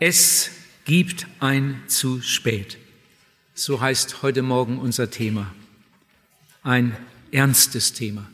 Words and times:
Es 0.00 0.50
gibt 0.84 1.26
ein 1.40 1.82
zu 1.88 2.22
spät. 2.22 2.78
So 3.54 3.80
heißt 3.80 4.22
heute 4.22 4.42
Morgen 4.42 4.78
unser 4.78 5.10
Thema. 5.10 5.52
Ein 6.62 6.96
ernstes 7.32 7.94
Thema. 7.94 8.30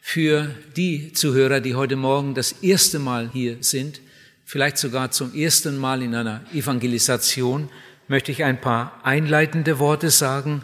Für 0.00 0.54
die 0.76 1.12
Zuhörer, 1.12 1.60
die 1.60 1.74
heute 1.74 1.96
Morgen 1.96 2.36
das 2.36 2.52
erste 2.62 3.00
Mal 3.00 3.30
hier 3.32 3.56
sind, 3.62 4.00
vielleicht 4.44 4.78
sogar 4.78 5.10
zum 5.10 5.34
ersten 5.34 5.76
Mal 5.76 6.02
in 6.02 6.14
einer 6.14 6.44
Evangelisation, 6.54 7.68
möchte 8.06 8.30
ich 8.30 8.44
ein 8.44 8.60
paar 8.60 9.00
einleitende 9.02 9.80
Worte 9.80 10.10
sagen. 10.10 10.62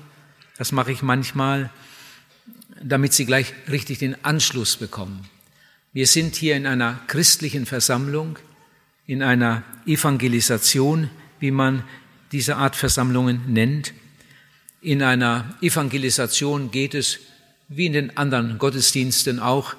Das 0.57 0.71
mache 0.71 0.93
ich 0.93 1.03
manchmal, 1.03 1.71
damit 2.81 3.13
Sie 3.13 3.27
gleich 3.27 3.55
richtig 3.69 3.99
den 3.99 4.25
Anschluss 4.25 4.77
bekommen. 4.77 5.29
Wir 5.93 6.07
sind 6.07 6.37
hier 6.37 6.55
in 6.55 6.69
einer 6.69 7.01
christlichen 7.09 7.67
Versammlung, 7.67 8.39
in 9.07 9.23
einer 9.23 9.63
Evangelisation, 9.87 11.11
wie 11.39 11.51
man 11.51 11.85
diese 12.33 12.57
Art 12.57 12.77
Versammlungen 12.77 13.43
nennt. 13.47 13.95
In 14.81 15.03
einer 15.03 15.55
Evangelisation 15.61 16.71
geht 16.71 16.95
es, 16.95 17.21
wie 17.69 17.87
in 17.87 17.93
den 17.93 18.17
anderen 18.17 18.59
Gottesdiensten 18.59 19.41
auch, 19.41 19.75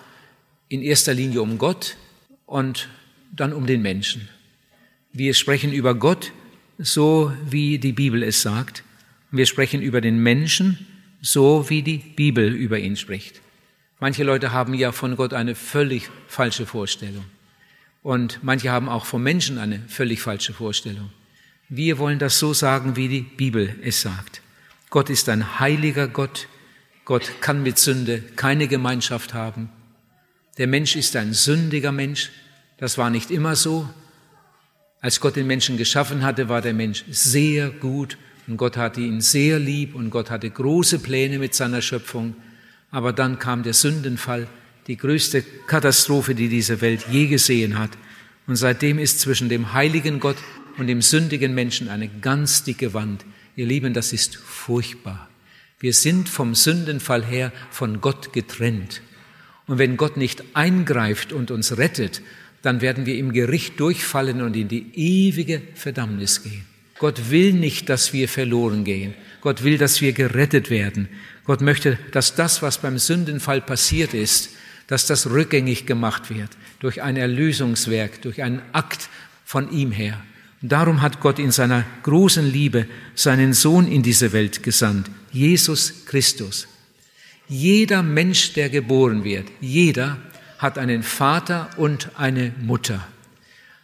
in 0.70 0.81
erster 0.81 1.13
Linie 1.13 1.41
um 1.41 1.58
Gott 1.58 1.95
und 2.45 2.90
dann 3.36 3.53
um 3.53 3.66
den 3.66 3.81
Menschen. 3.81 4.27
Wir 5.13 5.34
sprechen 5.34 5.72
über 5.72 5.95
Gott, 5.95 6.31
so 6.78 7.31
wie 7.50 7.80
die 7.80 7.94
Bibel 7.94 8.23
es 8.23 8.41
sagt. 8.41 8.84
Wir 9.31 9.45
sprechen 9.45 9.81
über 9.81 10.02
den 10.02 10.22
Menschen, 10.22 10.86
so 11.22 11.70
wie 11.70 11.81
die 11.81 11.98
Bibel 11.98 12.53
über 12.53 12.80
ihn 12.80 12.95
spricht. 12.95 13.41
Manche 14.00 14.23
Leute 14.23 14.52
haben 14.52 14.73
ja 14.73 14.91
von 14.91 15.16
Gott 15.16 15.34
eine 15.34 15.55
völlig 15.55 16.09
falsche 16.28 16.66
Vorstellung. 16.66 17.25
Und 18.07 18.39
manche 18.41 18.71
haben 18.71 18.88
auch 18.88 19.03
vom 19.03 19.21
Menschen 19.21 19.57
eine 19.57 19.81
völlig 19.89 20.21
falsche 20.21 20.53
Vorstellung. 20.53 21.09
Wir 21.67 21.97
wollen 21.97 22.20
das 22.20 22.39
so 22.39 22.53
sagen, 22.53 22.95
wie 22.95 23.09
die 23.09 23.20
Bibel 23.20 23.75
es 23.83 23.99
sagt. 23.99 24.41
Gott 24.89 25.09
ist 25.09 25.27
ein 25.27 25.59
heiliger 25.59 26.08
Gott. 26.08 26.47
Gott 27.03 27.41
kann 27.41 27.64
mit 27.64 27.77
Sünde 27.77 28.23
keine 28.38 28.69
Gemeinschaft 28.69 29.33
haben. 29.33 29.67
Der 30.58 30.67
Mensch 30.67 30.95
ist 30.95 31.17
ein 31.17 31.33
sündiger 31.33 31.91
Mensch. 31.91 32.31
Das 32.77 32.97
war 32.97 33.09
nicht 33.09 33.30
immer 33.30 33.58
so. 33.58 33.89
Als 35.02 35.19
Gott 35.19 35.36
den 35.36 35.45
Menschen 35.45 35.75
geschaffen 35.75 36.23
hatte, 36.23 36.47
war 36.47 36.61
der 36.61 36.73
Mensch 36.73 37.03
sehr 37.09 37.71
gut 37.71 38.17
und 38.47 38.55
Gott 38.55 38.77
hatte 38.77 39.02
ihn 39.02 39.19
sehr 39.19 39.59
lieb 39.59 39.95
und 39.95 40.11
Gott 40.11 40.31
hatte 40.31 40.49
große 40.49 40.99
Pläne 40.99 41.39
mit 41.39 41.53
seiner 41.55 41.81
Schöpfung. 41.81 42.38
Aber 42.89 43.11
dann 43.11 43.38
kam 43.38 43.64
der 43.64 43.73
Sündenfall 43.73 44.47
die 44.88 44.97
größte 44.97 45.43
Katastrophe, 45.67 46.33
die 46.33 46.47
diese 46.47 46.81
Welt 46.81 47.05
je 47.11 47.27
gesehen 47.27 47.77
hat. 47.77 47.91
Und 48.47 48.55
seitdem 48.55 48.99
ist 48.99 49.19
zwischen 49.19 49.49
dem 49.49 49.73
heiligen 49.73 50.19
Gott 50.19 50.38
und 50.77 50.88
dem 50.88 51.02
sündigen 51.02 51.53
Menschen 51.53 51.89
eine 51.89 52.07
ganz 52.07 52.63
dicke 52.63 52.93
Wand. 52.93 53.25
Ihr 53.55 53.65
Lieben, 53.65 53.93
das 53.93 54.13
ist 54.13 54.38
furchtbar. 54.38 55.27
Wir 55.80 55.93
sind 55.93 56.30
vom 56.30 56.55
Sündenfall 56.55 57.25
her 57.25 57.52
von 57.69 58.02
Gott 58.02 58.33
getrennt. 58.33 59.02
Und 59.67 59.77
wenn 59.77 59.97
Gott 59.97 60.15
nicht 60.15 60.43
eingreift 60.53 61.33
und 61.33 61.52
uns 61.52 61.77
rettet, 61.77 62.21
dann 62.61 62.81
werden 62.81 63.05
wir 63.05 63.17
im 63.17 63.33
Gericht 63.33 63.80
durchfallen 63.80 64.41
und 64.41 64.55
in 64.55 64.69
die 64.69 64.91
ewige 64.95 65.61
Verdammnis 65.75 66.41
gehen. 66.41 66.65
Gott 66.99 67.30
will 67.30 67.53
nicht, 67.53 67.89
dass 67.89 68.13
wir 68.13 68.27
verloren 68.27 68.83
gehen. 68.83 69.13
Gott 69.41 69.63
will, 69.63 69.77
dass 69.77 70.02
wir 70.02 70.13
gerettet 70.13 70.69
werden. 70.69 71.09
Gott 71.45 71.61
möchte, 71.61 71.99
dass 72.11 72.33
das, 72.33 72.61
was 72.61 72.81
beim 72.81 72.97
Sündenfall 72.97 73.61
passiert 73.61 74.13
ist, 74.13 74.56
dass 74.88 75.05
das 75.05 75.30
rückgängig 75.30 75.85
gemacht 75.85 76.30
wird 76.30 76.49
durch 76.80 77.02
ein 77.02 77.17
Erlösungswerk, 77.17 78.21
durch 78.21 78.41
einen 78.41 78.61
Akt 78.71 79.09
von 79.45 79.71
ihm 79.71 79.91
her. 79.91 80.21
Und 80.61 80.71
darum 80.71 81.02
hat 81.02 81.19
Gott 81.19 81.39
in 81.39 81.52
seiner 81.52 81.85
großen 82.03 82.49
Liebe 82.52 82.88
seinen 83.13 83.53
Sohn 83.53 83.88
in 83.88 84.02
diese 84.02 84.33
Welt 84.33 84.63
gesandt, 84.63 85.09
Jesus 85.31 86.05
Christus. 86.05 86.67
Jeder 87.47 88.02
Mensch, 88.02 88.53
der 88.53 88.70
geboren 88.70 89.23
wird, 89.23 89.47
jeder 89.61 90.17
hat 90.58 90.77
einen 90.77 91.03
Vater 91.03 91.70
und 91.77 92.09
eine 92.17 92.53
Mutter. 92.59 93.08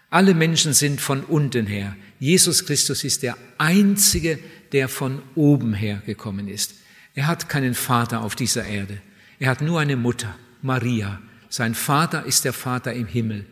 Alle 0.09 0.33
Menschen 0.33 0.73
sind 0.73 0.99
von 0.99 1.21
unten 1.23 1.67
her. 1.67 1.95
Jesus 2.19 2.65
Christus 2.65 3.03
ist 3.03 3.23
der 3.23 3.37
Einzige, 3.57 4.39
der 4.71 4.89
von 4.89 5.21
oben 5.35 5.73
her 5.73 6.01
gekommen 6.05 6.47
ist. 6.47 6.75
Er 7.15 7.27
hat 7.27 7.49
keinen 7.49 7.75
Vater 7.75 8.21
auf 8.21 8.35
dieser 8.35 8.65
Erde. 8.65 9.01
Er 9.39 9.49
hat 9.49 9.61
nur 9.61 9.79
eine 9.79 9.95
Mutter. 9.95 10.35
Maria. 10.63 11.21
Sein 11.49 11.75
Vater 11.75 12.25
ist 12.25 12.45
der 12.45 12.53
Vater 12.53 12.93
im 12.93 13.05
Himmel. 13.05 13.45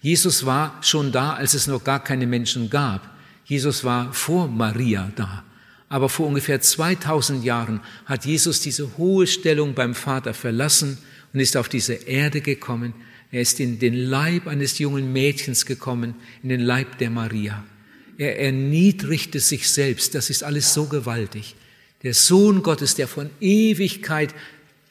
Jesus 0.00 0.46
war 0.46 0.78
schon 0.82 1.10
da, 1.10 1.34
als 1.34 1.54
es 1.54 1.66
noch 1.66 1.82
gar 1.82 2.02
keine 2.02 2.26
Menschen 2.26 2.70
gab. 2.70 3.10
Jesus 3.44 3.82
war 3.82 4.12
vor 4.12 4.46
Maria 4.46 5.10
da. 5.16 5.42
Aber 5.88 6.08
vor 6.08 6.28
ungefähr 6.28 6.60
2000 6.60 7.44
Jahren 7.44 7.80
hat 8.06 8.24
Jesus 8.24 8.60
diese 8.60 8.96
hohe 8.96 9.26
Stellung 9.26 9.74
beim 9.74 9.94
Vater 9.94 10.32
verlassen 10.32 10.98
und 11.32 11.40
ist 11.40 11.56
auf 11.56 11.68
diese 11.68 11.94
Erde 11.94 12.40
gekommen. 12.40 12.94
Er 13.32 13.40
ist 13.40 13.58
in 13.58 13.78
den 13.78 13.94
Leib 13.94 14.46
eines 14.46 14.78
jungen 14.78 15.12
Mädchens 15.12 15.66
gekommen, 15.66 16.14
in 16.42 16.48
den 16.48 16.60
Leib 16.60 16.98
der 16.98 17.10
Maria. 17.10 17.64
Er 18.18 18.38
erniedrigte 18.38 19.40
sich 19.40 19.68
selbst. 19.68 20.14
Das 20.14 20.30
ist 20.30 20.44
alles 20.44 20.72
so 20.74 20.84
gewaltig. 20.84 21.56
Der 22.02 22.14
Sohn 22.14 22.62
Gottes, 22.62 22.94
der 22.94 23.08
von 23.08 23.30
Ewigkeit 23.40 24.34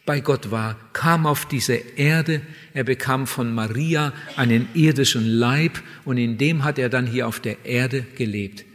bei 0.10 0.22
Gott 0.22 0.50
war, 0.50 0.76
kam 0.92 1.28
auf 1.28 1.46
diese 1.46 1.76
Erde, 1.76 2.42
er 2.74 2.84
bekam 2.84 3.28
von 3.28 3.54
Maria 3.54 4.12
einen 4.38 4.68
irdischen 4.74 5.24
Leib 5.24 5.84
und 6.04 6.18
in 6.18 6.40
dem 6.40 6.64
hat 6.64 6.80
er 6.80 6.90
dann 6.90 7.06
hier 7.06 7.28
auf 7.28 7.40
der 7.40 7.64
Erde 7.64 8.04
gelebt. 8.18 8.66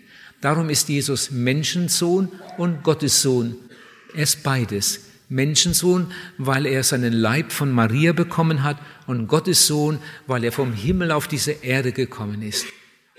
Darum 0.41 0.71
ist 0.71 0.89
Jesus 0.89 1.33
Menschensohn 1.33 2.28
und 2.56 2.84
Gottes 2.84 3.21
Sohn. 3.21 3.56
Er 4.15 4.23
ist 4.23 4.44
beides. 4.44 5.06
Menschensohn, 5.28 6.06
weil 6.39 6.67
er 6.67 6.84
seinen 6.84 7.12
Leib 7.12 7.50
von 7.50 7.73
Maria 7.73 8.12
bekommen 8.12 8.62
hat 8.62 8.77
und 9.09 9.27
Gottes 9.27 9.67
Sohn, 9.67 9.99
weil 10.28 10.44
er 10.44 10.53
vom 10.53 10.73
Himmel 10.73 11.11
auf 11.11 11.27
diese 11.27 11.50
Erde 11.50 11.91
gekommen 11.91 12.43
ist. 12.43 12.65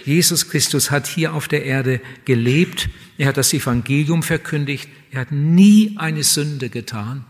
Jesus 0.06 0.50
Christus 0.50 0.90
hat 0.90 1.06
hier 1.06 1.34
auf 1.34 1.50
der 1.50 1.66
Erde 1.66 2.00
gelebt, 2.24 2.88
er 3.18 3.28
hat 3.28 3.36
das 3.36 3.52
Evangelium 3.52 4.24
verkündigt, 4.24 4.88
er 5.12 5.20
hat 5.20 5.34
nie 5.34 5.96
eine 5.98 6.24
Sünde 6.24 6.70
getan. 6.70 7.26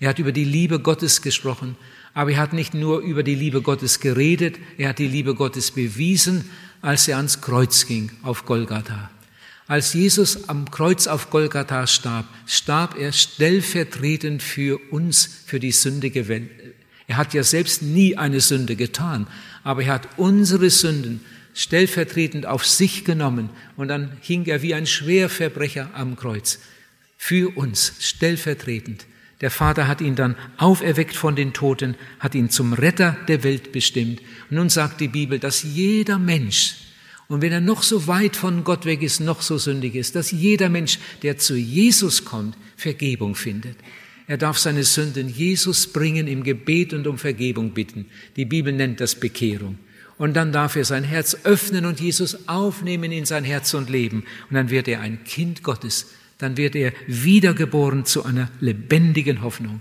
Er 0.00 0.10
hat 0.10 0.18
über 0.18 0.32
die 0.32 0.44
Liebe 0.44 0.80
Gottes 0.80 1.22
gesprochen, 1.22 1.76
aber 2.14 2.32
er 2.32 2.38
hat 2.38 2.52
nicht 2.52 2.74
nur 2.74 3.00
über 3.00 3.22
die 3.22 3.34
Liebe 3.34 3.62
Gottes 3.62 4.00
geredet, 4.00 4.56
er 4.76 4.90
hat 4.90 4.98
die 4.98 5.08
Liebe 5.08 5.34
Gottes 5.34 5.70
bewiesen, 5.70 6.48
als 6.82 7.08
er 7.08 7.16
ans 7.16 7.40
Kreuz 7.40 7.86
ging 7.86 8.10
auf 8.22 8.44
Golgatha. 8.44 9.10
Als 9.66 9.92
Jesus 9.92 10.48
am 10.48 10.70
Kreuz 10.70 11.06
auf 11.06 11.30
Golgatha 11.30 11.86
starb, 11.86 12.26
starb 12.46 12.98
er 12.98 13.12
stellvertretend 13.12 14.42
für 14.42 14.78
uns, 14.90 15.28
für 15.44 15.60
die 15.60 15.72
sündige 15.72 16.28
Welt. 16.28 16.48
Er 17.06 17.16
hat 17.16 17.34
ja 17.34 17.42
selbst 17.42 17.82
nie 17.82 18.16
eine 18.16 18.40
Sünde 18.40 18.76
getan, 18.76 19.26
aber 19.64 19.82
er 19.82 19.94
hat 19.94 20.08
unsere 20.16 20.70
Sünden 20.70 21.20
stellvertretend 21.54 22.46
auf 22.46 22.64
sich 22.64 23.04
genommen 23.04 23.50
und 23.76 23.88
dann 23.88 24.16
hing 24.20 24.46
er 24.46 24.62
wie 24.62 24.74
ein 24.74 24.86
Schwerverbrecher 24.86 25.90
am 25.92 26.16
Kreuz. 26.16 26.60
Für 27.16 27.56
uns, 27.56 27.94
stellvertretend. 28.00 29.06
Der 29.40 29.50
Vater 29.50 29.86
hat 29.86 30.00
ihn 30.00 30.16
dann 30.16 30.34
auferweckt 30.56 31.14
von 31.14 31.36
den 31.36 31.52
Toten, 31.52 31.94
hat 32.18 32.34
ihn 32.34 32.50
zum 32.50 32.72
Retter 32.72 33.16
der 33.28 33.44
Welt 33.44 33.70
bestimmt. 33.70 34.20
Und 34.50 34.56
nun 34.56 34.68
sagt 34.68 35.00
die 35.00 35.08
Bibel, 35.08 35.38
dass 35.38 35.62
jeder 35.62 36.18
Mensch, 36.18 36.76
und 37.28 37.42
wenn 37.42 37.52
er 37.52 37.60
noch 37.60 37.82
so 37.82 38.06
weit 38.06 38.36
von 38.36 38.64
Gott 38.64 38.84
weg 38.84 39.02
ist, 39.02 39.20
noch 39.20 39.42
so 39.42 39.58
sündig 39.58 39.94
ist, 39.94 40.16
dass 40.16 40.32
jeder 40.32 40.68
Mensch, 40.68 40.98
der 41.22 41.38
zu 41.38 41.54
Jesus 41.54 42.24
kommt, 42.24 42.56
Vergebung 42.76 43.34
findet. 43.34 43.76
Er 44.26 44.38
darf 44.38 44.58
seine 44.58 44.82
Sünden 44.82 45.28
Jesus 45.28 45.86
bringen, 45.86 46.26
im 46.26 46.42
Gebet 46.42 46.92
und 46.92 47.06
um 47.06 47.16
Vergebung 47.16 47.70
bitten. 47.72 48.06
Die 48.36 48.44
Bibel 48.44 48.72
nennt 48.72 49.00
das 49.00 49.14
Bekehrung. 49.14 49.78
Und 50.18 50.34
dann 50.34 50.52
darf 50.52 50.74
er 50.74 50.84
sein 50.84 51.04
Herz 51.04 51.36
öffnen 51.44 51.86
und 51.86 52.00
Jesus 52.00 52.48
aufnehmen 52.48 53.12
in 53.12 53.24
sein 53.24 53.44
Herz 53.44 53.72
und 53.72 53.88
Leben. 53.88 54.24
Und 54.50 54.56
dann 54.56 54.68
wird 54.68 54.88
er 54.88 55.00
ein 55.00 55.22
Kind 55.24 55.62
Gottes 55.62 56.06
dann 56.38 56.56
wird 56.56 56.76
er 56.76 56.92
wiedergeboren 57.06 58.04
zu 58.04 58.24
einer 58.24 58.50
lebendigen 58.60 59.42
Hoffnung. 59.42 59.80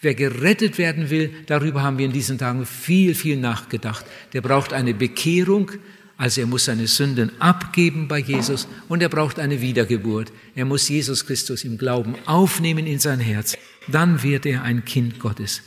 Wer 0.00 0.14
gerettet 0.14 0.78
werden 0.78 1.10
will, 1.10 1.30
darüber 1.46 1.82
haben 1.82 1.98
wir 1.98 2.06
in 2.06 2.12
diesen 2.12 2.38
Tagen 2.38 2.64
viel, 2.66 3.14
viel 3.14 3.36
nachgedacht. 3.36 4.06
Der 4.32 4.40
braucht 4.40 4.72
eine 4.72 4.94
Bekehrung, 4.94 5.72
also 6.16 6.40
er 6.40 6.46
muss 6.46 6.66
seine 6.66 6.86
Sünden 6.86 7.32
abgeben 7.40 8.08
bei 8.08 8.18
Jesus 8.18 8.68
und 8.88 9.02
er 9.02 9.08
braucht 9.08 9.38
eine 9.38 9.60
Wiedergeburt. 9.60 10.32
Er 10.54 10.64
muss 10.64 10.88
Jesus 10.88 11.26
Christus 11.26 11.64
im 11.64 11.78
Glauben 11.78 12.14
aufnehmen 12.26 12.86
in 12.86 12.98
sein 12.98 13.20
Herz. 13.20 13.56
Dann 13.88 14.22
wird 14.22 14.46
er 14.46 14.62
ein 14.62 14.84
Kind 14.84 15.18
Gottes. 15.18 15.62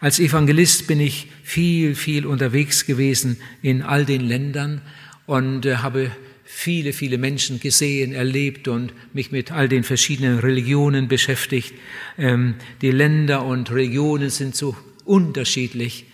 Als 0.00 0.18
Evangelist 0.18 0.86
bin 0.86 1.00
ich 1.00 1.28
viel, 1.42 1.94
viel 1.94 2.26
unterwegs 2.26 2.86
gewesen 2.86 3.38
in 3.62 3.82
all 3.82 4.04
den 4.04 4.20
Ländern 4.20 4.82
und 5.26 5.64
äh, 5.64 5.76
habe 5.76 6.10
viele, 6.54 6.92
viele 6.92 7.18
Menschen 7.18 7.58
gesehen, 7.58 8.12
erlebt 8.12 8.68
und 8.68 8.92
mich 9.14 9.32
mit 9.32 9.50
all 9.50 9.68
den 9.68 9.84
verschiedenen 9.84 10.38
Religionen 10.38 11.08
beschäftigt. 11.08 11.74
Ähm, 12.18 12.54
die 12.82 12.90
Länder 12.90 13.44
und 13.44 13.70
Religionen 13.70 14.30
sind 14.30 14.54
so 14.54 14.76
unterschiedlich. 15.04 16.04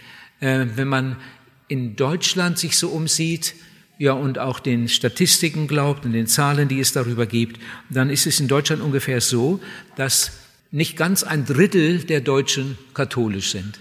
Äh, 0.41 0.67
wenn 0.77 0.89
man 0.89 1.17
in 1.67 1.97
Deutschland 1.97 2.57
sich 2.59 2.79
so 2.79 2.89
umsieht, 2.89 3.55
ja, 3.99 4.13
und 4.13 4.39
auch 4.39 4.61
den 4.61 4.89
Statistiken 4.89 5.67
glaubt 5.67 6.05
und 6.05 6.13
den 6.13 6.29
Zahlen, 6.29 6.69
die 6.69 6.79
es 6.79 6.93
darüber 6.93 7.27
gibt, 7.27 7.61
dann 7.91 8.09
ist 8.09 8.27
es 8.27 8.39
in 8.39 8.47
Deutschland 8.47 8.81
ungefähr 8.81 9.21
so, 9.21 9.61
dass 9.97 10.39
nicht 10.71 10.97
ganz 10.97 11.25
ein 11.25 11.45
Drittel 11.47 11.99
der 12.05 12.21
Deutschen 12.21 12.79
katholisch 12.95 13.51
sind. 13.51 13.81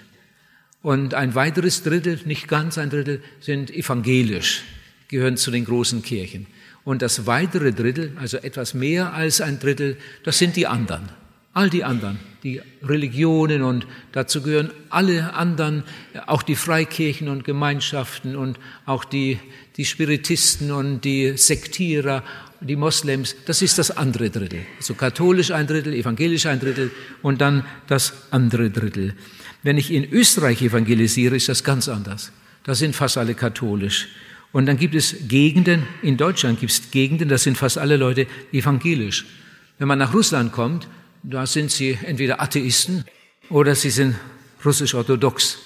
Und 0.82 1.14
ein 1.14 1.36
weiteres 1.36 1.84
Drittel, 1.84 2.20
nicht 2.26 2.48
ganz 2.48 2.80
ein 2.80 2.90
Drittel, 2.90 3.22
sind 3.40 3.70
evangelisch, 3.70 4.64
gehören 5.08 5.38
zu 5.38 5.52
den 5.52 5.66
großen 5.66 6.02
Kirchen. 6.02 6.48
Und 6.84 7.02
das 7.02 7.26
weitere 7.26 7.74
Drittel, 7.74 8.14
also 8.20 8.38
etwas 8.38 8.74
mehr 8.74 9.14
als 9.14 9.42
ein 9.42 9.60
Drittel, 9.60 9.98
das 10.24 10.38
sind 10.38 10.56
die 10.56 10.68
anderen. 10.68 11.10
All 11.54 11.70
die 11.70 11.84
anderen, 11.84 12.20
die 12.44 12.62
Religionen 12.84 13.64
und 13.64 13.88
dazu 14.12 14.42
gehören 14.42 14.70
alle 14.90 15.34
anderen, 15.34 15.84
auch 16.28 16.44
die 16.44 16.56
Freikirchen 16.56 17.30
und 17.30 17.44
Gemeinschaften 17.44 18.36
und 18.36 18.60
auch 18.86 19.04
die, 19.04 19.40
die 19.76 19.86
Spiritisten 19.86 20.72
und 20.72 21.02
die 21.02 21.36
Sektierer, 21.36 22.24
die 22.62 22.76
Moslems, 22.76 23.36
das 23.46 23.62
ist 23.62 23.78
das 23.78 23.92
andere 23.92 24.30
Drittel. 24.30 24.62
Also 24.78 24.94
katholisch 24.94 25.52
ein 25.52 25.68
Drittel, 25.68 25.94
evangelisch 25.94 26.46
ein 26.46 26.60
Drittel 26.60 26.92
und 27.22 27.42
dann 27.42 27.66
das 27.88 28.14
andere 28.32 28.70
Drittel. 28.70 29.16
Wenn 29.64 29.78
ich 29.78 29.92
in 29.92 30.10
Österreich 30.12 30.62
evangelisiere, 30.62 31.36
ist 31.36 31.50
das 31.50 31.64
ganz 31.64 31.90
anders. 31.90 32.32
Da 32.64 32.76
sind 32.76 32.96
fast 32.96 33.18
alle 33.18 33.34
katholisch. 33.34 34.10
Und 34.52 34.66
dann 34.66 34.78
gibt 34.78 34.96
es 34.96 35.28
Gegenden, 35.28 35.84
in 36.02 36.18
Deutschland 36.18 36.60
gibt 36.60 36.72
es 36.72 36.92
Gegenden, 36.92 37.30
da 37.30 37.38
sind 37.38 37.58
fast 37.58 37.78
alle 37.78 37.98
Leute 37.98 38.28
evangelisch. 38.52 39.26
Wenn 39.78 39.88
man 39.88 40.00
nach 40.00 40.14
Russland 40.14 40.52
kommt, 40.52 40.88
da 41.24 41.46
sind 41.46 41.72
sie 41.72 41.98
entweder 42.04 42.42
Atheisten 42.42 43.04
oder 43.50 43.76
sie 43.76 43.90
sind 43.90 44.16
russisch-orthodox. 44.64 45.60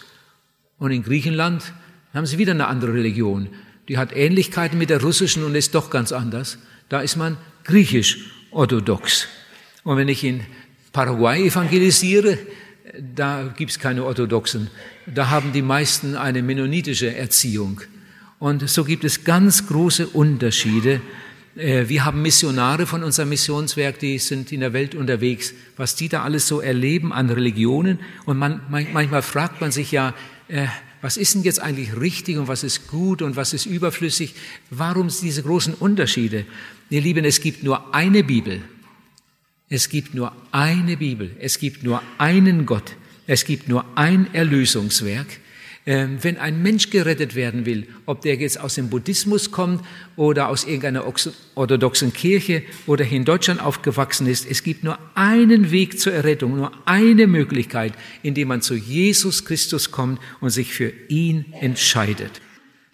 Und 0.78 0.92
in 0.92 1.04
Griechenland 1.04 1.74
haben 2.14 2.26
sie 2.26 2.38
wieder 2.38 2.52
eine 2.52 2.68
andere 2.68 2.94
Religion. 2.94 3.50
Die 3.88 3.98
hat 3.98 4.16
Ähnlichkeiten 4.16 4.78
mit 4.78 4.90
der 4.90 5.02
russischen 5.02 5.44
und 5.44 5.56
ist 5.56 5.76
doch 5.76 5.90
ganz 5.90 6.12
anders. 6.12 6.58
Da 6.90 7.02
ist 7.02 7.16
man 7.16 7.38
griechisch-orthodox. 7.66 9.28
Und 9.84 9.98
wenn 9.98 10.08
ich 10.08 10.24
in 10.24 10.42
Paraguay 10.92 11.46
evangelisiere, 11.48 12.38
da 13.16 13.54
gibt's 13.56 13.80
keine 13.80 14.04
Orthodoxen. 14.04 14.70
Da 15.06 15.30
haben 15.30 15.54
die 15.54 15.62
meisten 15.62 16.16
eine 16.16 16.42
mennonitische 16.42 17.16
Erziehung. 17.16 17.82
Und 18.42 18.68
so 18.70 18.84
gibt 18.84 19.06
es 19.06 19.24
ganz 19.24 19.68
große 19.68 20.08
Unterschiede 20.08 21.00
äh, 21.56 21.90
wir 21.90 22.06
haben 22.06 22.22
Missionare 22.22 22.86
von 22.86 23.04
unserem 23.04 23.30
Missionswerk, 23.30 24.00
die 24.00 24.20
sind 24.20 24.52
in 24.52 24.62
der 24.62 24.74
Welt 24.74 24.96
unterwegs, 24.96 25.54
was 25.78 25.96
die 25.96 26.10
da 26.10 26.24
alles 26.24 26.48
so 26.48 26.62
erleben 26.62 27.12
an 27.12 27.30
Religionen. 27.30 28.00
Und 28.26 28.38
man, 28.38 28.62
manchmal 28.70 29.22
fragt 29.22 29.62
man 29.62 29.72
sich 29.72 29.92
ja, 29.92 30.14
äh, 30.48 30.68
was 31.02 31.18
ist 31.18 31.34
denn 31.34 31.44
jetzt 31.44 31.60
eigentlich 31.60 32.00
richtig 32.00 32.38
und 32.38 32.48
was 32.48 32.64
ist 32.64 32.88
gut 32.88 33.22
und 33.22 33.36
was 33.36 33.54
ist 33.54 33.66
überflüssig? 33.66 34.36
Warum 34.70 35.10
diese 35.10 35.42
großen 35.42 35.74
Unterschiede? 35.74 36.46
Ihr 36.90 37.02
Lieben, 37.02 37.26
es 37.26 37.42
gibt 37.42 37.64
nur 37.64 37.94
eine 37.94 38.24
Bibel. 38.24 38.62
Es 39.68 39.90
gibt 39.90 40.14
nur 40.14 40.32
eine 40.52 40.98
Bibel. 40.98 41.32
Es 41.40 41.58
gibt 41.58 41.84
nur 41.84 42.04
einen 42.18 42.66
Gott. 42.66 42.96
Es 43.26 43.46
gibt 43.46 43.68
nur 43.68 43.86
ein 43.96 44.34
Erlösungswerk. 44.34 45.28
Ähm, 45.88 46.20
wenn 46.22 46.38
ein 46.38 46.62
Mensch 46.62 46.92
gerettet 46.92 47.34
werden 47.34 47.66
will, 47.66 47.88
ob 48.06 48.22
der 48.22 48.36
jetzt 48.36 48.60
aus 48.60 48.76
dem 48.76 48.90
Buddhismus 48.90 49.50
kommt 49.50 49.84
oder 50.16 50.48
aus 50.50 50.64
irgendeiner 50.64 51.12
orthodoxen 51.56 52.14
Kirche 52.14 52.62
oder 52.86 53.04
hier 53.04 53.18
in 53.18 53.26
Deutschland 53.26 53.60
aufgewachsen 53.60 54.28
ist, 54.28 54.46
es 54.48 54.62
gibt 54.62 54.84
nur 54.84 55.00
einen 55.16 55.72
Weg 55.72 56.00
zur 56.00 56.14
Errettung, 56.14 56.56
nur 56.56 56.72
eine 56.86 57.26
Möglichkeit, 57.26 57.94
indem 58.22 58.50
man 58.50 58.62
zu 58.62 58.76
Jesus 58.76 59.44
Christus 59.44 59.90
kommt 59.90 60.20
und 60.40 60.52
sich 60.52 60.72
für 60.72 60.94
ihn 61.08 61.46
entscheidet. 61.60 62.42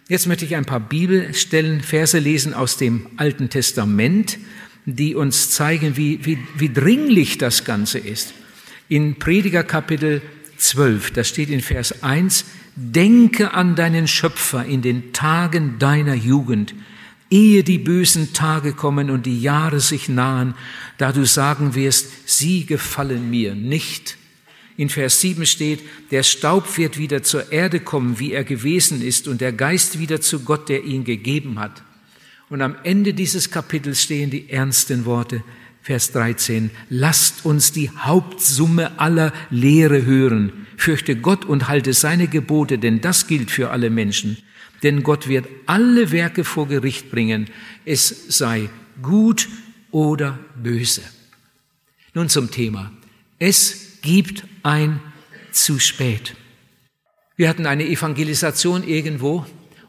Jetzt 0.07 0.25
möchte 0.25 0.45
ich 0.45 0.55
ein 0.55 0.63
paar 0.63 0.79
Bibelstellen, 0.79 1.81
Verse 1.81 2.17
lesen 2.17 2.53
aus 2.53 2.77
dem 2.77 3.07
Alten 3.17 3.49
Testament, 3.49 4.37
die 4.85 5.15
uns 5.15 5.49
zeigen, 5.49 5.97
wie, 5.97 6.25
wie, 6.25 6.37
wie 6.55 6.71
dringlich 6.71 7.37
das 7.37 7.65
Ganze 7.65 7.99
ist. 7.99 8.33
In 8.87 9.19
Prediger 9.19 9.65
Kapitel 9.65 10.21
12, 10.55 11.11
das 11.11 11.27
steht 11.27 11.49
in 11.49 11.59
Vers 11.59 12.03
1, 12.03 12.45
Denke 12.79 13.55
an 13.55 13.75
deinen 13.75 14.07
Schöpfer 14.07 14.63
in 14.63 14.83
den 14.83 15.11
Tagen 15.11 15.79
deiner 15.79 16.13
Jugend, 16.13 16.75
ehe 17.31 17.63
die 17.63 17.79
bösen 17.79 18.33
Tage 18.33 18.73
kommen 18.73 19.09
und 19.09 19.25
die 19.25 19.41
Jahre 19.41 19.79
sich 19.79 20.09
nahen, 20.09 20.53
da 20.99 21.11
du 21.11 21.25
sagen 21.25 21.73
wirst, 21.73 22.29
sie 22.29 22.67
gefallen 22.67 23.31
mir 23.31 23.55
nicht. 23.55 24.17
In 24.77 24.89
Vers 24.89 25.21
7 25.21 25.47
steht, 25.47 25.79
der 26.11 26.21
Staub 26.21 26.77
wird 26.77 26.99
wieder 26.99 27.23
zur 27.23 27.51
Erde 27.51 27.79
kommen, 27.79 28.19
wie 28.19 28.31
er 28.31 28.43
gewesen 28.43 29.01
ist, 29.01 29.27
und 29.27 29.41
der 29.41 29.53
Geist 29.53 29.97
wieder 29.97 30.21
zu 30.21 30.41
Gott, 30.41 30.69
der 30.69 30.83
ihn 30.83 31.03
gegeben 31.03 31.57
hat. 31.57 31.81
Und 32.49 32.61
am 32.61 32.75
Ende 32.83 33.15
dieses 33.15 33.49
Kapitels 33.49 34.03
stehen 34.03 34.29
die 34.29 34.51
ernsten 34.51 35.05
Worte, 35.05 35.43
Vers 35.87 36.11
13, 36.11 36.69
lasst 36.89 37.45
uns 37.45 37.71
die 37.71 37.89
Hauptsumme 37.89 38.99
aller 38.99 39.31
Lehre 39.49 40.03
hören. 40.03 40.67
Fürchte 40.75 41.15
Gott 41.15 41.45
und 41.45 41.69
halte 41.69 41.93
seine 41.93 42.27
Gebote, 42.27 42.77
denn 42.77 42.99
das 42.99 43.25
gilt 43.25 43.51
für 43.51 43.69
alle 43.69 43.89
Menschen. 43.89 44.37
Denn 44.83 45.01
Gott 45.01 45.29
wird 45.29 45.47
alle 45.65 46.11
Werke 46.11 46.43
vor 46.43 46.67
Gericht 46.67 47.09
bringen, 47.09 47.49
es 47.85 48.09
sei 48.27 48.69
gut 49.01 49.47
oder 49.91 50.37
böse. 50.61 51.03
Nun 52.13 52.27
zum 52.27 52.51
Thema. 52.51 52.91
Es 53.39 54.01
gibt 54.01 54.43
ein 54.63 54.99
zu 55.53 55.79
spät. 55.79 56.35
Wir 57.37 57.47
hatten 57.47 57.65
eine 57.65 57.87
Evangelisation 57.87 58.85
irgendwo 58.85 59.45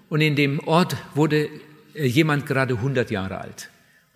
und 0.09 0.21
in 0.21 0.37
dem 0.37 0.61
Ort 0.61 0.97
wurde 1.17 1.49
äh, 1.95 2.07
jemand 2.07 2.47
gerade 2.47 2.75
100 2.75 3.11
Jahre 3.11 3.39
alt. 3.39 3.69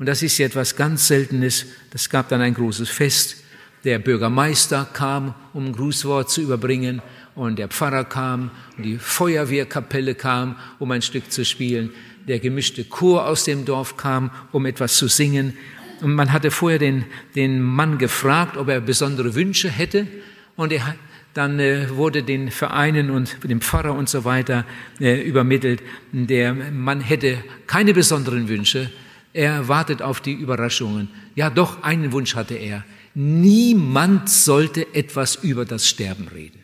Und 0.03 0.07
das 0.07 0.21
ist 0.25 0.37
ja 0.39 0.47
etwas 0.47 0.75
ganz 0.75 1.07
Seltenes. 1.07 1.65
Das 1.93 2.11
gab 2.11 2.29
dann 2.29 2.41
ein 2.41 2.55
großes 2.55 2.89
Fest. 2.89 3.37
Der 3.85 4.01
Bürgermeister 4.01 4.89
kam, 4.93 5.33
um 5.53 5.67
ein 5.67 5.73
Grußwort 5.73 6.29
zu 6.29 6.41
überbringen, 6.41 7.01
und 7.37 7.57
der 7.57 7.69
Pfarrer 7.69 8.03
kam, 8.03 8.51
und 8.77 8.83
die 8.83 8.99
Feuerwehrkapelle 8.99 10.17
kam, 10.17 10.57
um 10.81 10.91
ein 10.91 11.03
Stück 11.03 11.31
zu 11.31 11.45
spielen. 11.45 11.91
Der 12.27 12.41
gemischte 12.41 12.83
Chor 12.83 13.29
aus 13.29 13.45
dem 13.45 13.65
Dorf 13.65 13.97
kam, 13.97 14.33
um 14.51 14.67
etwas 14.67 14.97
zu 14.97 15.07
singen. 15.07 15.57
Und 16.01 16.17
man 16.17 16.33
hatte 16.33 16.51
vorher 16.51 16.81
den, 16.81 17.05
den 17.37 17.63
Mann 17.63 17.99
gefragt, 17.99 18.57
ob 18.57 18.71
er 18.71 18.81
besondere 18.81 19.37
Wünsche 19.37 19.71
hätte. 19.71 20.09
Und 20.57 20.73
er, 20.73 20.97
dann 21.33 21.61
äh, 21.61 21.89
wurde 21.91 22.25
den 22.25 22.51
Vereinen 22.51 23.09
und 23.09 23.37
dem 23.45 23.61
Pfarrer 23.61 23.95
und 23.95 24.09
so 24.09 24.25
weiter 24.25 24.67
äh, 24.99 25.23
übermittelt, 25.23 25.81
der 26.11 26.55
Mann 26.55 27.01
hätte 27.03 27.39
keine 27.69 27.95
besonderen 27.95 28.49
Wünsche, 28.49 28.91
er 29.33 29.69
wartet 29.69 30.03
auf 30.03 30.21
die 30.21 30.33
Überraschungen. 30.33 31.09
Ja, 31.35 31.51
doch, 31.51 31.83
einen 31.83 32.13
Wunsch 32.13 32.35
hatte 32.35 32.55
er. 32.55 32.85
Niemand 33.15 34.29
sollte 34.29 34.95
etwas 34.95 35.37
über 35.37 35.65
das 35.65 35.89
Sterben 35.89 36.29
reden. 36.29 36.61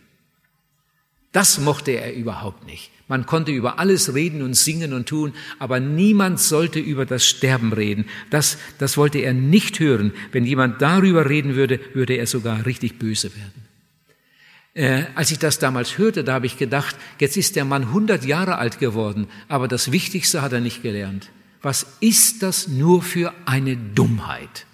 Das 1.33 1.61
mochte 1.61 1.93
er 1.93 2.14
überhaupt 2.14 2.66
nicht. 2.66 2.90
Man 3.07 3.25
konnte 3.25 3.52
über 3.52 3.78
alles 3.78 4.14
reden 4.14 4.43
und 4.43 4.54
singen 4.54 4.93
und 4.93 5.09
tun, 5.09 5.33
aber 5.59 5.81
niemand 5.81 6.40
sollte 6.40 6.78
über 6.78 7.07
das 7.07 7.26
Sterben 7.26 7.73
reden. 7.73 8.04
Das, 8.31 8.59
das 8.78 8.97
wollte 8.97 9.19
er 9.19 9.33
nicht 9.33 9.81
hören. 9.81 10.12
Wenn 10.33 10.45
jemand 10.45 10.83
darüber 10.83 11.28
reden 11.28 11.54
würde, 11.54 11.81
würde 11.95 12.14
er 12.14 12.26
sogar 12.26 12.66
richtig 12.66 12.99
böse 12.99 13.31
werden. 13.35 13.69
Äh, 14.75 15.07
als 15.14 15.31
ich 15.31 15.38
das 15.38 15.59
damals 15.59 15.97
hörte, 15.97 16.23
da 16.23 16.35
habe 16.35 16.47
ich 16.47 16.59
gedacht, 16.59 16.97
jetzt 17.19 17.37
ist 17.37 17.57
der 17.57 17.64
Mann 17.64 17.85
100 17.85 18.25
Jahre 18.25 18.59
alt 18.59 18.78
geworden, 18.78 19.26
aber 19.49 19.69
das 19.69 19.90
Wichtigste 19.90 20.43
hat 20.43 20.52
er 20.52 20.61
nicht 20.61 20.83
gelernt. 20.83 21.31
Was 21.62 21.87
ist 22.00 22.43
das 22.43 22.69
nur 22.69 23.03
für 23.03 23.35
eine 23.45 23.77
Dummheit? 23.77 24.67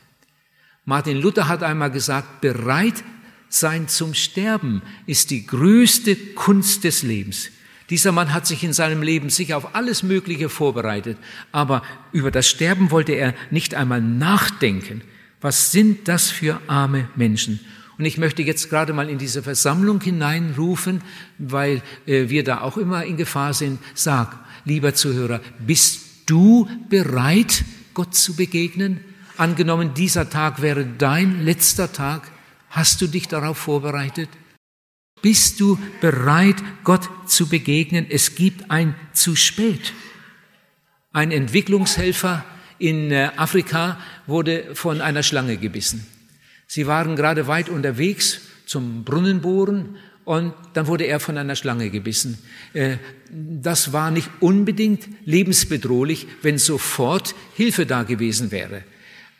Martin 0.85 1.21
Luther 1.21 1.49
hat 1.49 1.63
einmal 1.63 1.91
gesagt, 1.91 2.41
bereit 2.41 3.03
sein 3.49 3.89
zum 3.89 4.15
Sterben 4.15 4.83
ist 5.07 5.31
die 5.31 5.47
größte 5.47 6.17
Kunst 6.35 6.85
des 6.85 7.03
Lebens. 7.03 7.51
Dieser 7.91 8.13
Mann 8.13 8.33
hat 8.33 8.47
sich 8.47 8.65
in 8.65 8.73
seinem 8.73 9.03
Leben 9.03 9.31
sicher 9.31 9.57
auf 9.57 9.75
alles 9.75 10.03
Mögliche 10.03 10.49
vorbereitet, 10.49 11.19
aber 11.53 11.83
über 12.13 12.31
das 12.31 12.49
Sterben 12.49 12.91
wollte 12.91 13.13
er 13.13 13.35
nicht 13.51 13.75
einmal 13.75 14.01
nachdenken. 14.01 15.03
Was 15.41 15.73
sind 15.73 16.09
das 16.09 16.31
für 16.31 16.61
arme 16.67 17.09
Menschen? 17.15 17.61
Und 17.99 18.07
ich 18.07 18.19
möchte 18.19 18.43
jetzt 18.43 18.71
gerade 18.71 18.93
mal 18.93 19.09
in 19.09 19.19
diese 19.19 19.43
Versammlung 19.43 20.01
hineinrufen, 20.01 21.03
weil 21.39 21.83
äh, 22.07 22.29
wir 22.29 22.43
da 22.43 22.63
auch 22.63 22.77
immer 22.77 23.05
in 23.05 23.17
Gefahr 23.17 23.55
sind. 23.55 23.79
Sag, 23.95 24.37
lieber 24.65 24.95
Zuhörer, 24.95 25.41
bist 25.65 26.04
du 26.27 26.69
bereit, 26.89 27.65
Gott 27.95 28.15
zu 28.15 28.35
begegnen? 28.35 29.01
Angenommen, 29.37 29.95
dieser 29.95 30.31
Tag 30.31 30.63
wäre 30.63 30.87
dein 30.87 31.45
letzter 31.45 31.93
Tag. 31.93 32.31
Hast 32.71 33.01
du 33.01 33.07
dich 33.07 33.29
darauf 33.29 33.59
vorbereitet? 33.59 34.29
Bist 35.23 35.61
du 35.61 35.79
bereit, 36.01 36.57
Gott 36.85 37.09
zu 37.27 37.49
begegnen? 37.49 38.07
Es 38.09 38.35
gibt 38.35 38.71
ein 38.71 38.95
zu 39.13 39.37
spät. 39.37 39.93
Ein 41.13 41.31
Entwicklungshelfer 41.31 42.45
in 42.79 43.11
äh, 43.11 43.31
Afrika 43.37 43.99
wurde 44.27 44.75
von 44.75 45.01
einer 45.01 45.23
Schlange 45.23 45.57
gebissen. 45.57 46.07
Sie 46.67 46.87
waren 46.87 47.17
gerade 47.17 47.47
weit 47.47 47.69
unterwegs 47.69 48.41
zum 48.67 49.05
Brunnenbohren 49.05 49.97
und 50.25 50.55
dann 50.73 50.87
wurde 50.87 51.05
er 51.05 51.21
von 51.21 51.37
einer 51.37 51.57
Schlange 51.57 51.91
gebissen. 51.91 52.39
Äh, 52.73 52.97
das 53.31 53.93
war 53.93 54.11
nicht 54.11 54.31
unbedingt 54.41 55.07
lebensbedrohlich, 55.25 56.27
wenn 56.43 56.59
sofort 56.59 57.35
Hilfe 57.55 57.85
da 57.85 58.05
gewesen 58.05 58.51
wäre. 58.51 58.85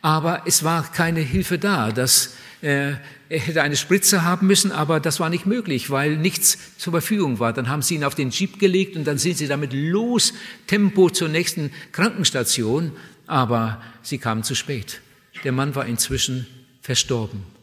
Aber 0.01 0.43
es 0.45 0.63
war 0.63 0.91
keine 0.91 1.21
Hilfe 1.21 1.57
da. 1.57 1.91
Das, 1.91 2.35
äh, 2.61 2.91
er 3.27 3.39
hätte 3.39 3.63
eine 3.63 3.75
Spritze 3.75 4.23
haben 4.23 4.45
müssen, 4.45 4.71
aber 4.71 4.99
das 4.99 5.19
war 5.19 5.31
nicht 5.31 5.47
möglich, 5.47 5.89
weil 5.89 6.17
nichts 6.17 6.59
zur 6.77 6.93
Verfügung 6.93 7.39
war. 7.39 7.53
Dann 7.53 7.69
haben 7.69 7.81
sie 7.81 7.95
ihn 7.95 8.03
auf 8.03 8.13
den 8.13 8.29
Jeep 8.29 8.59
gelegt 8.59 8.95
und 8.95 9.05
dann 9.05 9.17
sind 9.17 9.37
sie 9.37 9.47
damit 9.47 9.73
los, 9.73 10.33
Tempo 10.67 11.09
zur 11.09 11.29
nächsten 11.29 11.71
Krankenstation. 11.91 12.91
Aber 13.25 13.81
sie 14.03 14.19
kamen 14.19 14.43
zu 14.43 14.53
spät. 14.53 15.01
Der 15.43 15.51
Mann 15.51 15.73
war 15.73 15.87
inzwischen 15.87 16.45
verstorben. 16.81 17.54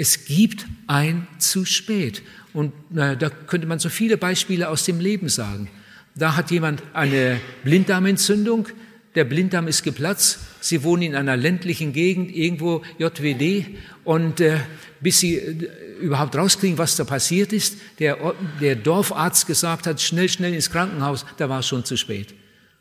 Es 0.00 0.24
gibt 0.24 0.64
ein 0.86 1.26
zu 1.36 1.66
spät. 1.66 2.22
Und 2.54 2.72
na, 2.88 3.14
da 3.16 3.28
könnte 3.28 3.66
man 3.66 3.80
so 3.80 3.90
viele 3.90 4.16
Beispiele 4.16 4.70
aus 4.70 4.86
dem 4.86 4.98
Leben 4.98 5.28
sagen. 5.28 5.68
Da 6.14 6.36
hat 6.36 6.50
jemand 6.50 6.82
eine 6.94 7.38
Blinddarmentzündung, 7.64 8.68
der 9.14 9.24
Blinddarm 9.24 9.68
ist 9.68 9.82
geplatzt, 9.82 10.38
sie 10.62 10.84
wohnen 10.84 11.02
in 11.02 11.16
einer 11.16 11.36
ländlichen 11.36 11.92
Gegend, 11.92 12.34
irgendwo 12.34 12.82
JWD, 12.96 13.66
und 14.04 14.40
äh, 14.40 14.60
bis 15.02 15.20
sie 15.20 15.34
äh, 15.36 15.68
überhaupt 16.00 16.34
rauskriegen, 16.34 16.78
was 16.78 16.96
da 16.96 17.04
passiert 17.04 17.52
ist, 17.52 17.76
der, 17.98 18.16
der 18.58 18.76
Dorfarzt 18.76 19.46
gesagt 19.46 19.86
hat, 19.86 20.00
schnell, 20.00 20.30
schnell 20.30 20.54
ins 20.54 20.70
Krankenhaus, 20.70 21.26
da 21.36 21.50
war 21.50 21.58
es 21.58 21.68
schon 21.68 21.84
zu 21.84 21.98
spät 21.98 22.34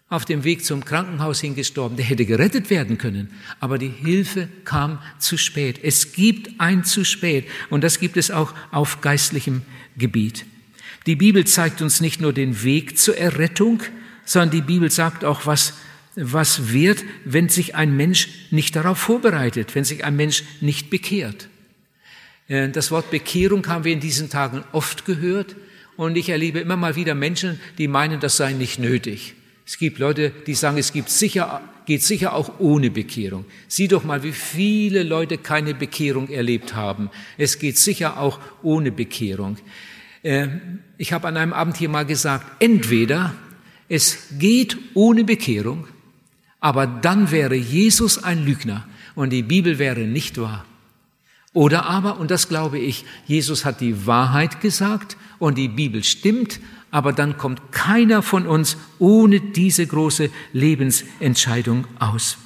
auf 0.10 0.26
dem 0.26 0.44
Weg 0.44 0.66
zum 0.66 0.84
Krankenhaus 0.84 1.40
hingestorben. 1.40 1.96
Der 1.96 2.06
hätte 2.06 2.26
gerettet 2.26 2.70
werden 2.70 2.98
können, 2.98 3.30
aber 3.60 3.78
die 3.78 3.90
Hilfe 3.90 4.50
kam 4.66 5.00
zu 5.20 5.38
spät. 5.38 5.80
Es 5.84 6.14
gibt 6.14 6.60
ein 6.60 6.84
zu 6.84 7.06
spät 7.06 7.48
und 7.70 7.84
das 7.84 8.00
gibt 8.00 8.18
es 8.18 8.32
auch 8.32 8.54
auf 8.72 9.02
geistlichem 9.02 9.62
Gebiet. 9.98 10.46
Die 11.06 11.16
Bibel 11.16 11.46
zeigt 11.46 11.82
uns 11.82 12.02
nicht 12.02 12.22
nur 12.22 12.34
den 12.34 12.64
Weg 12.64 12.98
zur 12.98 13.18
Errettung, 13.18 13.82
sondern 14.26 14.52
die 14.52 14.62
Bibel 14.62 14.92
sagt 14.92 15.24
auch, 15.24 15.46
was, 15.46 15.74
was 16.16 16.72
wird, 16.72 17.04
wenn 17.26 17.50
sich 17.50 17.76
ein 17.76 17.96
Mensch 17.96 18.30
nicht 18.52 18.76
darauf 18.76 18.98
vorbereitet, 18.98 19.76
wenn 19.76 19.84
sich 19.84 20.04
ein 20.06 20.16
Mensch 20.16 20.44
nicht 20.60 20.90
bekehrt. 20.90 21.50
Äh, 22.48 22.70
das 22.70 22.92
Wort 22.92 23.12
Bekehrung 23.12 23.66
haben 23.68 23.86
wir 23.86 23.94
in 23.94 24.00
diesen 24.00 24.30
Tagen 24.30 24.64
oft 24.72 25.06
gehört 25.06 25.56
und 25.96 26.18
ich 26.18 26.30
erlebe 26.30 26.60
immer 26.60 26.78
mal 26.78 26.96
wieder 26.96 27.16
Menschen, 27.16 27.60
die 27.78 27.88
meinen, 27.88 28.20
das 28.20 28.38
sei 28.38 28.54
nicht 28.54 28.80
nötig. 28.80 29.36
Es 29.70 29.78
gibt 29.78 30.00
Leute, 30.00 30.32
die 30.48 30.56
sagen, 30.56 30.80
es 30.80 30.94
gibt 30.94 31.12
sicher, 31.12 31.62
geht 31.86 32.02
sicher 32.02 32.34
auch 32.34 32.54
ohne 32.58 32.90
Bekehrung. 32.90 33.46
Sieh 33.68 33.88
doch 33.88 34.04
mal, 34.04 34.24
wie 34.24 34.32
viele 34.32 35.04
Leute 35.04 35.38
keine 35.38 35.76
Bekehrung 35.76 36.28
erlebt 36.28 36.74
haben. 36.74 37.12
Es 37.38 37.60
geht 37.60 37.78
sicher 37.78 38.18
auch 38.18 38.40
ohne 38.64 38.92
Bekehrung. 38.92 39.58
Ähm, 40.24 40.80
ich 40.98 41.14
habe 41.14 41.28
an 41.28 41.38
einem 41.38 41.54
Abend 41.54 41.78
hier 41.78 41.88
mal 41.88 42.08
gesagt, 42.08 42.64
entweder 42.64 43.36
es 43.90 44.30
geht 44.40 44.76
ohne 44.96 45.24
Bekehrung, 45.24 45.86
aber 46.60 46.88
dann 46.88 47.30
wäre 47.30 47.54
Jesus 47.54 48.24
ein 48.24 48.44
Lügner 48.44 48.88
und 49.14 49.30
die 49.30 49.44
Bibel 49.44 49.78
wäre 49.78 50.02
nicht 50.02 50.40
wahr. 50.40 50.66
Oder 51.54 51.86
aber, 51.86 52.20
und 52.20 52.32
das 52.32 52.50
glaube 52.50 52.80
ich, 52.80 53.06
Jesus 53.28 53.66
hat 53.66 53.82
die 53.82 54.08
Wahrheit 54.08 54.62
gesagt 54.62 55.16
und 55.38 55.60
die 55.60 55.68
Bibel 55.68 56.04
stimmt, 56.04 56.60
aber 56.92 57.14
dann 57.14 57.38
kommt 57.38 57.72
keiner 57.72 58.22
von 58.22 58.48
uns 58.48 58.78
ohne 58.98 59.40
diese 59.40 59.86
große 59.86 60.30
Lebensentscheidung 60.54 61.86
aus. 62.00 62.38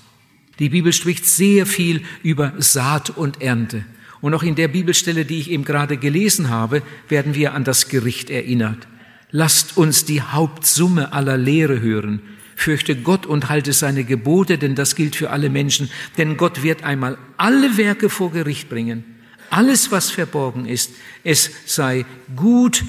Die 0.60 0.70
Bibel 0.70 0.94
spricht 0.94 1.26
sehr 1.26 1.66
viel 1.66 2.04
über 2.22 2.54
Saat 2.58 3.10
und 3.12 3.42
Ernte. 3.42 3.86
Und 4.22 4.34
auch 4.34 4.44
in 4.44 4.56
der 4.56 4.68
Bibelstelle, 4.68 5.26
die 5.26 5.40
ich 5.40 5.52
eben 5.52 5.66
gerade 5.66 5.98
gelesen 5.98 6.50
habe, 6.50 6.82
werden 7.10 7.36
wir 7.36 7.54
an 7.54 7.64
das 7.64 7.90
Gericht 7.90 8.30
erinnert. 8.30 8.88
Lasst 9.32 9.78
uns 9.78 10.06
die 10.06 10.22
Hauptsumme 10.22 11.12
aller 11.12 11.38
Lehre 11.38 11.82
hören. 11.82 12.22
Fürchte 12.56 12.96
Gott 12.96 13.26
und 13.26 13.50
halte 13.50 13.74
seine 13.74 14.04
Gebote, 14.04 14.58
denn 14.58 14.76
das 14.76 14.96
gilt 14.96 15.16
für 15.16 15.32
alle 15.32 15.50
Menschen. 15.50 15.90
Denn 16.18 16.38
Gott 16.38 16.62
wird 16.62 16.84
einmal 16.84 17.18
alle 17.36 17.78
Werke 17.78 18.10
vor 18.10 18.32
Gericht 18.32 18.70
bringen. 18.70 19.04
Alles, 19.50 19.92
was 19.92 20.12
verborgen 20.12 20.68
ist, 20.68 20.92
es 21.24 21.50
sei 21.66 22.06
gut 22.36 22.84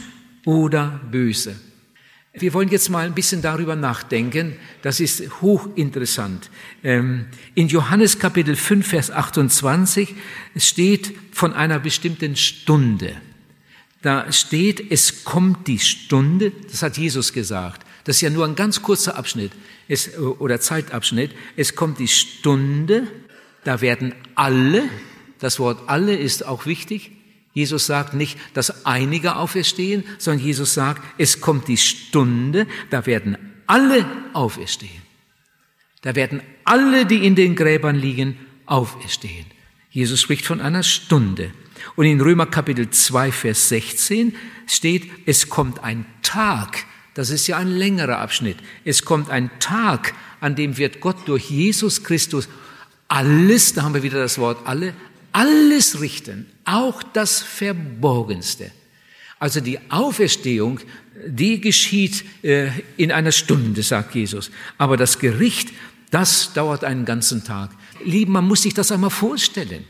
oder 0.45 1.01
böse. 1.11 1.57
Wir 2.37 2.53
wollen 2.53 2.69
jetzt 2.69 2.91
mal 2.91 3.07
ein 3.07 3.15
bisschen 3.15 3.43
darüber 3.43 3.77
nachdenken. 3.77 4.57
Das 4.83 4.99
ist 4.99 5.23
hochinteressant. 5.41 6.51
Ähm, 6.83 7.27
in 7.55 7.69
Johannes 7.69 8.19
Kapitel 8.19 8.57
5, 8.57 8.87
Vers 8.87 9.11
28 9.13 10.15
steht 10.57 11.15
von 11.31 11.53
einer 11.53 11.79
bestimmten 11.79 12.35
Stunde. 12.35 13.15
Da 14.03 14.33
steht, 14.33 14.91
es 14.91 15.25
kommt 15.25 15.69
die 15.69 15.79
Stunde, 15.79 16.53
das 16.71 16.83
hat 16.83 16.99
Jesus 16.99 17.33
gesagt. 17.33 17.87
Das 18.03 18.17
ist 18.17 18.23
ja 18.23 18.31
nur 18.31 18.45
ein 18.45 18.57
ganz 18.57 18.83
kurzer 18.83 19.17
Abschnitt 19.17 19.53
oder 20.41 20.61
Zeitabschnitt. 20.61 21.31
Es 21.57 21.75
kommt 21.75 22.01
die 22.01 22.09
Stunde, 22.09 23.07
da 23.63 23.81
werden 23.81 24.15
alle, 24.35 24.83
das 25.39 25.59
Wort 25.59 25.89
alle 25.89 26.17
ist 26.17 26.45
auch 26.45 26.67
wichtig, 26.67 27.13
Jesus 27.55 27.87
sagt 27.87 28.15
nicht, 28.15 28.37
dass 28.53 28.85
einige 28.85 29.37
auferstehen, 29.37 30.05
sondern 30.19 30.45
Jesus 30.45 30.75
sagt, 30.75 31.03
es 31.19 31.41
kommt 31.41 31.69
die 31.69 31.77
Stunde, 31.77 32.67
da 32.91 33.07
werden 33.07 33.39
alle 33.67 34.05
auferstehen. 34.33 35.03
Da 36.03 36.17
werden 36.17 36.43
alle, 36.65 37.07
die 37.07 37.25
in 37.25 37.37
den 37.37 37.55
Gräbern 37.55 37.97
liegen, 37.97 38.39
auferstehen. 38.67 39.47
Jesus 39.89 40.21
spricht 40.21 40.45
von 40.45 40.61
einer 40.61 40.83
Stunde. 40.83 41.53
Und 41.95 42.07
in 42.07 42.21
Römer 42.21 42.47
Kapitel 42.47 42.91
2, 42.91 43.31
Vers 43.31 43.69
16 43.69 44.35
steht, 44.67 45.09
es 45.25 45.49
kommt 45.49 45.83
ein 45.85 46.07
Tag, 46.23 46.85
das 47.15 47.31
ist 47.31 47.47
ja 47.47 47.59
ein 47.59 47.69
längerer 47.69 48.19
Abschnitt, 48.19 48.57
es 48.85 49.05
kommt 49.05 49.31
ein 49.31 49.51
Tag, 49.61 50.15
an 50.41 50.57
dem 50.57 50.77
wird 50.77 51.01
Gott 51.01 51.29
durch 51.29 51.51
Jesus 51.51 52.03
Christus 52.03 52.49
alles, 53.07 53.75
da 53.75 53.83
haben 53.83 53.95
wir 53.95 54.03
wieder 54.03 54.19
das 54.19 54.39
Wort 54.39 54.67
alle, 54.67 54.95
alles 55.31 56.01
richten, 56.01 56.47
auch 56.65 57.03
das 57.03 57.41
Verborgenste. 57.41 58.71
Also 59.39 59.61
die 59.61 59.79
Auferstehung, 59.91 60.81
die 61.27 61.61
geschieht 61.61 62.25
äh, 62.43 62.69
in 62.97 63.13
einer 63.13 63.33
Stunde, 63.33 63.83
sagt 63.83 64.15
Jesus. 64.15 64.51
Aber 64.79 64.97
das 64.97 65.19
Gericht, 65.19 65.71
das 66.11 66.53
dauert 66.53 66.85
einen 66.85 67.05
ganzen 67.05 67.45
Tag. 67.45 67.71
Lieben, 68.05 68.33
man 68.33 68.47
muss 68.47 68.63
sich 68.63 68.75
das 68.75 68.93
einmal 68.93 69.11
vorstellen. 69.11 69.85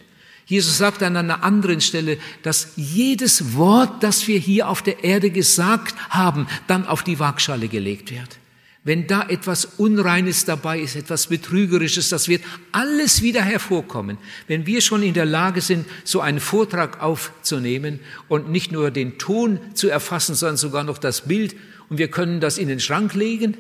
Jesus 0.46 0.78
sagt 0.78 1.02
an 1.02 1.16
einer 1.16 1.42
anderen 1.42 1.80
Stelle, 1.80 2.18
dass 2.42 2.72
jedes 2.76 3.54
Wort, 3.54 4.02
das 4.02 4.28
wir 4.28 4.38
hier 4.38 4.68
auf 4.68 4.82
der 4.82 5.02
Erde 5.02 5.30
gesagt 5.30 5.94
haben, 6.10 6.46
dann 6.66 6.86
auf 6.86 7.02
die 7.02 7.18
Waagschale 7.18 7.68
gelegt 7.68 8.10
wird. 8.10 8.38
Wenn 8.86 9.06
da 9.06 9.26
etwas 9.28 9.64
Unreines 9.78 10.44
dabei 10.44 10.78
ist, 10.78 10.94
etwas 10.94 11.28
Betrügerisches, 11.28 12.10
das 12.10 12.28
wird 12.28 12.42
alles 12.70 13.22
wieder 13.22 13.40
hervorkommen. 13.40 14.18
Wenn 14.46 14.66
wir 14.66 14.82
schon 14.82 15.02
in 15.02 15.14
der 15.14 15.24
Lage 15.24 15.62
sind, 15.62 15.86
so 16.04 16.20
einen 16.20 16.38
Vortrag 16.38 17.02
aufzunehmen 17.02 18.00
und 18.28 18.50
nicht 18.50 18.72
nur 18.72 18.90
den 18.90 19.16
Ton 19.16 19.58
zu 19.72 19.88
erfassen, 19.88 20.34
sondern 20.34 20.58
sogar 20.58 20.84
noch 20.84 20.98
das 20.98 21.22
Bild, 21.22 21.56
und 21.88 21.98
wir 21.98 22.08
können 22.08 22.40
das 22.40 22.58
in 22.58 22.68
den 22.68 22.80
Schrank 22.80 23.14
legen, 23.14 23.56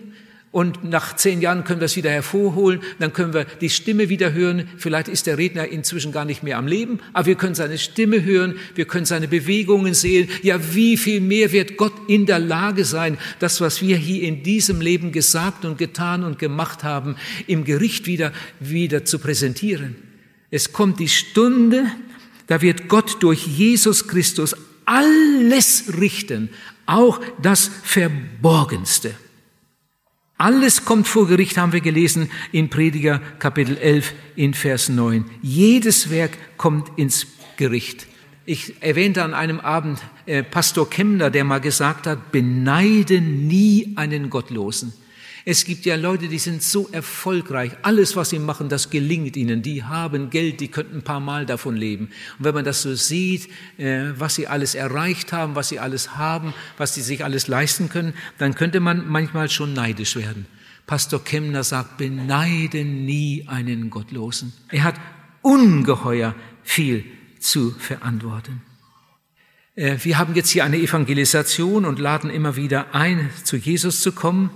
und 0.54 0.84
nach 0.84 1.16
zehn 1.16 1.40
Jahren 1.40 1.64
können 1.64 1.80
wir 1.80 1.86
es 1.86 1.96
wieder 1.96 2.12
hervorholen, 2.12 2.80
dann 3.00 3.12
können 3.12 3.34
wir 3.34 3.44
die 3.44 3.70
Stimme 3.70 4.08
wieder 4.08 4.32
hören. 4.32 4.68
Vielleicht 4.76 5.08
ist 5.08 5.26
der 5.26 5.36
Redner 5.36 5.66
inzwischen 5.66 6.12
gar 6.12 6.24
nicht 6.24 6.44
mehr 6.44 6.58
am 6.58 6.68
Leben, 6.68 7.00
aber 7.12 7.26
wir 7.26 7.34
können 7.34 7.56
seine 7.56 7.76
Stimme 7.76 8.22
hören, 8.22 8.54
wir 8.76 8.84
können 8.84 9.04
seine 9.04 9.26
Bewegungen 9.26 9.94
sehen. 9.94 10.28
Ja, 10.42 10.60
wie 10.72 10.96
viel 10.96 11.20
mehr 11.20 11.50
wird 11.50 11.76
Gott 11.76 11.92
in 12.06 12.24
der 12.24 12.38
Lage 12.38 12.84
sein, 12.84 13.18
das, 13.40 13.60
was 13.60 13.82
wir 13.82 13.96
hier 13.96 14.22
in 14.22 14.44
diesem 14.44 14.80
Leben 14.80 15.10
gesagt 15.10 15.64
und 15.64 15.76
getan 15.76 16.22
und 16.22 16.38
gemacht 16.38 16.84
haben, 16.84 17.16
im 17.48 17.64
Gericht 17.64 18.06
wieder, 18.06 18.32
wieder 18.60 19.04
zu 19.04 19.18
präsentieren. 19.18 19.96
Es 20.52 20.72
kommt 20.72 21.00
die 21.00 21.08
Stunde, 21.08 21.86
da 22.46 22.62
wird 22.62 22.86
Gott 22.86 23.20
durch 23.24 23.44
Jesus 23.44 24.06
Christus 24.06 24.54
alles 24.84 25.94
richten, 26.00 26.48
auch 26.86 27.20
das 27.42 27.68
Verborgenste. 27.82 29.16
Alles 30.36 30.84
kommt 30.84 31.06
vor 31.06 31.28
Gericht, 31.28 31.58
haben 31.58 31.72
wir 31.72 31.80
gelesen 31.80 32.28
in 32.50 32.68
Prediger 32.68 33.20
Kapitel 33.38 33.76
11 33.76 34.14
in 34.34 34.52
Vers 34.52 34.88
9. 34.88 35.24
Jedes 35.42 36.10
Werk 36.10 36.36
kommt 36.56 36.98
ins 36.98 37.28
Gericht. 37.56 38.08
Ich 38.44 38.82
erwähnte 38.82 39.22
an 39.22 39.32
einem 39.32 39.60
Abend 39.60 40.00
äh, 40.26 40.42
Pastor 40.42 40.90
Kemner, 40.90 41.30
der 41.30 41.44
mal 41.44 41.60
gesagt 41.60 42.08
hat, 42.08 42.32
beneide 42.32 43.20
nie 43.20 43.92
einen 43.94 44.28
Gottlosen. 44.28 44.92
Es 45.46 45.66
gibt 45.66 45.84
ja 45.84 45.96
Leute, 45.96 46.28
die 46.28 46.38
sind 46.38 46.62
so 46.62 46.88
erfolgreich. 46.90 47.72
Alles, 47.82 48.16
was 48.16 48.30
sie 48.30 48.38
machen, 48.38 48.70
das 48.70 48.88
gelingt 48.88 49.36
ihnen. 49.36 49.60
Die 49.60 49.82
haben 49.82 50.30
Geld, 50.30 50.60
die 50.60 50.68
könnten 50.68 50.98
ein 50.98 51.02
paar 51.02 51.20
Mal 51.20 51.44
davon 51.44 51.76
leben. 51.76 52.06
Und 52.38 52.46
wenn 52.46 52.54
man 52.54 52.64
das 52.64 52.80
so 52.80 52.94
sieht, 52.94 53.50
äh, 53.76 54.12
was 54.16 54.36
sie 54.36 54.46
alles 54.46 54.74
erreicht 54.74 55.32
haben, 55.32 55.54
was 55.54 55.68
sie 55.68 55.78
alles 55.78 56.16
haben, 56.16 56.54
was 56.78 56.94
sie 56.94 57.02
sich 57.02 57.24
alles 57.24 57.46
leisten 57.46 57.90
können, 57.90 58.14
dann 58.38 58.54
könnte 58.54 58.80
man 58.80 59.06
manchmal 59.06 59.50
schon 59.50 59.74
neidisch 59.74 60.16
werden. 60.16 60.46
Pastor 60.86 61.22
Kemner 61.22 61.62
sagt, 61.62 61.98
beneide 61.98 62.84
nie 62.84 63.44
einen 63.46 63.90
Gottlosen. 63.90 64.54
Er 64.70 64.84
hat 64.84 64.94
ungeheuer 65.42 66.34
viel 66.62 67.04
zu 67.38 67.72
verantworten. 67.72 68.62
Äh, 69.74 69.98
wir 70.02 70.16
haben 70.16 70.34
jetzt 70.34 70.50
hier 70.50 70.64
eine 70.64 70.78
Evangelisation 70.78 71.84
und 71.84 71.98
laden 71.98 72.30
immer 72.30 72.56
wieder 72.56 72.94
ein, 72.94 73.28
zu 73.44 73.56
Jesus 73.56 74.00
zu 74.00 74.12
kommen. 74.12 74.50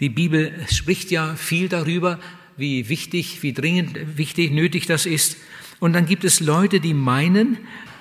Die 0.00 0.08
Bibel 0.08 0.52
spricht 0.70 1.10
ja 1.10 1.34
viel 1.36 1.68
darüber, 1.68 2.18
wie 2.56 2.88
wichtig, 2.88 3.42
wie 3.42 3.52
dringend 3.52 4.18
wichtig, 4.18 4.52
nötig 4.52 4.86
das 4.86 5.06
ist. 5.06 5.36
Und 5.80 5.92
dann 5.92 6.06
gibt 6.06 6.24
es 6.24 6.40
Leute, 6.40 6.80
die 6.80 6.94
meinen, 6.94 7.58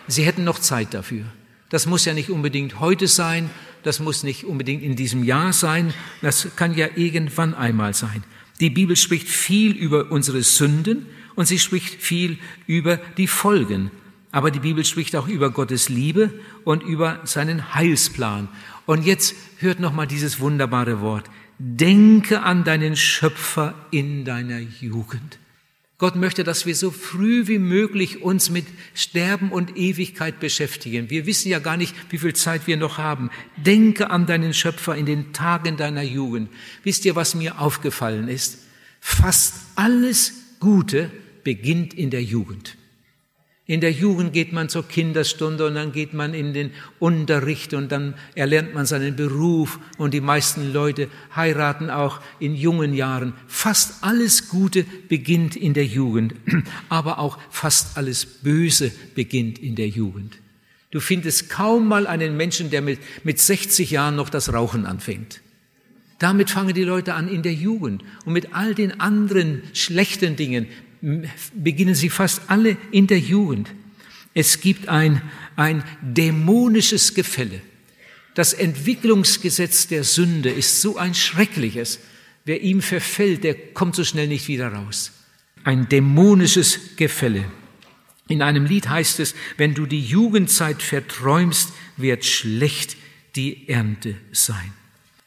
sie 0.08 0.24
hätten 0.24 0.44
noch 0.44 0.60
Zeit 0.60 0.94
dafür. 0.94 1.26
Das 1.70 1.86
muss 1.86 2.06
ja 2.06 2.14
nicht 2.14 2.30
unbedingt 2.30 2.80
heute 2.80 3.08
sein, 3.08 3.50
das 3.84 4.00
muss 4.00 4.24
nicht 4.24 4.46
unbedingt 4.46 4.84
in 4.84 4.96
diesem 4.96 5.24
Jahr 5.24 5.54
sein, 5.54 5.94
das 6.22 6.56
kann 6.56 6.76
ja 6.76 6.88
irgendwann 6.96 7.54
einmal 7.54 7.94
sein. 7.94 8.24
Die 8.60 8.70
Bibel 8.70 8.96
spricht 8.96 9.28
viel 9.28 9.74
über 9.74 10.12
unsere 10.12 10.42
Sünden 10.44 11.06
und 11.36 11.46
sie 11.46 11.60
spricht 11.60 12.02
viel 12.02 12.38
über 12.68 12.98
die 12.98 13.28
Folgen. 13.28 13.92
Aber 14.32 14.52
die 14.52 14.60
Bibel 14.60 14.84
spricht 14.86 15.16
auch 15.16 15.28
über 15.28 15.50
Gottes 15.50 15.90
Liebe 15.90 16.34
und 16.64 16.84
über 16.84 17.22
seinen 17.24 17.74
Heilsplan. 17.74 18.48
Und 18.86 19.06
jetzt 19.06 19.36
hört 19.60 19.80
noch 19.80 19.94
mal 19.94 20.08
dieses 20.08 20.40
wunderbare 20.40 21.02
Wort. 21.02 21.30
Denke 21.58 22.42
an 22.42 22.64
deinen 22.64 22.96
Schöpfer 22.96 23.74
in 23.92 24.26
deiner 24.26 24.60
Jugend. 24.60 25.40
Gott 25.98 26.18
möchte, 26.18 26.44
dass 26.44 26.66
wir 26.66 26.76
so 26.76 26.92
früh 26.92 27.48
wie 27.48 27.58
möglich 27.58 28.22
uns 28.22 28.50
mit 28.50 28.66
Sterben 28.94 29.50
und 29.50 29.78
Ewigkeit 29.78 30.42
beschäftigen. 30.42 31.10
Wir 31.10 31.26
wissen 31.26 31.48
ja 31.48 31.60
gar 31.60 31.78
nicht, 31.78 31.96
wie 32.10 32.18
viel 32.18 32.34
Zeit 32.34 32.68
wir 32.68 32.76
noch 32.76 32.98
haben. 32.98 33.30
Denke 33.56 34.10
an 34.10 34.26
deinen 34.26 34.54
Schöpfer 34.54 34.96
in 34.96 35.06
den 35.06 35.32
Tagen 35.32 35.78
deiner 35.78 36.04
Jugend. 36.04 36.50
Wisst 36.84 37.06
ihr, 37.06 37.16
was 37.16 37.34
mir 37.34 37.62
aufgefallen 37.62 38.28
ist? 38.28 38.60
Fast 39.00 39.56
alles 39.76 40.34
Gute 40.60 41.12
beginnt 41.46 41.94
in 41.94 42.10
der 42.10 42.24
Jugend. 42.24 42.76
In 43.68 43.82
der 43.82 43.92
Jugend 43.92 44.32
geht 44.32 44.54
man 44.54 44.70
zur 44.70 44.88
Kinderstunde 44.88 45.66
und 45.66 45.74
dann 45.74 45.92
geht 45.92 46.14
man 46.14 46.36
in 46.36 46.54
den 46.54 46.70
Unterricht 47.00 47.74
und 47.74 47.92
dann 47.92 48.14
erlernt 48.36 48.76
man 48.76 48.86
seinen 48.86 49.16
Beruf 49.16 49.80
und 49.98 50.14
die 50.14 50.22
meisten 50.22 50.72
Leute 50.72 51.10
heiraten 51.36 51.90
auch 51.90 52.22
in 52.40 52.56
jungen 52.56 52.94
Jahren. 52.94 53.34
Fast 53.48 54.04
alles 54.04 54.50
Gute 54.50 54.86
beginnt 55.10 55.56
in 55.56 55.74
der 55.74 55.86
Jugend, 55.86 56.36
aber 56.90 57.18
auch 57.18 57.40
fast 57.50 57.98
alles 57.98 58.26
Böse 58.26 58.92
beginnt 59.16 59.58
in 59.58 59.76
der 59.76 59.88
Jugend. 59.88 60.38
Du 60.92 61.00
findest 61.00 61.50
kaum 61.50 61.88
mal 61.88 62.06
einen 62.06 62.38
Menschen, 62.38 62.70
der 62.70 62.84
mit, 62.84 63.00
mit 63.24 63.40
60 63.40 63.90
Jahren 63.90 64.16
noch 64.16 64.30
das 64.30 64.54
Rauchen 64.54 64.86
anfängt. 64.86 65.42
Damit 66.20 66.50
fangen 66.50 66.74
die 66.74 66.84
Leute 66.84 67.14
an 67.14 67.28
in 67.28 67.44
der 67.44 67.54
Jugend. 67.54 68.04
Und 68.26 68.34
mit 68.34 68.54
all 68.54 68.74
den 68.74 69.02
anderen 69.02 69.64
schlechten 69.74 70.36
Dingen 70.38 70.68
beginnen 71.54 71.96
sie 71.96 72.10
fast 72.10 72.42
alle 72.48 72.78
in 72.92 73.08
der 73.08 73.20
Jugend. 73.20 73.70
Es 74.34 74.60
gibt 74.60 74.90
ein, 74.90 75.22
ein 75.56 75.84
dämonisches 76.02 77.14
Gefälle. 77.14 77.62
Das 78.34 78.54
Entwicklungsgesetz 78.54 79.88
der 79.88 80.04
Sünde 80.04 80.50
ist 80.50 80.82
so 80.82 80.98
ein 80.98 81.14
schreckliches. 81.14 82.00
Wer 82.44 82.62
ihm 82.62 82.82
verfällt, 82.82 83.44
der 83.44 83.56
kommt 83.56 83.96
so 83.96 84.04
schnell 84.04 84.28
nicht 84.28 84.48
wieder 84.48 84.70
raus. 84.70 85.12
Ein 85.64 85.88
dämonisches 85.88 86.96
Gefälle. 86.98 87.46
In 88.28 88.42
einem 88.42 88.66
Lied 88.66 88.90
heißt 88.90 89.20
es, 89.20 89.36
wenn 89.58 89.74
du 89.74 89.86
die 89.86 90.02
Jugendzeit 90.02 90.82
verträumst, 90.82 91.72
wird 91.96 92.26
schlecht 92.26 92.98
die 93.36 93.70
Ernte 93.70 94.16
sein. 94.32 94.74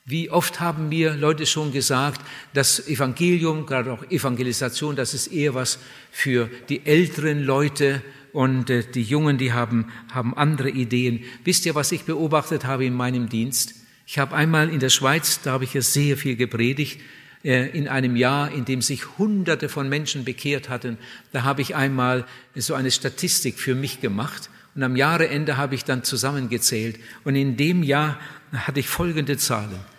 Wie 0.08 0.30
oft 0.30 0.58
haben 0.58 0.88
mir 0.88 1.12
Leute 1.14 1.44
schon 1.44 1.70
gesagt, 1.70 2.22
das 2.54 2.88
Evangelium, 2.88 3.66
gerade 3.66 3.92
auch 3.92 4.02
Evangelisation, 4.10 4.96
das 4.96 5.12
ist 5.12 5.26
eher 5.26 5.54
was 5.54 5.78
für 6.10 6.48
die 6.70 6.86
älteren 6.86 7.44
Leute 7.44 8.00
und 8.32 8.70
äh, 8.70 8.84
die 8.84 9.02
Jungen, 9.02 9.36
die 9.36 9.52
haben, 9.52 9.92
haben 10.10 10.34
andere 10.34 10.70
Ideen. 10.70 11.24
Wisst 11.44 11.66
ihr, 11.66 11.74
was 11.74 11.92
ich 11.92 12.04
beobachtet 12.04 12.64
habe 12.64 12.86
in 12.86 12.94
meinem 12.94 13.28
Dienst? 13.28 13.74
Ich 14.06 14.18
habe 14.18 14.34
einmal 14.34 14.70
in 14.70 14.80
der 14.80 14.88
Schweiz, 14.88 15.40
da 15.42 15.52
habe 15.52 15.64
ich 15.64 15.74
ja 15.74 15.82
sehr 15.82 16.16
viel 16.16 16.36
gepredigt, 16.36 17.02
äh, 17.44 17.68
in 17.76 17.86
einem 17.86 18.16
Jahr, 18.16 18.50
in 18.50 18.64
dem 18.64 18.80
sich 18.80 19.18
Hunderte 19.18 19.68
von 19.68 19.90
Menschen 19.90 20.24
bekehrt 20.24 20.70
hatten, 20.70 20.96
da 21.32 21.42
habe 21.42 21.60
ich 21.60 21.76
einmal 21.76 22.24
so 22.54 22.72
eine 22.72 22.90
Statistik 22.90 23.58
für 23.58 23.74
mich 23.74 24.00
gemacht 24.00 24.48
und 24.74 24.82
am 24.82 24.96
Jahreende 24.96 25.58
habe 25.58 25.74
ich 25.74 25.84
dann 25.84 26.02
zusammengezählt 26.02 26.98
und 27.24 27.36
in 27.36 27.58
dem 27.58 27.82
Jahr 27.82 28.18
hatte 28.54 28.80
ich 28.80 28.88
folgende 28.88 29.36
Zahlen. 29.36 29.97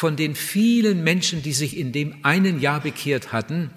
Von 0.00 0.16
den 0.16 0.34
vielen 0.34 1.04
Menschen, 1.04 1.42
die 1.42 1.52
sich 1.52 1.76
in 1.76 1.92
dem 1.92 2.14
einen 2.24 2.58
Jahr 2.58 2.80
bekehrt 2.80 3.34
hatten, 3.34 3.68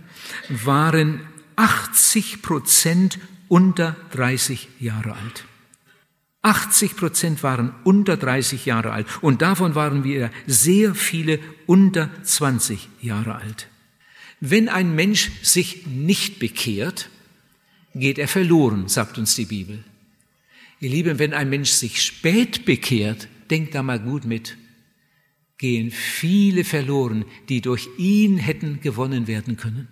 waren 0.48 1.20
80 1.58 2.42
Prozent 2.42 3.20
unter 3.50 3.98
30 4.12 4.70
Jahre 4.80 5.18
alt. 5.18 5.44
80 6.42 6.96
Prozent 6.96 7.44
waren 7.44 7.76
unter 7.84 8.16
30 8.16 8.66
Jahre 8.66 8.94
alt 8.94 9.06
und 9.20 9.42
davon 9.42 9.76
waren 9.76 10.06
wir 10.06 10.32
sehr 10.48 10.96
viele 10.96 11.42
unter 11.66 12.10
20 12.24 12.88
Jahre 13.02 13.36
alt. 13.36 13.68
Wenn 14.40 14.70
ein 14.70 14.96
Mensch 14.96 15.30
sich 15.42 15.88
nicht 15.88 16.40
bekehrt, 16.40 17.10
geht 17.96 18.18
er 18.18 18.30
verloren, 18.30 18.88
sagt 18.88 19.18
uns 19.18 19.36
die 19.36 19.44
Bibel. 19.44 19.84
Ihr 20.80 20.90
Lieben, 20.90 21.20
wenn 21.20 21.34
ein 21.34 21.50
Mensch 21.50 21.72
sich 21.72 22.02
spät 22.02 22.64
bekehrt, 22.64 23.28
denkt 23.50 23.76
da 23.76 23.84
mal 23.84 24.00
gut 24.00 24.24
mit 24.24 24.56
gehen 25.64 25.92
viele 25.92 26.66
verloren, 26.66 27.24
die 27.48 27.62
durch 27.62 27.88
ihn 27.98 28.38
hätten 28.38 28.82
gewonnen 28.82 29.28
werden 29.28 29.56
können. 29.56 29.88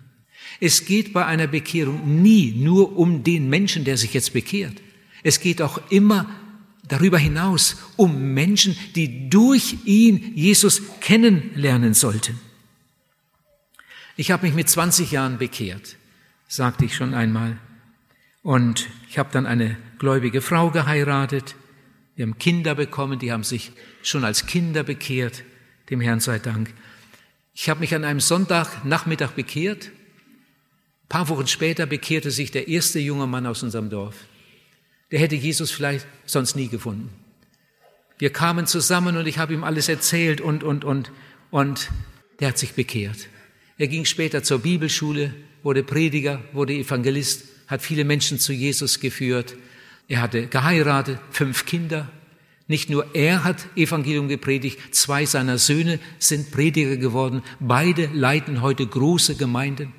Es 0.60 0.84
geht 0.84 1.14
bei 1.14 1.24
einer 1.24 1.46
Bekehrung 1.46 2.20
nie 2.20 2.52
nur 2.52 2.98
um 2.98 3.24
den 3.24 3.48
Menschen, 3.48 3.82
der 3.82 3.96
sich 3.96 4.12
jetzt 4.12 4.34
bekehrt. 4.34 4.74
Es 5.22 5.40
geht 5.40 5.62
auch 5.62 5.80
immer 5.90 6.28
darüber 6.86 7.16
hinaus 7.16 7.78
um 7.96 8.34
Menschen, 8.34 8.76
die 8.96 9.30
durch 9.30 9.78
ihn 9.86 10.32
Jesus 10.34 10.82
kennenlernen 11.00 11.94
sollten. 11.94 12.38
Ich 14.18 14.30
habe 14.30 14.44
mich 14.44 14.54
mit 14.54 14.68
20 14.68 15.10
Jahren 15.10 15.38
bekehrt, 15.38 15.96
sagte 16.48 16.84
ich 16.84 16.94
schon 16.94 17.14
einmal. 17.14 17.56
Und 18.42 18.90
ich 19.08 19.18
habe 19.18 19.30
dann 19.32 19.46
eine 19.46 19.78
gläubige 19.98 20.42
Frau 20.42 20.70
geheiratet. 20.70 21.54
Wir 22.14 22.26
haben 22.26 22.36
Kinder 22.36 22.74
bekommen, 22.74 23.18
die 23.18 23.32
haben 23.32 23.42
sich 23.42 23.72
schon 24.02 24.22
als 24.22 24.44
Kinder 24.44 24.82
bekehrt 24.82 25.44
dem 25.92 26.00
Herrn 26.00 26.20
sei 26.20 26.38
Dank. 26.38 26.72
Ich 27.54 27.68
habe 27.68 27.80
mich 27.80 27.94
an 27.94 28.04
einem 28.04 28.20
Sonntagnachmittag 28.20 29.32
bekehrt. 29.32 29.86
Ein 29.86 31.08
paar 31.08 31.28
Wochen 31.28 31.46
später 31.46 31.86
bekehrte 31.86 32.30
sich 32.30 32.50
der 32.50 32.66
erste 32.66 32.98
junge 32.98 33.26
Mann 33.26 33.46
aus 33.46 33.62
unserem 33.62 33.90
Dorf. 33.90 34.16
Der 35.10 35.20
hätte 35.20 35.36
Jesus 35.36 35.70
vielleicht 35.70 36.06
sonst 36.24 36.56
nie 36.56 36.68
gefunden. 36.68 37.10
Wir 38.18 38.30
kamen 38.30 38.66
zusammen 38.66 39.16
und 39.16 39.26
ich 39.26 39.38
habe 39.38 39.52
ihm 39.52 39.64
alles 39.64 39.88
erzählt 39.88 40.40
und, 40.40 40.64
und, 40.64 40.84
und, 40.84 41.12
und 41.50 41.90
der 42.40 42.48
hat 42.48 42.58
sich 42.58 42.72
bekehrt. 42.72 43.28
Er 43.76 43.88
ging 43.88 44.06
später 44.06 44.42
zur 44.42 44.60
Bibelschule, 44.60 45.34
wurde 45.62 45.82
Prediger, 45.82 46.42
wurde 46.52 46.72
Evangelist, 46.72 47.44
hat 47.66 47.82
viele 47.82 48.04
Menschen 48.04 48.38
zu 48.38 48.52
Jesus 48.52 49.00
geführt. 49.00 49.56
Er 50.08 50.22
hatte 50.22 50.46
geheiratet, 50.46 51.18
fünf 51.30 51.66
Kinder, 51.66 52.10
nicht 52.68 52.90
nur 52.90 53.14
er 53.14 53.44
hat 53.44 53.66
Evangelium 53.76 54.28
gepredigt, 54.28 54.78
zwei 54.94 55.26
seiner 55.26 55.58
Söhne 55.58 55.98
sind 56.18 56.50
Prediger 56.50 56.96
geworden, 56.96 57.42
beide 57.60 58.06
leiten 58.12 58.62
heute 58.62 58.86
große 58.86 59.36
Gemeinden. 59.36 59.92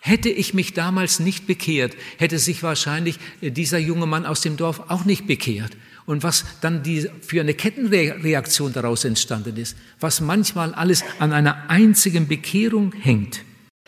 Hätte 0.00 0.28
ich 0.28 0.52
mich 0.52 0.74
damals 0.74 1.18
nicht 1.18 1.46
bekehrt, 1.46 1.96
hätte 2.18 2.38
sich 2.38 2.62
wahrscheinlich 2.62 3.18
dieser 3.40 3.78
junge 3.78 4.06
Mann 4.06 4.26
aus 4.26 4.42
dem 4.42 4.58
Dorf 4.58 4.82
auch 4.88 5.06
nicht 5.06 5.26
bekehrt. 5.26 5.76
Und 6.04 6.22
was 6.22 6.44
dann 6.60 6.82
die, 6.82 7.08
für 7.22 7.40
eine 7.40 7.54
Kettenreaktion 7.54 8.74
daraus 8.74 9.06
entstanden 9.06 9.56
ist, 9.56 9.76
was 10.00 10.20
manchmal 10.20 10.74
alles 10.74 11.02
an 11.18 11.32
einer 11.32 11.70
einzigen 11.70 12.28
Bekehrung 12.28 12.92
hängt. 12.92 13.40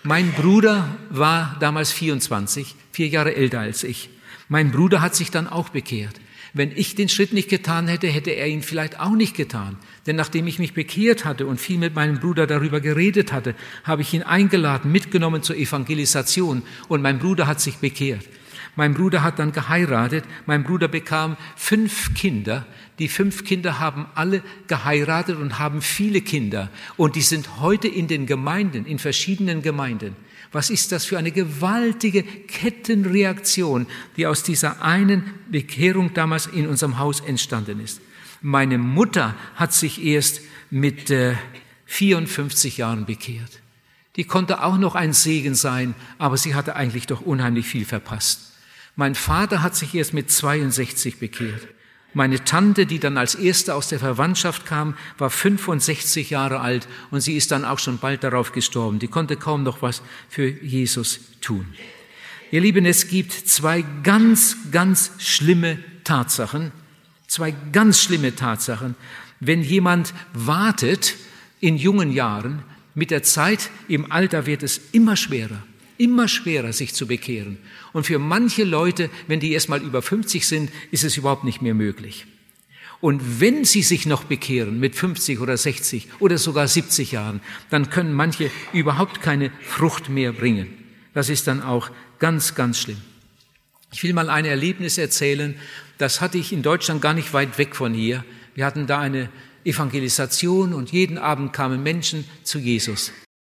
Mein 0.02 0.32
Bruder 0.32 0.96
war 1.10 1.56
damals 1.60 1.92
24, 1.92 2.74
vier 2.92 3.08
Jahre 3.08 3.34
älter 3.34 3.60
als 3.60 3.84
ich. 3.84 4.08
Mein 4.48 4.70
Bruder 4.70 5.02
hat 5.02 5.14
sich 5.14 5.30
dann 5.30 5.46
auch 5.46 5.68
bekehrt. 5.68 6.18
Wenn 6.56 6.72
ich 6.74 6.94
den 6.94 7.10
Schritt 7.10 7.34
nicht 7.34 7.50
getan 7.50 7.86
hätte, 7.86 8.06
hätte 8.06 8.30
er 8.30 8.46
ihn 8.46 8.62
vielleicht 8.62 8.98
auch 8.98 9.10
nicht 9.10 9.36
getan. 9.36 9.76
Denn 10.06 10.16
nachdem 10.16 10.46
ich 10.46 10.58
mich 10.58 10.72
bekehrt 10.72 11.26
hatte 11.26 11.46
und 11.46 11.60
viel 11.60 11.76
mit 11.76 11.94
meinem 11.94 12.18
Bruder 12.18 12.46
darüber 12.46 12.80
geredet 12.80 13.30
hatte, 13.30 13.54
habe 13.84 14.00
ich 14.00 14.14
ihn 14.14 14.22
eingeladen, 14.22 14.90
mitgenommen 14.90 15.42
zur 15.42 15.58
Evangelisation 15.58 16.62
und 16.88 17.02
mein 17.02 17.18
Bruder 17.18 17.46
hat 17.46 17.60
sich 17.60 17.76
bekehrt. 17.76 18.26
Mein 18.74 18.94
Bruder 18.94 19.22
hat 19.22 19.38
dann 19.38 19.52
geheiratet. 19.52 20.24
Mein 20.46 20.64
Bruder 20.64 20.88
bekam 20.88 21.36
fünf 21.56 22.14
Kinder. 22.14 22.66
Die 22.98 23.08
fünf 23.08 23.44
Kinder 23.44 23.78
haben 23.78 24.06
alle 24.14 24.42
geheiratet 24.66 25.36
und 25.36 25.58
haben 25.58 25.82
viele 25.82 26.22
Kinder. 26.22 26.70
Und 26.96 27.16
die 27.16 27.22
sind 27.22 27.60
heute 27.60 27.88
in 27.88 28.08
den 28.08 28.24
Gemeinden, 28.24 28.86
in 28.86 28.98
verschiedenen 28.98 29.60
Gemeinden. 29.60 30.16
Was 30.52 30.70
ist 30.70 30.92
das 30.92 31.04
für 31.04 31.18
eine 31.18 31.32
gewaltige 31.32 32.22
Kettenreaktion, 32.22 33.86
die 34.16 34.26
aus 34.26 34.42
dieser 34.42 34.82
einen 34.82 35.34
Bekehrung 35.50 36.14
damals 36.14 36.46
in 36.46 36.66
unserem 36.66 36.98
Haus 36.98 37.20
entstanden 37.20 37.80
ist? 37.80 38.00
Meine 38.42 38.78
Mutter 38.78 39.34
hat 39.54 39.72
sich 39.72 40.04
erst 40.04 40.40
mit 40.70 41.10
äh, 41.10 41.34
54 41.86 42.78
Jahren 42.78 43.06
bekehrt. 43.06 43.60
Die 44.16 44.24
konnte 44.24 44.62
auch 44.62 44.78
noch 44.78 44.94
ein 44.94 45.12
Segen 45.12 45.54
sein, 45.54 45.94
aber 46.18 46.36
sie 46.36 46.54
hatte 46.54 46.74
eigentlich 46.74 47.06
doch 47.06 47.20
unheimlich 47.20 47.66
viel 47.66 47.84
verpasst. 47.84 48.52
Mein 48.94 49.14
Vater 49.14 49.62
hat 49.62 49.76
sich 49.76 49.94
erst 49.94 50.14
mit 50.14 50.30
62 50.30 51.18
bekehrt. 51.18 51.68
Meine 52.16 52.42
Tante, 52.42 52.86
die 52.86 52.98
dann 52.98 53.18
als 53.18 53.34
erste 53.34 53.74
aus 53.74 53.88
der 53.88 53.98
Verwandtschaft 53.98 54.64
kam, 54.64 54.94
war 55.18 55.28
65 55.28 56.30
Jahre 56.30 56.60
alt 56.60 56.88
und 57.10 57.20
sie 57.20 57.36
ist 57.36 57.50
dann 57.50 57.66
auch 57.66 57.78
schon 57.78 57.98
bald 57.98 58.24
darauf 58.24 58.52
gestorben. 58.52 58.98
Die 58.98 59.06
konnte 59.06 59.36
kaum 59.36 59.64
noch 59.64 59.82
was 59.82 60.00
für 60.30 60.48
Jesus 60.48 61.20
tun. 61.42 61.66
Ihr 62.50 62.62
Lieben, 62.62 62.86
es 62.86 63.08
gibt 63.08 63.32
zwei 63.32 63.84
ganz, 64.02 64.56
ganz 64.72 65.10
schlimme 65.18 65.78
Tatsachen, 66.04 66.72
zwei 67.26 67.54
ganz 67.72 68.00
schlimme 68.00 68.34
Tatsachen. 68.34 68.94
Wenn 69.40 69.60
jemand 69.60 70.14
wartet 70.32 71.16
in 71.60 71.76
jungen 71.76 72.10
Jahren, 72.10 72.62
mit 72.94 73.10
der 73.10 73.24
Zeit 73.24 73.68
im 73.88 74.10
Alter 74.10 74.46
wird 74.46 74.62
es 74.62 74.80
immer 74.92 75.16
schwerer, 75.16 75.62
immer 75.98 76.28
schwerer, 76.28 76.72
sich 76.72 76.94
zu 76.94 77.06
bekehren. 77.06 77.58
Und 77.92 78.06
für 78.06 78.18
manche 78.18 78.64
Leute, 78.64 79.10
wenn 79.26 79.40
die 79.40 79.52
erst 79.52 79.68
mal 79.68 79.82
über 79.82 80.02
50 80.02 80.46
sind, 80.46 80.70
ist 80.90 81.04
es 81.04 81.16
überhaupt 81.16 81.44
nicht 81.44 81.62
mehr 81.62 81.74
möglich. 81.74 82.26
Und 83.00 83.40
wenn 83.40 83.64
sie 83.64 83.82
sich 83.82 84.06
noch 84.06 84.24
bekehren 84.24 84.80
mit 84.80 84.94
50 84.96 85.40
oder 85.40 85.56
60 85.56 86.08
oder 86.18 86.38
sogar 86.38 86.66
70 86.66 87.12
Jahren, 87.12 87.40
dann 87.70 87.90
können 87.90 88.12
manche 88.12 88.50
überhaupt 88.72 89.20
keine 89.20 89.50
Frucht 89.60 90.08
mehr 90.08 90.32
bringen. 90.32 90.68
Das 91.12 91.28
ist 91.28 91.46
dann 91.46 91.62
auch 91.62 91.90
ganz, 92.18 92.54
ganz 92.54 92.78
schlimm. 92.80 93.00
Ich 93.92 94.02
will 94.02 94.12
mal 94.12 94.30
ein 94.30 94.44
Erlebnis 94.44 94.98
erzählen, 94.98 95.54
das 95.98 96.20
hatte 96.20 96.38
ich 96.38 96.52
in 96.52 96.62
Deutschland 96.62 97.00
gar 97.00 97.14
nicht 97.14 97.32
weit 97.32 97.58
weg 97.58 97.76
von 97.76 97.94
hier. 97.94 98.24
Wir 98.54 98.66
hatten 98.66 98.86
da 98.86 98.98
eine 99.00 99.28
Evangelisation 99.64 100.72
und 100.72 100.92
jeden 100.92 101.18
Abend 101.18 101.52
kamen 101.52 101.82
Menschen 101.82 102.24
zu 102.42 102.58
Jesus. 102.58 103.12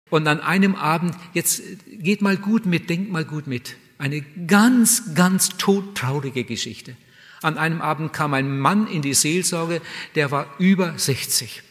Und 0.09 0.27
an 0.27 0.39
einem 0.39 0.75
Abend, 0.75 1.15
jetzt 1.33 1.61
geht 1.87 2.21
mal 2.21 2.37
gut 2.37 2.65
mit, 2.65 2.89
denkt 2.89 3.11
mal 3.11 3.25
gut 3.25 3.47
mit, 3.47 3.75
eine 3.97 4.21
ganz, 4.47 5.13
ganz 5.13 5.49
todtraurige 5.57 6.43
Geschichte. 6.43 6.95
An 7.41 7.57
einem 7.57 7.81
Abend 7.81 8.11
kam 8.11 8.33
ein 8.33 8.59
Mann 8.59 8.87
in 8.87 9.01
die 9.01 9.13
Seelsorge, 9.13 9.81
der 10.15 10.31
war 10.31 10.47
über 10.57 10.97
60. 10.97 11.63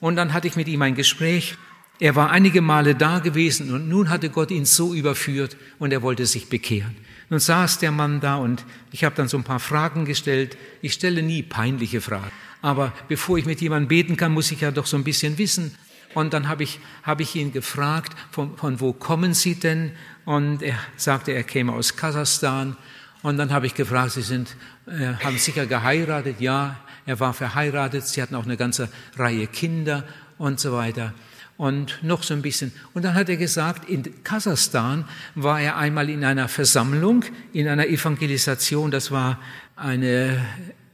Und 0.00 0.16
dann 0.16 0.32
hatte 0.32 0.48
ich 0.48 0.56
mit 0.56 0.68
ihm 0.68 0.82
ein 0.82 0.94
Gespräch. 0.94 1.56
Er 2.00 2.16
war 2.16 2.30
einige 2.30 2.60
Male 2.60 2.94
da 2.94 3.18
gewesen 3.18 3.72
und 3.72 3.88
nun 3.88 4.10
hatte 4.10 4.30
Gott 4.30 4.50
ihn 4.50 4.64
so 4.64 4.94
überführt 4.94 5.56
und 5.78 5.92
er 5.92 6.02
wollte 6.02 6.26
sich 6.26 6.48
bekehren. 6.48 6.96
Nun 7.30 7.40
saß 7.40 7.78
der 7.78 7.90
Mann 7.90 8.20
da 8.20 8.36
und 8.36 8.64
ich 8.92 9.04
habe 9.04 9.14
dann 9.14 9.28
so 9.28 9.36
ein 9.36 9.44
paar 9.44 9.60
Fragen 9.60 10.04
gestellt. 10.04 10.56
Ich 10.82 10.92
stelle 10.92 11.22
nie 11.22 11.42
peinliche 11.42 12.00
Fragen. 12.00 12.30
Aber 12.62 12.92
bevor 13.08 13.38
ich 13.38 13.46
mit 13.46 13.60
jemandem 13.60 13.88
beten 13.88 14.16
kann, 14.16 14.32
muss 14.32 14.50
ich 14.50 14.62
ja 14.62 14.70
doch 14.70 14.86
so 14.86 14.96
ein 14.96 15.04
bisschen 15.04 15.38
wissen. 15.38 15.74
Und 16.14 16.32
dann 16.32 16.48
habe 16.48 16.62
ich, 16.62 16.80
hab 17.02 17.20
ich 17.20 17.34
ihn 17.36 17.52
gefragt, 17.52 18.16
von, 18.30 18.56
von 18.56 18.80
wo 18.80 18.92
kommen 18.92 19.34
Sie 19.34 19.56
denn? 19.56 19.92
Und 20.24 20.62
er 20.62 20.78
sagte, 20.96 21.32
er 21.32 21.42
käme 21.42 21.72
aus 21.72 21.96
Kasachstan. 21.96 22.76
Und 23.22 23.36
dann 23.36 23.52
habe 23.52 23.66
ich 23.66 23.74
gefragt, 23.74 24.12
Sie 24.12 24.22
sind, 24.22 24.56
äh, 24.86 25.14
haben 25.24 25.38
sicher 25.38 25.66
geheiratet? 25.66 26.40
Ja, 26.40 26.76
er 27.06 27.20
war 27.20 27.34
verheiratet. 27.34 28.06
Sie 28.06 28.22
hatten 28.22 28.34
auch 28.34 28.44
eine 28.44 28.56
ganze 28.56 28.88
Reihe 29.16 29.46
Kinder 29.46 30.04
und 30.38 30.60
so 30.60 30.72
weiter 30.72 31.12
und 31.56 32.02
noch 32.02 32.22
so 32.22 32.34
ein 32.34 32.42
bisschen. 32.42 32.72
Und 32.94 33.04
dann 33.04 33.14
hat 33.14 33.28
er 33.28 33.36
gesagt, 33.36 33.88
in 33.88 34.24
Kasachstan 34.24 35.04
war 35.34 35.60
er 35.60 35.76
einmal 35.76 36.10
in 36.10 36.24
einer 36.24 36.48
Versammlung, 36.48 37.24
in 37.52 37.68
einer 37.68 37.86
Evangelisation, 37.86 38.90
das 38.90 39.10
war 39.10 39.40
eine, 39.76 40.44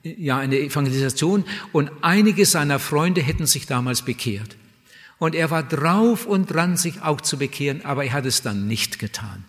ja, 0.02 0.38
eine 0.38 0.58
Evangelisation 0.58 1.44
und 1.72 1.90
einige 2.02 2.44
seiner 2.44 2.78
Freunde 2.78 3.20
hätten 3.20 3.46
sich 3.46 3.66
damals 3.66 4.02
bekehrt. 4.02 4.56
Und 5.20 5.36
er 5.36 5.50
war 5.50 5.62
drauf 5.62 6.26
und 6.26 6.52
dran, 6.52 6.76
sich 6.76 7.02
auch 7.02 7.20
zu 7.20 7.38
bekehren, 7.38 7.84
aber 7.84 8.04
er 8.04 8.14
hat 8.14 8.26
es 8.26 8.42
dann 8.42 8.66
nicht 8.66 8.98
getan. 8.98 9.44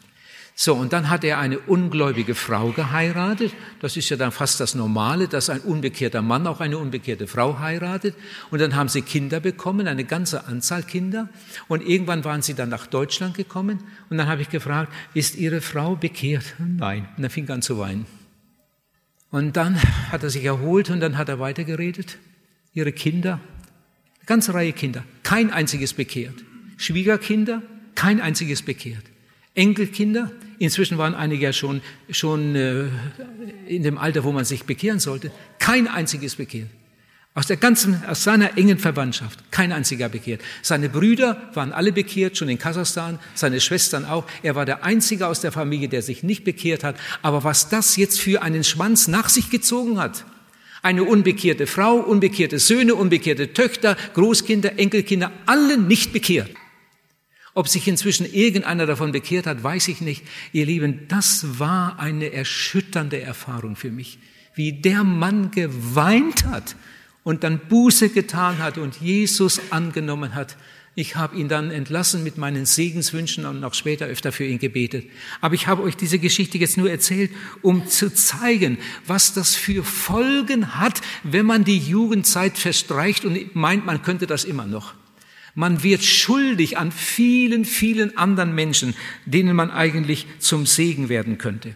So, 0.53 0.75
und 0.75 0.91
dann 0.93 1.09
hat 1.09 1.23
er 1.23 1.39
eine 1.39 1.57
ungläubige 1.59 2.35
Frau 2.35 2.71
geheiratet. 2.71 3.53
Das 3.79 3.95
ist 3.95 4.09
ja 4.09 4.17
dann 4.17 4.31
fast 4.31 4.59
das 4.59 4.75
Normale, 4.75 5.27
dass 5.27 5.49
ein 5.49 5.61
unbekehrter 5.61 6.21
Mann 6.21 6.45
auch 6.45 6.59
eine 6.59 6.77
unbekehrte 6.77 7.25
Frau 7.25 7.57
heiratet. 7.59 8.15
Und 8.51 8.59
dann 8.59 8.75
haben 8.75 8.89
sie 8.89 9.01
Kinder 9.01 9.39
bekommen, 9.39 9.87
eine 9.87 10.03
ganze 10.03 10.45
Anzahl 10.45 10.83
Kinder. 10.83 11.29
Und 11.67 11.81
irgendwann 11.81 12.25
waren 12.25 12.41
sie 12.41 12.53
dann 12.53 12.69
nach 12.69 12.85
Deutschland 12.85 13.35
gekommen. 13.35 13.79
Und 14.09 14.17
dann 14.17 14.27
habe 14.27 14.41
ich 14.41 14.49
gefragt, 14.49 14.93
ist 15.13 15.35
Ihre 15.35 15.61
Frau 15.61 15.95
bekehrt? 15.95 16.53
Nein. 16.59 17.07
Und 17.17 17.23
er 17.23 17.29
fing 17.29 17.49
an 17.49 17.61
zu 17.61 17.79
weinen. 17.79 18.05
Und 19.31 19.55
dann 19.55 19.81
hat 20.11 20.21
er 20.21 20.29
sich 20.29 20.43
erholt 20.43 20.89
und 20.89 20.99
dann 20.99 21.17
hat 21.17 21.29
er 21.29 21.39
weitergeredet. 21.39 22.17
Ihre 22.73 22.91
Kinder, 22.91 23.39
eine 24.21 24.27
ganze 24.27 24.53
Reihe 24.53 24.71
Kinder, 24.71 25.03
kein 25.23 25.51
einziges 25.51 25.93
bekehrt. 25.93 26.35
Schwiegerkinder, 26.77 27.63
kein 27.95 28.21
einziges 28.21 28.61
bekehrt. 28.61 29.03
Enkelkinder, 29.55 30.31
inzwischen 30.59 30.97
waren 30.97 31.15
einige 31.15 31.45
ja 31.45 31.53
schon, 31.53 31.81
schon 32.09 32.55
äh, 32.55 32.85
in 33.67 33.83
dem 33.83 33.97
Alter, 33.97 34.23
wo 34.23 34.31
man 34.31 34.45
sich 34.45 34.63
bekehren 34.63 34.99
sollte, 34.99 35.31
kein 35.59 35.87
einziges 35.87 36.35
bekehrt. 36.35 36.69
Aus 37.33 37.47
der 37.47 37.57
ganzen, 37.57 38.03
aus 38.05 38.23
seiner 38.23 38.57
engen 38.57 38.77
Verwandtschaft, 38.77 39.51
kein 39.51 39.71
einziger 39.71 40.09
bekehrt. 40.09 40.41
Seine 40.61 40.89
Brüder 40.89 41.49
waren 41.53 41.71
alle 41.71 41.93
bekehrt, 41.93 42.37
schon 42.37 42.49
in 42.49 42.59
Kasachstan, 42.59 43.19
seine 43.35 43.61
Schwestern 43.61 44.03
auch. 44.03 44.25
Er 44.43 44.55
war 44.55 44.65
der 44.65 44.83
Einzige 44.83 45.27
aus 45.27 45.39
der 45.39 45.53
Familie, 45.53 45.87
der 45.87 46.01
sich 46.01 46.23
nicht 46.23 46.43
bekehrt 46.43 46.83
hat. 46.83 46.97
Aber 47.21 47.45
was 47.45 47.69
das 47.69 47.95
jetzt 47.95 48.19
für 48.19 48.41
einen 48.41 48.65
Schwanz 48.65 49.07
nach 49.07 49.29
sich 49.29 49.49
gezogen 49.49 49.97
hat, 49.97 50.25
eine 50.81 51.03
unbekehrte 51.03 51.67
Frau, 51.67 51.97
unbekehrte 51.97 52.59
Söhne, 52.59 52.95
unbekehrte 52.95 53.53
Töchter, 53.53 53.95
Großkinder, 54.13 54.79
Enkelkinder, 54.79 55.31
alle 55.45 55.77
nicht 55.77 56.13
bekehrt. 56.13 56.51
Ob 57.53 57.67
sich 57.67 57.87
inzwischen 57.87 58.31
irgendeiner 58.31 58.85
davon 58.85 59.11
bekehrt 59.11 59.45
hat, 59.45 59.61
weiß 59.61 59.89
ich 59.89 60.01
nicht. 60.01 60.23
Ihr 60.53 60.65
Lieben, 60.65 61.07
das 61.09 61.59
war 61.59 61.99
eine 61.99 62.31
erschütternde 62.31 63.21
Erfahrung 63.21 63.75
für 63.75 63.91
mich, 63.91 64.19
wie 64.55 64.71
der 64.71 65.03
Mann 65.03 65.51
geweint 65.51 66.45
hat 66.45 66.75
und 67.23 67.43
dann 67.43 67.59
Buße 67.67 68.09
getan 68.09 68.59
hat 68.59 68.77
und 68.77 69.01
Jesus 69.01 69.61
angenommen 69.69 70.33
hat. 70.33 70.57
Ich 70.93 71.15
habe 71.15 71.37
ihn 71.37 71.47
dann 71.47 71.71
entlassen 71.71 72.21
mit 72.21 72.37
meinen 72.37 72.65
Segenswünschen 72.65 73.45
und 73.45 73.63
auch 73.63 73.73
später 73.73 74.07
öfter 74.07 74.33
für 74.33 74.43
ihn 74.43 74.59
gebetet. 74.59 75.05
Aber 75.39 75.55
ich 75.55 75.67
habe 75.67 75.83
euch 75.83 75.95
diese 75.95 76.19
Geschichte 76.19 76.57
jetzt 76.57 76.77
nur 76.77 76.91
erzählt, 76.91 77.31
um 77.61 77.87
zu 77.87 78.13
zeigen, 78.13 78.77
was 79.07 79.33
das 79.33 79.55
für 79.55 79.85
Folgen 79.85 80.75
hat, 80.75 80.99
wenn 81.23 81.45
man 81.45 81.63
die 81.63 81.77
Jugendzeit 81.77 82.57
verstreicht 82.57 83.23
und 83.23 83.55
meint, 83.55 83.85
man 83.85 84.01
könnte 84.01 84.27
das 84.27 84.43
immer 84.43 84.65
noch. 84.65 84.93
Man 85.55 85.81
wird 85.83 86.03
schuldig 86.03 86.77
an 86.77 86.91
vielen, 86.91 87.63
vielen 87.63 88.17
anderen 88.17 88.53
Menschen, 88.53 88.93
denen 89.25 89.55
man 89.55 89.71
eigentlich 89.71 90.27
zum 90.39 90.65
Segen 90.65 91.07
werden 91.07 91.37
könnte. 91.37 91.73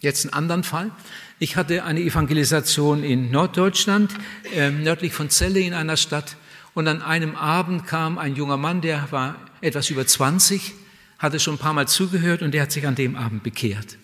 Jetzt 0.00 0.24
einen 0.24 0.34
anderen 0.34 0.64
Fall. 0.64 0.90
Ich 1.38 1.56
hatte 1.56 1.84
eine 1.84 2.00
Evangelisation 2.00 3.02
in 3.02 3.30
Norddeutschland, 3.30 4.12
äh, 4.54 4.70
nördlich 4.70 5.12
von 5.12 5.30
Celle 5.30 5.60
in 5.60 5.72
einer 5.72 5.96
Stadt. 5.96 6.36
Und 6.78 6.86
an 6.86 7.02
einem 7.02 7.34
Abend 7.34 7.88
kam 7.88 8.18
ein 8.18 8.36
junger 8.36 8.56
Mann, 8.56 8.80
der 8.80 9.10
war 9.10 9.34
etwas 9.60 9.90
über 9.90 10.06
20, 10.06 10.74
hatte 11.18 11.40
schon 11.40 11.56
ein 11.56 11.58
paar 11.58 11.72
Mal 11.72 11.88
zugehört 11.88 12.40
und 12.40 12.52
der 12.52 12.62
hat 12.62 12.70
sich 12.70 12.86
an 12.86 12.94
dem 12.94 13.16
Abend 13.16 13.42
bekehrt. 13.42 13.98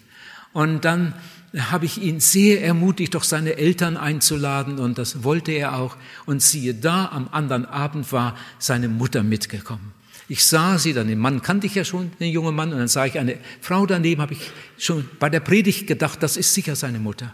Und 0.52 0.84
dann 0.84 1.14
habe 1.56 1.84
ich 1.84 2.02
ihn 2.02 2.18
sehr 2.18 2.64
ermutigt, 2.64 3.14
doch 3.14 3.22
seine 3.22 3.58
Eltern 3.58 3.96
einzuladen 3.96 4.80
und 4.80 4.98
das 4.98 5.22
wollte 5.22 5.52
er 5.52 5.76
auch. 5.78 5.96
Und 6.26 6.42
siehe 6.42 6.74
da, 6.74 7.10
am 7.12 7.28
anderen 7.30 7.64
Abend 7.64 8.10
war 8.10 8.36
seine 8.58 8.88
Mutter 8.88 9.22
mitgekommen. 9.22 9.92
Ich 10.26 10.44
sah 10.44 10.76
sie 10.76 10.94
dann, 10.94 11.06
den 11.06 11.20
Mann 11.20 11.42
kannte 11.42 11.68
ich 11.68 11.76
ja 11.76 11.84
schon, 11.84 12.10
den 12.18 12.32
jungen 12.32 12.56
Mann, 12.56 12.72
und 12.72 12.80
dann 12.80 12.88
sah 12.88 13.06
ich 13.06 13.20
eine 13.20 13.38
Frau 13.60 13.86
daneben, 13.86 14.20
habe 14.20 14.32
ich 14.32 14.50
schon 14.78 15.08
bei 15.20 15.30
der 15.30 15.38
Predigt 15.38 15.86
gedacht, 15.86 16.24
das 16.24 16.36
ist 16.36 16.52
sicher 16.52 16.74
seine 16.74 16.98
Mutter. 16.98 17.32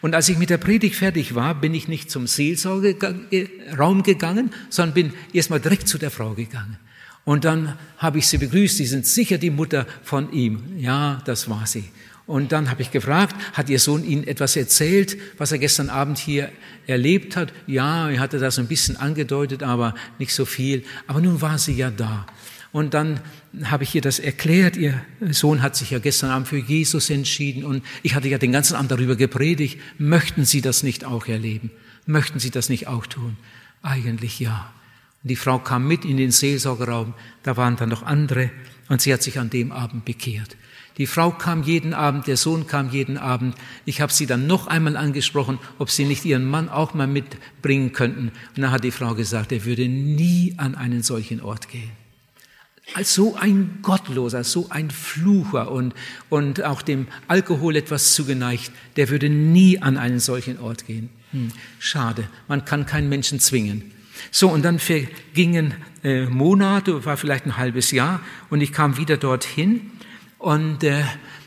Und 0.00 0.14
als 0.14 0.28
ich 0.28 0.38
mit 0.38 0.50
der 0.50 0.58
Predigt 0.58 0.96
fertig 0.96 1.34
war, 1.34 1.54
bin 1.54 1.74
ich 1.74 1.88
nicht 1.88 2.10
zum 2.10 2.26
Seelsorgeraum 2.26 4.02
gegangen, 4.02 4.50
sondern 4.70 4.94
bin 4.94 5.12
erstmal 5.32 5.60
direkt 5.60 5.88
zu 5.88 5.98
der 5.98 6.10
Frau 6.10 6.34
gegangen. 6.34 6.78
Und 7.24 7.44
dann 7.44 7.78
habe 7.98 8.18
ich 8.18 8.28
sie 8.28 8.38
begrüßt, 8.38 8.76
sie 8.76 8.86
sind 8.86 9.06
sicher 9.06 9.38
die 9.38 9.50
Mutter 9.50 9.86
von 10.02 10.32
ihm. 10.32 10.76
Ja, 10.76 11.22
das 11.24 11.48
war 11.48 11.66
sie. 11.66 11.84
Und 12.26 12.52
dann 12.52 12.70
habe 12.70 12.80
ich 12.80 12.90
gefragt, 12.90 13.36
hat 13.52 13.68
Ihr 13.68 13.78
Sohn 13.78 14.02
Ihnen 14.02 14.26
etwas 14.26 14.56
erzählt, 14.56 15.18
was 15.36 15.52
er 15.52 15.58
gestern 15.58 15.90
Abend 15.90 16.16
hier 16.16 16.50
erlebt 16.86 17.36
hat? 17.36 17.52
Ja, 17.66 18.08
er 18.08 18.18
hatte 18.18 18.38
das 18.38 18.58
ein 18.58 18.66
bisschen 18.66 18.96
angedeutet, 18.96 19.62
aber 19.62 19.94
nicht 20.18 20.32
so 20.32 20.46
viel. 20.46 20.84
Aber 21.06 21.20
nun 21.20 21.42
war 21.42 21.58
sie 21.58 21.74
ja 21.74 21.90
da. 21.90 22.26
Und 22.74 22.92
dann 22.92 23.20
habe 23.62 23.84
ich 23.84 23.94
ihr 23.94 24.00
das 24.00 24.18
erklärt. 24.18 24.76
Ihr 24.76 25.00
Sohn 25.30 25.62
hat 25.62 25.76
sich 25.76 25.92
ja 25.92 26.00
gestern 26.00 26.30
Abend 26.30 26.48
für 26.48 26.58
Jesus 26.58 27.08
entschieden 27.08 27.64
und 27.64 27.84
ich 28.02 28.16
hatte 28.16 28.26
ja 28.26 28.36
den 28.36 28.50
ganzen 28.50 28.74
Abend 28.74 28.90
darüber 28.90 29.14
gepredigt. 29.14 29.78
Möchten 29.96 30.44
Sie 30.44 30.60
das 30.60 30.82
nicht 30.82 31.04
auch 31.04 31.28
erleben? 31.28 31.70
Möchten 32.04 32.40
Sie 32.40 32.50
das 32.50 32.68
nicht 32.68 32.88
auch 32.88 33.06
tun? 33.06 33.36
Eigentlich 33.82 34.40
ja. 34.40 34.72
Und 35.22 35.28
die 35.28 35.36
Frau 35.36 35.60
kam 35.60 35.86
mit 35.86 36.04
in 36.04 36.16
den 36.16 36.32
Seelsorgeraum. 36.32 37.14
Da 37.44 37.56
waren 37.56 37.76
dann 37.76 37.90
noch 37.90 38.02
andere 38.02 38.50
und 38.88 39.00
sie 39.00 39.12
hat 39.14 39.22
sich 39.22 39.38
an 39.38 39.50
dem 39.50 39.70
Abend 39.70 40.04
bekehrt. 40.04 40.56
Die 40.98 41.06
Frau 41.06 41.30
kam 41.30 41.62
jeden 41.62 41.94
Abend, 41.94 42.26
der 42.26 42.36
Sohn 42.36 42.66
kam 42.66 42.90
jeden 42.90 43.18
Abend. 43.18 43.54
Ich 43.84 44.00
habe 44.00 44.12
sie 44.12 44.26
dann 44.26 44.48
noch 44.48 44.66
einmal 44.66 44.96
angesprochen, 44.96 45.60
ob 45.78 45.92
sie 45.92 46.06
nicht 46.06 46.24
ihren 46.24 46.44
Mann 46.44 46.68
auch 46.68 46.92
mal 46.92 47.06
mitbringen 47.06 47.92
könnten. 47.92 48.32
Und 48.56 48.62
dann 48.62 48.72
hat 48.72 48.82
die 48.82 48.90
Frau 48.90 49.14
gesagt, 49.14 49.52
er 49.52 49.64
würde 49.64 49.86
nie 49.86 50.54
an 50.56 50.74
einen 50.74 51.04
solchen 51.04 51.40
Ort 51.40 51.68
gehen. 51.68 51.92
Als 52.92 53.14
so 53.14 53.34
ein 53.36 53.78
Gottloser, 53.82 54.44
so 54.44 54.68
ein 54.68 54.90
Flucher 54.90 55.70
und, 55.70 55.94
und 56.28 56.62
auch 56.62 56.82
dem 56.82 57.06
Alkohol 57.28 57.76
etwas 57.76 58.14
zugeneigt, 58.14 58.70
der 58.96 59.08
würde 59.08 59.30
nie 59.30 59.80
an 59.80 59.96
einen 59.96 60.20
solchen 60.20 60.60
Ort 60.60 60.86
gehen. 60.86 61.08
Hm, 61.32 61.50
schade, 61.78 62.28
man 62.46 62.64
kann 62.64 62.84
keinen 62.84 63.08
Menschen 63.08 63.40
zwingen. 63.40 63.90
So, 64.30 64.48
und 64.48 64.64
dann 64.64 64.78
vergingen 64.78 65.74
äh, 66.02 66.26
Monate, 66.26 67.04
war 67.04 67.16
vielleicht 67.16 67.46
ein 67.46 67.56
halbes 67.56 67.90
Jahr, 67.90 68.20
und 68.50 68.60
ich 68.60 68.72
kam 68.72 68.96
wieder 68.96 69.16
dorthin 69.16 69.90
und 70.38 70.84
äh, 70.84 71.04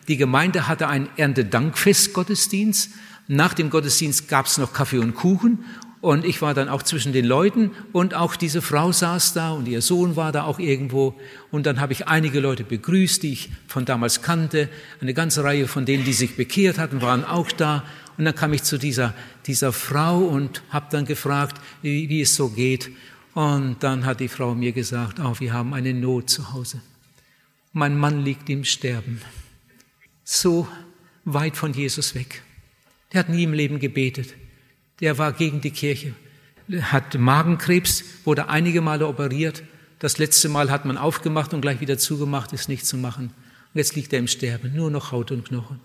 die 0.08 0.17
Gemeinde 0.17 0.67
hatte 0.67 0.88
ein 0.88 1.08
Erntedankfest-Gottesdienst. 1.17 2.91
Nach 3.28 3.54
dem 3.54 3.69
Gottesdienst 3.69 4.28
gab 4.28 4.45
es 4.45 4.58
noch 4.58 4.73
Kaffee 4.73 5.00
und 5.00 5.15
Kuchen 5.15 5.65
und 6.08 6.24
ich 6.24 6.41
war 6.41 6.54
dann 6.54 6.70
auch 6.70 6.84
zwischen 6.84 7.12
den 7.12 7.26
Leuten 7.26 7.72
und 7.91 8.13
auch 8.13 8.38
diese 8.38 8.62
Frau 8.62 8.93
saß 8.93 9.34
da 9.34 9.52
und 9.52 9.67
ihr 9.67 9.82
Sohn 9.82 10.15
war 10.15 10.32
da 10.32 10.46
auch 10.46 10.58
irgendwo. 10.58 11.13
Und 11.52 11.65
dann 11.65 11.82
habe 11.82 11.91
ich 11.91 12.08
einige 12.08 12.39
Leute 12.39 12.63
begrüßt, 12.63 13.24
die 13.24 13.34
ich 13.34 13.50
von 13.67 13.84
damals 13.84 14.22
kannte. 14.22 14.70
Eine 15.02 15.13
ganze 15.13 15.43
Reihe 15.43 15.67
von 15.67 15.86
denen, 15.86 16.06
die 16.06 16.13
sich 16.13 16.38
bekehrt 16.38 16.78
hatten, 16.78 17.02
waren 17.02 17.26
auch 17.26 17.52
da. 17.52 17.84
Und 18.17 18.24
dann 18.24 18.34
kam 18.34 18.54
ich 18.54 18.63
zu 18.63 18.78
dieser, 18.78 19.13
dieser 19.48 19.74
Frau 19.74 20.20
und 20.20 20.63
habe 20.70 20.86
dann 20.91 21.04
gefragt, 21.04 21.62
wie, 21.82 22.08
wie 22.08 22.22
es 22.22 22.38
so 22.38 22.48
geht. 22.52 22.89
Und 23.34 23.76
dann 23.82 24.06
hat 24.06 24.22
die 24.22 24.30
Frau 24.30 24.56
mir 24.56 24.72
gesagt, 24.72 25.20
oh, 25.20 25.36
wir 25.39 25.52
haben 25.52 25.74
eine 25.74 25.93
Not 25.93 26.30
zu 26.30 26.54
Hause. 26.54 26.80
Mein 27.74 27.98
Mann 27.98 28.24
liegt 28.24 28.50
im 28.50 28.63
Sterben. 28.63 29.20
So 30.24 30.70
weit 31.26 31.58
von 31.58 31.74
Jesus 31.74 32.15
weg. 32.15 32.43
Der 33.12 33.20
hat 33.20 33.28
nie 33.28 33.43
im 33.43 33.52
Leben 33.52 33.80
gebetet 33.80 34.34
der 35.00 35.18
war 35.18 35.32
gegen 35.34 35.62
die 35.62 35.72
Kirche, 35.72 36.14
hat 36.82 37.18
Magenkrebs, 37.18 38.04
wurde 38.24 38.50
einige 38.50 38.82
Male 38.82 39.08
operiert. 39.08 39.64
Das 40.00 40.18
letzte 40.18 40.50
Mal 40.50 40.70
hat 40.70 40.86
man 40.86 40.98
aufgemacht 40.98 41.54
und 41.54 41.62
gleich 41.62 41.80
wieder 41.80 41.98
zugemacht, 41.98 42.54
ist 42.54 42.70
nicht 42.70 42.86
zu 42.86 42.98
machen. 42.98 43.26
Und 43.74 43.80
jetzt 43.80 43.96
liegt 43.96 44.14
er 44.14 44.20
im 44.20 44.28
Sterben, 44.28 44.76
nur 44.76 44.92
noch 44.92 45.12
Haut 45.12 45.32
und 45.32 45.46
Knochen. 45.46 45.80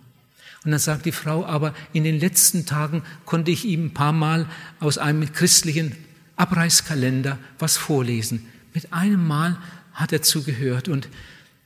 Und 0.64 0.70
dann 0.70 0.80
sagt 0.80 1.06
die 1.06 1.12
Frau, 1.12 1.44
aber 1.44 1.74
in 1.92 2.04
den 2.04 2.18
letzten 2.20 2.66
Tagen 2.66 3.02
konnte 3.24 3.50
ich 3.50 3.64
ihm 3.64 3.86
ein 3.86 3.94
paar 3.94 4.12
Mal 4.12 4.46
aus 4.80 4.98
einem 4.98 5.32
christlichen 5.32 5.96
Abreißkalender 6.36 7.38
was 7.58 7.76
vorlesen. 7.76 8.46
Mit 8.72 8.92
einem 8.92 9.26
Mal 9.26 9.58
hat 9.92 10.12
er 10.12 10.22
zugehört 10.22 10.88
und 10.88 11.08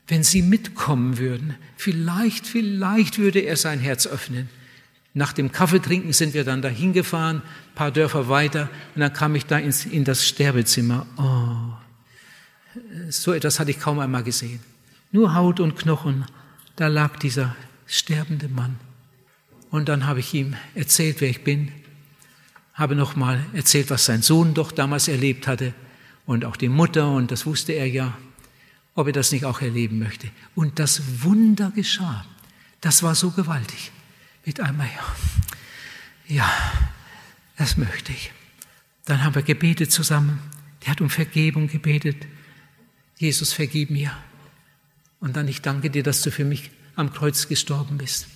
wenn 0.09 0.23
Sie 0.23 0.43
mitkommen 0.43 1.19
würden, 1.19 1.57
vielleicht, 1.77 2.47
vielleicht 2.47 3.19
würde 3.19 3.41
er 3.41 3.57
sein 3.57 3.81
Herz 3.81 4.07
öffnen. 4.07 4.49
Nach 5.17 5.33
dem 5.33 5.51
Kaffeetrinken 5.51 6.13
sind 6.13 6.35
wir 6.35 6.45
dann 6.45 6.61
dahin 6.61 6.93
gefahren, 6.93 7.41
paar 7.75 7.91
Dörfer 7.91 8.29
weiter, 8.29 8.69
und 8.95 9.01
dann 9.01 9.15
kam 9.15 9.35
ich 9.35 9.47
da 9.47 9.57
ins, 9.57 9.87
in 9.87 10.05
das 10.05 10.27
Sterbezimmer. 10.29 11.07
Oh, 11.17 11.73
so 13.09 13.33
etwas 13.33 13.59
hatte 13.59 13.71
ich 13.71 13.81
kaum 13.81 13.99
einmal 13.99 14.25
gesehen. 14.25 14.61
Nur 15.13 15.35
Haut 15.35 15.59
und 15.59 15.75
Knochen, 15.75 16.27
da 16.77 16.89
lag 16.89 17.17
dieser 17.17 17.57
sterbende 17.87 18.49
Mann. 18.49 18.77
Und 19.71 19.89
dann 19.89 20.07
habe 20.07 20.21
ich 20.21 20.35
ihm 20.35 20.55
erzählt, 20.75 21.23
wer 21.23 21.31
ich 21.31 21.43
bin, 21.43 21.73
habe 22.75 22.95
nochmal 22.95 23.43
erzählt, 23.55 23.89
was 23.89 24.05
sein 24.05 24.21
Sohn 24.21 24.53
doch 24.53 24.71
damals 24.71 25.09
erlebt 25.09 25.47
hatte 25.47 25.73
und 26.27 26.45
auch 26.45 26.57
die 26.57 26.69
Mutter, 26.69 27.11
und 27.11 27.31
das 27.31 27.47
wusste 27.47 27.73
er 27.73 27.89
ja, 27.89 28.19
ob 28.95 29.07
er 29.07 29.15
das 29.15 29.33
nicht 29.33 29.47
auch 29.47 29.63
erleben 29.63 29.99
möchte. 29.99 30.29
Und 30.55 30.79
das 30.79 31.23
Wunder 31.23 31.73
geschah. 31.75 32.27
Das 32.83 33.03
war 33.03 33.15
so 33.15 33.31
gewaltig 33.31 33.93
mit 34.47 34.61
einmal, 34.61 34.87
ja, 34.87 36.37
ja, 36.37 36.53
das 37.59 37.77
möchte 37.77 38.13
ich. 38.13 38.33
Dann 39.05 39.23
haben 39.23 39.35
wir 39.35 39.43
gebetet 39.43 39.93
zusammen. 39.93 40.39
Der 40.83 40.93
hat 40.93 41.01
um 41.01 41.11
Vergebung 41.11 41.69
gebetet. 41.69 42.17
Jesus, 43.19 43.53
vergib 43.53 43.91
mir. 43.91 44.17
Und 45.21 45.37
dann, 45.37 45.49
ich 45.49 45.63
danke 45.63 45.91
dir, 45.91 46.03
dass 46.03 46.23
du 46.23 46.31
für 46.31 46.45
mich 46.45 46.71
am 46.95 47.13
Kreuz 47.13 47.49
gestorben 47.49 47.99
bist. 47.99 48.29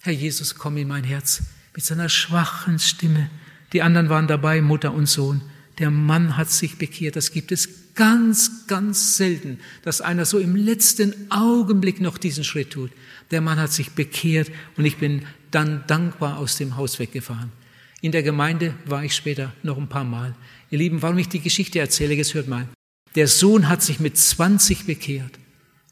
Herr 0.00 0.12
Jesus, 0.12 0.54
komm 0.54 0.76
in 0.76 0.88
mein 0.88 1.04
Herz 1.04 1.42
mit 1.74 1.84
seiner 1.84 2.08
schwachen 2.08 2.78
Stimme. 2.78 3.30
Die 3.72 3.82
anderen 3.82 4.08
waren 4.08 4.26
dabei, 4.26 4.60
Mutter 4.60 4.92
und 4.92 5.06
Sohn. 5.06 5.42
Der 5.78 5.90
Mann 5.90 6.36
hat 6.36 6.50
sich 6.50 6.78
bekehrt. 6.78 7.16
Das 7.16 7.32
gibt 7.32 7.52
es 7.52 7.94
ganz, 7.94 8.66
ganz 8.66 9.16
selten, 9.16 9.58
dass 9.82 10.00
einer 10.00 10.24
so 10.24 10.38
im 10.38 10.56
letzten 10.56 11.30
Augenblick 11.30 12.00
noch 12.00 12.18
diesen 12.18 12.44
Schritt 12.44 12.72
tut. 12.72 12.90
Der 13.30 13.40
Mann 13.40 13.58
hat 13.58 13.72
sich 13.72 13.92
bekehrt 13.92 14.50
und 14.76 14.84
ich 14.84 14.98
bin 14.98 15.26
dann 15.54 15.84
dankbar 15.86 16.38
aus 16.38 16.56
dem 16.56 16.76
Haus 16.76 16.98
weggefahren. 16.98 17.52
In 18.00 18.12
der 18.12 18.22
Gemeinde 18.22 18.74
war 18.84 19.04
ich 19.04 19.14
später 19.14 19.52
noch 19.62 19.78
ein 19.78 19.88
paar 19.88 20.04
Mal. 20.04 20.34
Ihr 20.70 20.78
Lieben, 20.78 21.00
warum 21.02 21.18
ich 21.18 21.28
die 21.28 21.40
Geschichte 21.40 21.78
erzähle, 21.78 22.14
jetzt 22.14 22.34
hört 22.34 22.48
mal. 22.48 22.68
Der 23.14 23.28
Sohn 23.28 23.68
hat 23.68 23.82
sich 23.82 24.00
mit 24.00 24.18
20 24.18 24.86
bekehrt. 24.86 25.38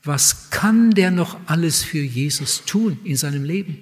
Was 0.05 0.51
kann 0.51 0.91
der 0.91 1.11
noch 1.11 1.39
alles 1.47 1.85
für 1.85 2.03
Jesus 2.03 2.65
tun 2.67 2.99
in 3.05 3.17
seinem 3.17 3.45
Leben? 3.45 3.79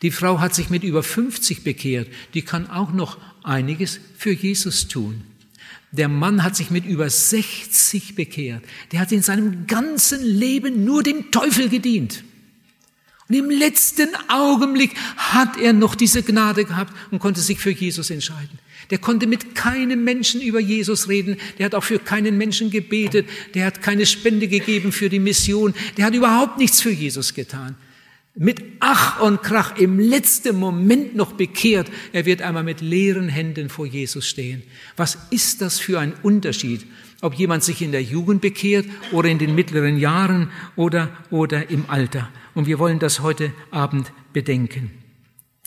Die 0.00 0.10
Frau 0.10 0.40
hat 0.40 0.54
sich 0.54 0.70
mit 0.70 0.82
über 0.82 1.02
50 1.02 1.62
bekehrt. 1.62 2.08
Die 2.34 2.42
kann 2.42 2.68
auch 2.68 2.92
noch 2.92 3.18
einiges 3.44 4.00
für 4.16 4.32
Jesus 4.32 4.88
tun. 4.88 5.22
Der 5.92 6.08
Mann 6.08 6.42
hat 6.42 6.56
sich 6.56 6.70
mit 6.70 6.86
über 6.86 7.08
60 7.08 8.14
bekehrt. 8.14 8.64
Der 8.90 9.00
hat 9.00 9.12
in 9.12 9.22
seinem 9.22 9.66
ganzen 9.66 10.24
Leben 10.24 10.84
nur 10.84 11.02
dem 11.02 11.30
Teufel 11.30 11.68
gedient. 11.68 12.24
Und 13.32 13.38
im 13.38 13.48
letzten 13.48 14.10
Augenblick 14.28 14.94
hat 15.16 15.58
er 15.58 15.72
noch 15.72 15.94
diese 15.94 16.22
Gnade 16.22 16.66
gehabt 16.66 16.92
und 17.10 17.18
konnte 17.18 17.40
sich 17.40 17.60
für 17.60 17.70
Jesus 17.70 18.10
entscheiden. 18.10 18.58
Der 18.90 18.98
konnte 18.98 19.26
mit 19.26 19.54
keinem 19.54 20.04
Menschen 20.04 20.42
über 20.42 20.60
Jesus 20.60 21.08
reden. 21.08 21.38
Der 21.56 21.64
hat 21.64 21.74
auch 21.74 21.82
für 21.82 21.98
keinen 21.98 22.36
Menschen 22.36 22.70
gebetet. 22.70 23.26
Der 23.54 23.64
hat 23.64 23.80
keine 23.80 24.04
Spende 24.04 24.48
gegeben 24.48 24.92
für 24.92 25.08
die 25.08 25.18
Mission. 25.18 25.72
Der 25.96 26.04
hat 26.04 26.14
überhaupt 26.14 26.58
nichts 26.58 26.82
für 26.82 26.90
Jesus 26.90 27.32
getan. 27.32 27.74
Mit 28.34 28.62
Ach 28.80 29.18
und 29.22 29.42
Krach 29.42 29.78
im 29.78 29.98
letzten 29.98 30.56
Moment 30.56 31.16
noch 31.16 31.32
bekehrt. 31.32 31.90
Er 32.12 32.26
wird 32.26 32.42
einmal 32.42 32.64
mit 32.64 32.82
leeren 32.82 33.30
Händen 33.30 33.70
vor 33.70 33.86
Jesus 33.86 34.26
stehen. 34.26 34.62
Was 34.98 35.16
ist 35.30 35.62
das 35.62 35.80
für 35.80 35.98
ein 35.98 36.12
Unterschied? 36.22 36.84
Ob 37.22 37.32
jemand 37.32 37.64
sich 37.64 37.80
in 37.80 37.92
der 37.92 38.02
Jugend 38.02 38.42
bekehrt 38.42 38.84
oder 39.10 39.30
in 39.30 39.38
den 39.38 39.54
mittleren 39.54 39.96
Jahren 39.96 40.50
oder, 40.76 41.08
oder 41.30 41.70
im 41.70 41.86
Alter. 41.88 42.28
Und 42.54 42.66
wir 42.66 42.78
wollen 42.78 42.98
das 42.98 43.20
heute 43.20 43.52
Abend 43.70 44.12
bedenken. 44.32 44.90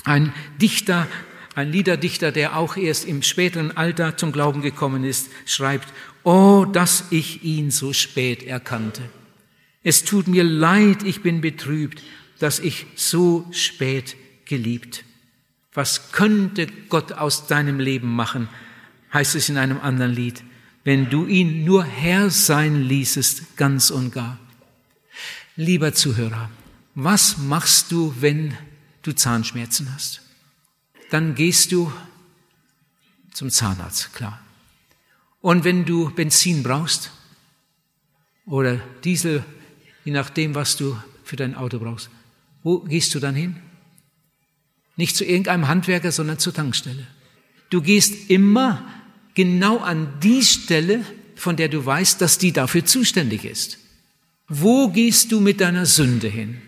Ein 0.03 0.33
Dichter, 0.61 1.07
ein 1.55 1.71
Liederdichter, 1.71 2.31
der 2.31 2.57
auch 2.57 2.77
erst 2.77 3.05
im 3.05 3.23
späteren 3.23 3.75
Alter 3.75 4.17
zum 4.17 4.31
Glauben 4.31 4.61
gekommen 4.61 5.03
ist, 5.03 5.29
schreibt, 5.45 5.87
Oh, 6.23 6.65
dass 6.65 7.05
ich 7.11 7.43
ihn 7.43 7.69
so 7.69 7.93
spät 7.93 8.41
erkannte. 8.43 9.03
Es 9.83 10.03
tut 10.03 10.27
mir 10.27 10.43
leid, 10.43 11.03
ich 11.03 11.21
bin 11.21 11.41
betrübt, 11.41 12.01
dass 12.39 12.59
ich 12.59 12.87
so 12.95 13.45
spät 13.51 14.15
geliebt. 14.45 15.05
Was 15.73 16.11
könnte 16.11 16.67
Gott 16.89 17.11
aus 17.11 17.45
deinem 17.45 17.79
Leben 17.79 18.15
machen, 18.15 18.49
heißt 19.13 19.35
es 19.35 19.49
in 19.49 19.57
einem 19.57 19.79
anderen 19.79 20.13
Lied, 20.13 20.43
wenn 20.83 21.09
du 21.09 21.27
ihn 21.27 21.63
nur 21.63 21.83
Herr 21.83 22.31
sein 22.31 22.81
ließest, 22.81 23.55
ganz 23.57 23.91
und 23.91 24.11
gar. 24.11 24.39
Lieber 25.55 25.93
Zuhörer, 25.93 26.49
was 26.95 27.37
machst 27.37 27.91
du, 27.91 28.15
wenn 28.19 28.57
du 29.01 29.13
Zahnschmerzen 29.13 29.93
hast? 29.93 30.21
Dann 31.11 31.35
gehst 31.35 31.71
du 31.71 31.91
zum 33.33 33.49
Zahnarzt, 33.49 34.13
klar. 34.13 34.41
Und 35.41 35.63
wenn 35.63 35.85
du 35.85 36.09
Benzin 36.09 36.63
brauchst 36.63 37.11
oder 38.45 38.79
Diesel, 39.03 39.43
je 40.05 40.13
nachdem, 40.13 40.55
was 40.55 40.77
du 40.77 40.97
für 41.23 41.35
dein 41.35 41.53
Auto 41.55 41.79
brauchst, 41.79 42.09
wo 42.63 42.79
gehst 42.79 43.13
du 43.13 43.19
dann 43.19 43.35
hin? 43.35 43.57
Nicht 44.95 45.15
zu 45.15 45.25
irgendeinem 45.25 45.67
Handwerker, 45.67 46.11
sondern 46.11 46.39
zur 46.39 46.53
Tankstelle. 46.53 47.05
Du 47.69 47.81
gehst 47.81 48.29
immer 48.29 48.87
genau 49.33 49.79
an 49.79 50.19
die 50.23 50.43
Stelle, 50.43 51.05
von 51.35 51.57
der 51.57 51.67
du 51.67 51.85
weißt, 51.85 52.21
dass 52.21 52.37
die 52.37 52.53
dafür 52.53 52.85
zuständig 52.85 53.43
ist. 53.43 53.77
Wo 54.47 54.89
gehst 54.89 55.31
du 55.31 55.41
mit 55.41 55.59
deiner 55.59 55.85
Sünde 55.85 56.29
hin? 56.29 56.61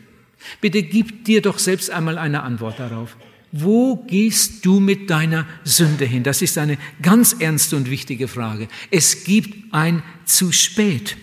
Bitte 0.62 0.84
gib 0.84 1.26
dir 1.26 1.41
doch 1.41 1.60
selbst 1.60 1.89
einmal 1.89 2.17
eine 2.17 2.43
Antwort 2.43 2.80
darauf. 2.80 3.17
Wo 3.52 3.95
gehst 3.95 4.65
du 4.65 4.80
mit 4.80 5.10
deiner 5.10 5.45
Sünde 5.63 6.06
hin? 6.06 6.23
Das 6.23 6.41
ist 6.41 6.58
eine 6.58 6.78
ganz 7.02 7.34
ernste 7.39 7.76
und 7.78 7.89
wichtige 7.89 8.28
Frage. 8.28 8.67
Es 8.91 9.23
gibt 9.23 9.73
ein 9.73 10.04
zu 10.26 10.52
spät. 10.52 11.17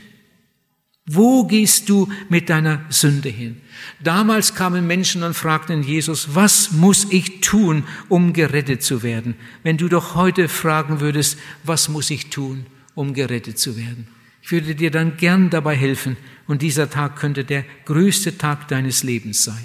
Wo 1.07 1.44
gehst 1.44 1.90
du 1.90 2.09
mit 2.31 2.48
deiner 2.48 2.83
Sünde 2.88 3.29
hin? 3.29 3.61
Damals 4.03 4.55
kamen 4.55 4.87
Menschen 4.87 5.22
und 5.22 5.35
fragten 5.35 5.83
Jesus, 5.83 6.35
was 6.35 6.72
muss 6.72 7.07
ich 7.11 7.42
tun, 7.42 7.85
um 8.09 8.33
gerettet 8.33 8.83
zu 8.83 9.03
werden? 9.03 9.35
Wenn 9.62 9.77
du 9.77 9.88
doch 9.88 10.14
heute 10.14 10.48
fragen 10.48 11.00
würdest, 11.00 11.38
was 11.62 11.90
muss 11.90 12.09
ich 12.09 12.31
tun, 12.31 12.64
um 12.94 13.12
gerettet 13.12 13.59
zu 13.59 13.77
werden? 13.77 14.09
Ich 14.45 14.53
würde 14.53 14.75
dir 14.75 14.91
dann 14.91 15.17
gern 15.17 15.49
dabei 15.49 15.75
helfen 15.75 16.19
und 16.47 16.61
dieser 16.61 16.91
Tag 16.91 17.17
könnte 17.17 17.45
der 17.45 17.65
größte 17.87 18.37
Tag 18.37 18.69
deines 18.69 19.03
Lebens 19.03 19.43
sein. 19.43 19.65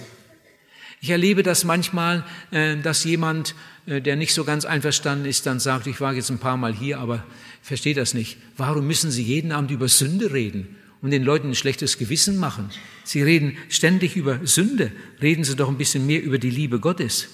Ich 1.01 1.09
erlebe 1.09 1.43
das 1.43 1.65
manchmal, 1.65 2.25
äh, 2.51 2.77
dass 2.77 3.03
jemand, 3.03 3.55
äh, 3.87 4.01
der 4.01 4.15
nicht 4.15 4.33
so 4.33 4.45
ganz 4.45 4.63
einverstanden 4.63 5.25
ist, 5.25 5.45
dann 5.45 5.59
sagt, 5.59 5.85
ich 5.87 5.99
war 5.99 6.13
jetzt 6.13 6.29
ein 6.29 6.39
paar 6.39 6.55
Mal 6.55 6.73
hier, 6.73 6.99
aber 6.99 7.25
verstehe 7.61 7.93
das 7.93 8.13
nicht. 8.13 8.37
Warum 8.55 8.87
müssen 8.87 9.11
Sie 9.11 9.21
jeden 9.21 9.51
Abend 9.51 9.69
über 9.71 9.89
Sünde 9.89 10.31
reden? 10.31 10.77
und 11.01 11.11
den 11.11 11.23
Leuten 11.23 11.51
ein 11.51 11.55
schlechtes 11.55 11.97
Gewissen 11.97 12.35
machen. 12.35 12.71
Sie 13.05 13.21
reden 13.21 13.57
ständig 13.69 14.17
über 14.17 14.45
Sünde. 14.45 14.91
Reden 15.21 15.45
Sie 15.45 15.55
doch 15.55 15.69
ein 15.69 15.77
bisschen 15.77 16.05
mehr 16.05 16.21
über 16.21 16.39
die 16.39 16.49
Liebe 16.49 16.81
Gottes. 16.81 17.29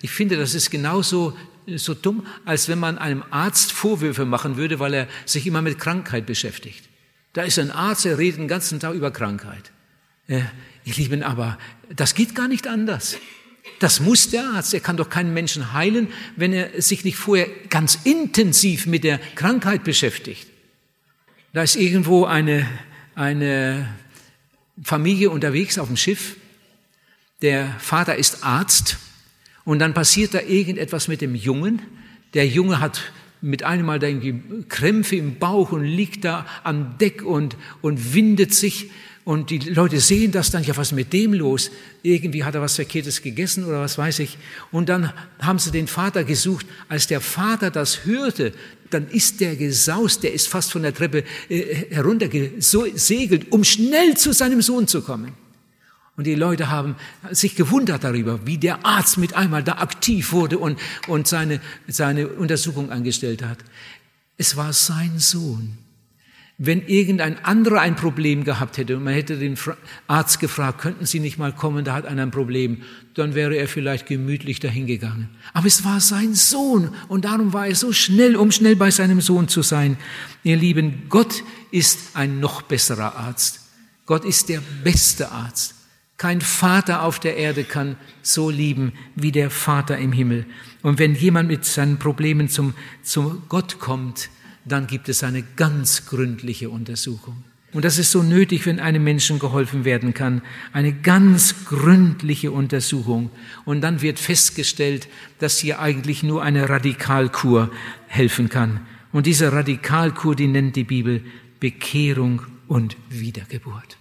Ich 0.00 0.10
finde, 0.10 0.36
das 0.36 0.54
ist 0.54 0.68
genauso 0.70 1.36
so 1.76 1.94
dumm, 1.94 2.26
als 2.44 2.68
wenn 2.68 2.78
man 2.78 2.98
einem 2.98 3.22
Arzt 3.30 3.72
Vorwürfe 3.72 4.24
machen 4.24 4.56
würde, 4.56 4.78
weil 4.78 4.94
er 4.94 5.08
sich 5.24 5.46
immer 5.46 5.62
mit 5.62 5.78
Krankheit 5.78 6.26
beschäftigt. 6.26 6.88
Da 7.32 7.42
ist 7.42 7.58
ein 7.58 7.70
Arzt, 7.70 8.04
er 8.04 8.18
redet 8.18 8.40
den 8.40 8.48
ganzen 8.48 8.80
Tag 8.80 8.94
über 8.94 9.10
Krankheit. 9.10 9.72
Äh, 10.28 10.42
ihr 10.84 10.94
Lieben, 10.94 11.22
aber 11.22 11.58
das 11.94 12.14
geht 12.14 12.34
gar 12.34 12.48
nicht 12.48 12.66
anders. 12.66 13.16
Das 13.78 14.00
muss 14.00 14.30
der 14.30 14.44
Arzt. 14.44 14.74
Er 14.74 14.80
kann 14.80 14.96
doch 14.96 15.08
keinen 15.08 15.32
Menschen 15.32 15.72
heilen, 15.72 16.08
wenn 16.36 16.52
er 16.52 16.80
sich 16.82 17.04
nicht 17.04 17.16
vorher 17.16 17.48
ganz 17.68 18.00
intensiv 18.04 18.86
mit 18.86 19.04
der 19.04 19.18
Krankheit 19.34 19.84
beschäftigt. 19.84 20.46
Da 21.52 21.62
ist 21.62 21.76
irgendwo 21.76 22.24
eine, 22.24 22.68
eine 23.14 23.88
Familie 24.82 25.30
unterwegs 25.30 25.78
auf 25.78 25.88
dem 25.88 25.96
Schiff. 25.96 26.36
Der 27.42 27.74
Vater 27.78 28.16
ist 28.16 28.44
Arzt 28.44 28.98
und 29.64 29.78
dann 29.78 29.94
passiert 29.94 30.34
da 30.34 30.40
irgendetwas 30.40 31.08
mit 31.08 31.20
dem 31.20 31.34
Jungen. 31.34 31.82
Der 32.34 32.46
Junge 32.46 32.80
hat 32.80 33.12
mit 33.40 33.64
einem 33.64 33.86
Mal 33.86 33.98
da 33.98 34.08
Krämpfe 34.68 35.16
im 35.16 35.38
Bauch 35.38 35.72
und 35.72 35.84
liegt 35.84 36.24
da 36.24 36.46
am 36.62 36.96
Deck 36.98 37.22
und, 37.22 37.56
und 37.80 38.14
windet 38.14 38.54
sich. 38.54 38.90
Und 39.24 39.50
die 39.50 39.58
Leute 39.58 40.00
sehen 40.00 40.32
das 40.32 40.50
dann, 40.50 40.64
ja, 40.64 40.76
was 40.76 40.88
ist 40.88 40.96
mit 40.96 41.12
dem 41.12 41.32
los? 41.32 41.70
Irgendwie 42.02 42.42
hat 42.42 42.56
er 42.56 42.60
was 42.60 42.74
Verkehrtes 42.74 43.22
gegessen 43.22 43.64
oder 43.64 43.80
was 43.80 43.96
weiß 43.96 44.18
ich. 44.18 44.36
Und 44.72 44.88
dann 44.88 45.12
haben 45.40 45.60
sie 45.60 45.70
den 45.70 45.86
Vater 45.86 46.24
gesucht. 46.24 46.66
Als 46.88 47.06
der 47.06 47.20
Vater 47.20 47.70
das 47.70 48.04
hörte, 48.04 48.52
dann 48.90 49.08
ist 49.08 49.40
der 49.40 49.54
gesaust, 49.54 50.24
der 50.24 50.32
ist 50.32 50.48
fast 50.48 50.72
von 50.72 50.82
der 50.82 50.92
Treppe 50.92 51.24
äh, 51.48 51.86
heruntergesegelt, 51.90 53.52
um 53.52 53.62
schnell 53.62 54.16
zu 54.16 54.32
seinem 54.32 54.60
Sohn 54.60 54.88
zu 54.88 55.02
kommen. 55.02 55.34
Und 56.16 56.26
die 56.26 56.34
Leute 56.34 56.70
haben 56.70 56.96
sich 57.30 57.56
gewundert 57.56 58.04
darüber, 58.04 58.46
wie 58.46 58.58
der 58.58 58.84
Arzt 58.84 59.16
mit 59.16 59.34
einmal 59.34 59.62
da 59.62 59.78
aktiv 59.78 60.32
wurde 60.32 60.58
und, 60.58 60.78
und 61.08 61.26
seine, 61.26 61.60
seine 61.88 62.28
Untersuchung 62.28 62.90
angestellt 62.90 63.42
hat. 63.42 63.58
Es 64.36 64.56
war 64.56 64.72
sein 64.72 65.18
Sohn. 65.18 65.78
Wenn 66.58 66.86
irgendein 66.86 67.42
anderer 67.44 67.80
ein 67.80 67.96
Problem 67.96 68.44
gehabt 68.44 68.76
hätte 68.76 68.96
und 68.96 69.04
man 69.04 69.14
hätte 69.14 69.38
den 69.38 69.58
Arzt 70.06 70.38
gefragt, 70.38 70.80
könnten 70.82 71.06
Sie 71.06 71.18
nicht 71.18 71.38
mal 71.38 71.52
kommen, 71.52 71.84
da 71.84 71.94
hat 71.94 72.06
einer 72.06 72.22
ein 72.22 72.30
Problem, 72.30 72.82
dann 73.14 73.34
wäre 73.34 73.56
er 73.56 73.66
vielleicht 73.66 74.06
gemütlich 74.06 74.60
dahingegangen. 74.60 75.30
Aber 75.54 75.66
es 75.66 75.82
war 75.82 75.98
sein 75.98 76.34
Sohn 76.34 76.94
und 77.08 77.24
darum 77.24 77.54
war 77.54 77.66
er 77.66 77.74
so 77.74 77.92
schnell, 77.92 78.36
um 78.36 78.52
schnell 78.52 78.76
bei 78.76 78.90
seinem 78.90 79.22
Sohn 79.22 79.48
zu 79.48 79.62
sein. 79.62 79.96
Ihr 80.44 80.56
Lieben, 80.56 81.04
Gott 81.08 81.42
ist 81.70 81.98
ein 82.14 82.38
noch 82.38 82.62
besserer 82.62 83.16
Arzt. 83.16 83.60
Gott 84.04 84.24
ist 84.26 84.50
der 84.50 84.60
beste 84.84 85.32
Arzt. 85.32 85.74
Kein 86.22 86.40
Vater 86.40 87.02
auf 87.02 87.18
der 87.18 87.36
Erde 87.36 87.64
kann 87.64 87.96
so 88.22 88.48
lieben 88.48 88.92
wie 89.16 89.32
der 89.32 89.50
Vater 89.50 89.98
im 89.98 90.12
Himmel. 90.12 90.46
Und 90.80 91.00
wenn 91.00 91.16
jemand 91.16 91.48
mit 91.48 91.64
seinen 91.64 91.98
Problemen 91.98 92.48
zum, 92.48 92.74
zum 93.02 93.42
Gott 93.48 93.80
kommt, 93.80 94.30
dann 94.64 94.86
gibt 94.86 95.08
es 95.08 95.24
eine 95.24 95.42
ganz 95.56 96.06
gründliche 96.06 96.70
Untersuchung. 96.70 97.42
Und 97.72 97.84
das 97.84 97.98
ist 97.98 98.12
so 98.12 98.22
nötig, 98.22 98.66
wenn 98.66 98.78
einem 98.78 99.02
Menschen 99.02 99.40
geholfen 99.40 99.84
werden 99.84 100.14
kann. 100.14 100.42
Eine 100.72 100.92
ganz 100.92 101.64
gründliche 101.64 102.52
Untersuchung. 102.52 103.30
Und 103.64 103.80
dann 103.80 104.00
wird 104.00 104.20
festgestellt, 104.20 105.08
dass 105.40 105.58
hier 105.58 105.80
eigentlich 105.80 106.22
nur 106.22 106.44
eine 106.44 106.68
Radikalkur 106.68 107.72
helfen 108.06 108.48
kann. 108.48 108.78
Und 109.10 109.26
diese 109.26 109.50
Radikalkur, 109.50 110.36
die 110.36 110.46
nennt 110.46 110.76
die 110.76 110.84
Bibel 110.84 111.24
Bekehrung 111.58 112.42
und 112.68 112.96
Wiedergeburt. 113.10 113.98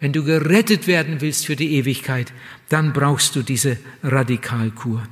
Wenn 0.00 0.14
du 0.14 0.24
gerettet 0.24 0.86
werden 0.86 1.20
willst 1.20 1.46
für 1.46 1.56
die 1.56 1.74
Ewigkeit, 1.74 2.32
dann 2.70 2.92
brauchst 2.94 3.36
du 3.36 3.42
diese 3.42 3.76
Radikalkur. 4.02 5.06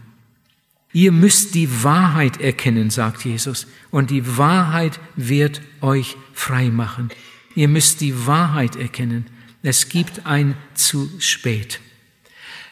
Ihr 0.95 1.13
müsst 1.13 1.55
die 1.55 1.85
Wahrheit 1.85 2.41
erkennen, 2.41 2.89
sagt 2.89 3.25
Jesus, 3.25 3.67
und 3.91 4.11
die 4.11 4.39
Wahrheit 4.39 4.99
wird 5.17 5.61
euch 5.83 6.17
frei 6.33 6.71
machen. 6.71 7.11
Ihr 7.55 7.69
müsst 7.69 8.01
die 8.01 8.27
Wahrheit 8.27 8.77
erkennen. 8.77 9.27
Es 9.63 9.91
gibt 9.91 10.25
ein 10.25 10.57
zu 10.75 11.11
spät. 11.19 11.81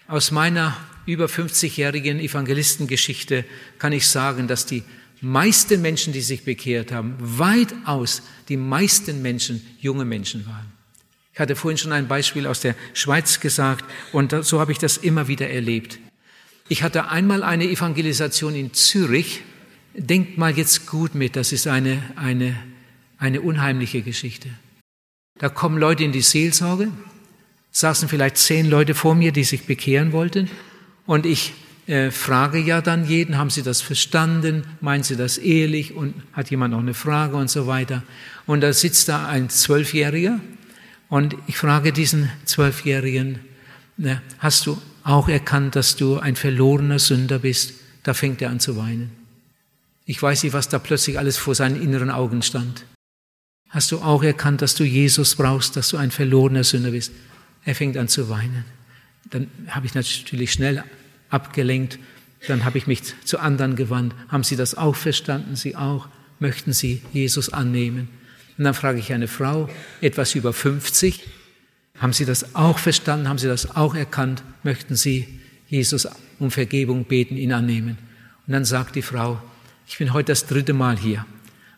Aus 0.08 0.30
meiner 0.30 0.74
über 1.04 1.26
50-jährigen 1.26 2.18
Evangelistengeschichte 2.18 3.44
kann 3.78 3.92
ich 3.92 4.08
sagen, 4.08 4.48
dass 4.48 4.64
die 4.64 4.84
meisten 5.20 5.82
Menschen, 5.82 6.12
die 6.12 6.20
sich 6.20 6.44
bekehrt 6.44 6.92
haben, 6.92 7.16
weitaus 7.18 8.22
die 8.48 8.56
meisten 8.56 9.20
Menschen 9.20 9.60
junge 9.80 10.04
Menschen 10.04 10.46
waren. 10.46 10.75
Ich 11.36 11.40
hatte 11.40 11.54
vorhin 11.54 11.76
schon 11.76 11.92
ein 11.92 12.08
Beispiel 12.08 12.46
aus 12.46 12.60
der 12.60 12.74
Schweiz 12.94 13.40
gesagt 13.40 13.84
und 14.10 14.34
so 14.42 14.58
habe 14.58 14.72
ich 14.72 14.78
das 14.78 14.96
immer 14.96 15.28
wieder 15.28 15.50
erlebt. 15.50 15.98
Ich 16.70 16.82
hatte 16.82 17.10
einmal 17.10 17.42
eine 17.42 17.64
Evangelisation 17.64 18.54
in 18.54 18.72
Zürich. 18.72 19.42
Denkt 19.92 20.38
mal 20.38 20.56
jetzt 20.56 20.86
gut 20.86 21.14
mit, 21.14 21.36
das 21.36 21.52
ist 21.52 21.66
eine, 21.66 22.02
eine, 22.16 22.56
eine 23.18 23.42
unheimliche 23.42 24.00
Geschichte. 24.00 24.48
Da 25.38 25.50
kommen 25.50 25.76
Leute 25.76 26.04
in 26.04 26.12
die 26.12 26.22
Seelsorge, 26.22 26.88
saßen 27.70 28.08
vielleicht 28.08 28.38
zehn 28.38 28.70
Leute 28.70 28.94
vor 28.94 29.14
mir, 29.14 29.30
die 29.30 29.44
sich 29.44 29.66
bekehren 29.66 30.12
wollten 30.12 30.48
und 31.04 31.26
ich 31.26 31.52
äh, 31.86 32.12
frage 32.12 32.58
ja 32.60 32.80
dann 32.80 33.06
jeden, 33.06 33.36
haben 33.36 33.50
Sie 33.50 33.62
das 33.62 33.82
verstanden? 33.82 34.64
Meinen 34.80 35.02
Sie 35.02 35.16
das 35.16 35.36
ehrlich? 35.36 35.94
Und 35.94 36.14
hat 36.32 36.50
jemand 36.50 36.72
noch 36.72 36.80
eine 36.80 36.94
Frage 36.94 37.36
und 37.36 37.50
so 37.50 37.66
weiter? 37.66 38.04
Und 38.46 38.62
da 38.62 38.72
sitzt 38.72 39.10
da 39.10 39.28
ein 39.28 39.50
Zwölfjähriger 39.50 40.40
und 41.08 41.36
ich 41.46 41.56
frage 41.56 41.92
diesen 41.92 42.30
Zwölfjährigen, 42.44 43.40
ne, 43.96 44.22
hast 44.38 44.66
du 44.66 44.80
auch 45.04 45.28
erkannt, 45.28 45.76
dass 45.76 45.96
du 45.96 46.18
ein 46.18 46.36
verlorener 46.36 46.98
Sünder 46.98 47.38
bist? 47.38 47.74
Da 48.02 48.14
fängt 48.14 48.42
er 48.42 48.50
an 48.50 48.60
zu 48.60 48.76
weinen. 48.76 49.10
Ich 50.04 50.22
weiß 50.22 50.44
nicht, 50.44 50.52
was 50.52 50.68
da 50.68 50.78
plötzlich 50.78 51.18
alles 51.18 51.36
vor 51.36 51.54
seinen 51.54 51.80
inneren 51.80 52.10
Augen 52.10 52.42
stand. 52.42 52.84
Hast 53.68 53.90
du 53.92 53.98
auch 53.98 54.22
erkannt, 54.22 54.62
dass 54.62 54.74
du 54.74 54.84
Jesus 54.84 55.34
brauchst, 55.34 55.76
dass 55.76 55.88
du 55.88 55.96
ein 55.96 56.10
verlorener 56.10 56.64
Sünder 56.64 56.92
bist? 56.92 57.12
Er 57.64 57.74
fängt 57.74 57.96
an 57.96 58.08
zu 58.08 58.28
weinen. 58.28 58.64
Dann 59.30 59.48
habe 59.68 59.86
ich 59.86 59.94
natürlich 59.94 60.52
schnell 60.52 60.84
abgelenkt. 61.30 61.98
Dann 62.46 62.64
habe 62.64 62.78
ich 62.78 62.86
mich 62.86 63.02
zu 63.24 63.40
anderen 63.40 63.74
gewandt. 63.74 64.14
Haben 64.28 64.44
Sie 64.44 64.54
das 64.54 64.76
auch 64.76 64.94
verstanden? 64.94 65.56
Sie 65.56 65.74
auch? 65.74 66.08
Möchten 66.38 66.72
Sie 66.72 67.02
Jesus 67.12 67.52
annehmen? 67.52 68.08
Und 68.58 68.64
dann 68.64 68.74
frage 68.74 68.98
ich 68.98 69.12
eine 69.12 69.28
Frau, 69.28 69.68
etwas 70.00 70.34
über 70.34 70.52
50, 70.52 71.22
haben 71.98 72.12
Sie 72.12 72.24
das 72.24 72.54
auch 72.54 72.78
verstanden? 72.78 73.28
Haben 73.28 73.38
Sie 73.38 73.48
das 73.48 73.76
auch 73.76 73.94
erkannt? 73.94 74.42
Möchten 74.62 74.96
Sie 74.96 75.40
Jesus 75.68 76.08
um 76.38 76.50
Vergebung 76.50 77.04
beten, 77.04 77.36
ihn 77.36 77.52
annehmen? 77.52 77.98
Und 78.46 78.52
dann 78.52 78.64
sagt 78.64 78.96
die 78.96 79.02
Frau, 79.02 79.40
ich 79.86 79.98
bin 79.98 80.12
heute 80.12 80.32
das 80.32 80.46
dritte 80.46 80.72
Mal 80.72 80.98
hier. 80.98 81.24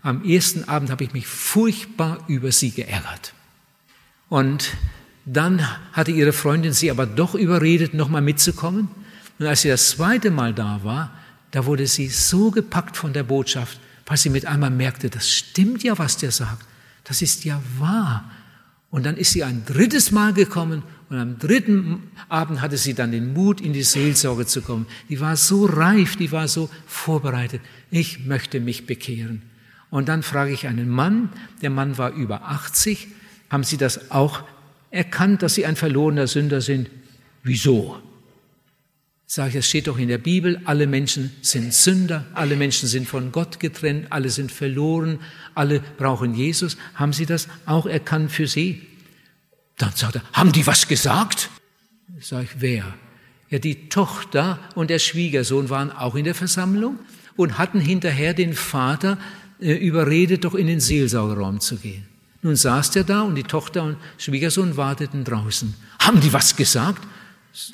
Am 0.02 0.24
ersten 0.24 0.64
Abend 0.64 0.90
habe 0.90 1.04
ich 1.04 1.12
mich 1.12 1.26
furchtbar 1.26 2.24
über 2.28 2.52
Sie 2.52 2.70
geärgert. 2.70 3.32
Und 4.28 4.72
dann 5.30 5.60
hatte 5.92 6.10
ihre 6.10 6.32
Freundin 6.32 6.72
sie 6.72 6.90
aber 6.90 7.04
doch 7.04 7.34
überredet, 7.34 7.92
nochmal 7.92 8.22
mitzukommen. 8.22 8.88
Und 9.38 9.46
als 9.46 9.62
sie 9.62 9.68
das 9.68 9.90
zweite 9.90 10.30
Mal 10.30 10.54
da 10.54 10.80
war, 10.84 11.12
da 11.50 11.66
wurde 11.66 11.86
sie 11.86 12.08
so 12.08 12.50
gepackt 12.50 12.96
von 12.96 13.12
der 13.12 13.24
Botschaft, 13.24 13.78
weil 14.06 14.16
sie 14.16 14.30
mit 14.30 14.46
einmal 14.46 14.70
merkte, 14.70 15.10
das 15.10 15.30
stimmt 15.30 15.82
ja, 15.82 15.98
was 15.98 16.16
der 16.16 16.30
sagt. 16.30 16.64
Das 17.09 17.23
ist 17.23 17.44
ja 17.44 17.61
wahr. 17.79 18.31
Und 18.90 19.05
dann 19.05 19.16
ist 19.16 19.33
sie 19.33 19.44
ein 19.44 19.64
drittes 19.66 20.12
Mal 20.12 20.33
gekommen 20.33 20.83
und 21.11 21.18
am 21.18 21.38
dritten 21.38 22.03
Abend 22.29 22.61
hatte 22.61 22.77
sie 22.77 22.94
dann 22.94 23.12
den 23.12 23.33
Mut, 23.33 23.61
in 23.61 23.73
die 23.73 23.83
Seelsorge 23.83 24.47
zu 24.47 24.62
kommen. 24.62 24.87
Die 25.09 25.21
war 25.21 25.37
so 25.37 25.66
reif, 25.66 26.16
die 26.16 26.33
war 26.33 26.49
so 26.49 26.71
vorbereitet. 26.87 27.62
Ich 27.90 28.27
möchte 28.27 28.61
mich 28.61 28.87
bekehren. 28.87 29.42
Und 29.90 30.09
dann 30.09 30.23
frage 30.23 30.53
ich 30.53 30.66
einen 30.66 30.88
Mann, 30.88 31.31
der 31.62 31.71
Mann 31.71 31.97
war 31.97 32.12
über 32.12 32.49
80, 32.49 33.09
haben 33.49 33.64
Sie 33.64 33.79
das 33.79 34.11
auch 34.11 34.42
erkannt, 34.90 35.42
dass 35.42 35.55
Sie 35.55 35.64
ein 35.64 35.77
verlorener 35.77 36.27
Sünder 36.27 36.61
sind? 36.61 36.90
Wieso? 37.42 37.97
Sage 39.30 39.50
ich, 39.50 39.56
es 39.56 39.68
steht 39.68 39.88
doch 39.88 39.98
in 39.98 40.08
der 40.08 40.16
Bibel, 40.16 40.58
alle 40.64 40.86
Menschen 40.86 41.30
sind 41.42 41.74
Sünder, 41.74 42.24
alle 42.32 42.56
Menschen 42.56 42.88
sind 42.88 43.06
von 43.06 43.31
Gott 43.31 43.60
getrennt, 43.60 44.06
alle 44.08 44.31
sind 44.31 44.50
verloren, 44.50 45.20
alle 45.54 45.81
brauchen 45.98 46.33
Jesus. 46.33 46.79
Haben 46.94 47.12
Sie 47.12 47.26
das 47.26 47.46
auch 47.66 47.85
erkannt 47.85 48.33
für 48.33 48.46
Sie? 48.46 48.87
Dann 49.76 49.92
sagt 49.94 50.16
er, 50.16 50.22
haben 50.33 50.50
die 50.52 50.66
was 50.66 50.88
gesagt? 50.88 51.50
Sag 52.20 52.44
ich, 52.44 52.50
wer? 52.60 52.94
Ja, 53.50 53.58
die 53.58 53.90
Tochter 53.90 54.60
und 54.74 54.88
der 54.88 54.98
Schwiegersohn 54.98 55.68
waren 55.68 55.92
auch 55.92 56.14
in 56.14 56.24
der 56.24 56.35
Versammlung 56.35 56.98
und 57.37 57.58
hatten 57.58 57.81
hinterher 57.81 58.33
den 58.33 58.54
Vater 58.54 59.18
äh, 59.60 59.74
überredet, 59.74 60.44
doch 60.44 60.54
in 60.54 60.66
den 60.66 60.81
Seelsorgerraum 60.81 61.60
zu 61.60 61.76
gehen. 61.76 62.06
Nun 62.40 62.56
saß 62.56 62.92
der 62.92 63.04
da 63.04 63.20
und 63.22 63.35
die 63.35 63.42
Tochter 63.42 63.83
und 63.83 63.98
Schwiegersohn 64.16 64.79
warteten 64.79 65.24
draußen. 65.24 65.74
Haben 65.98 66.22
die 66.22 66.33
was 66.33 66.56
gesagt? 66.56 67.06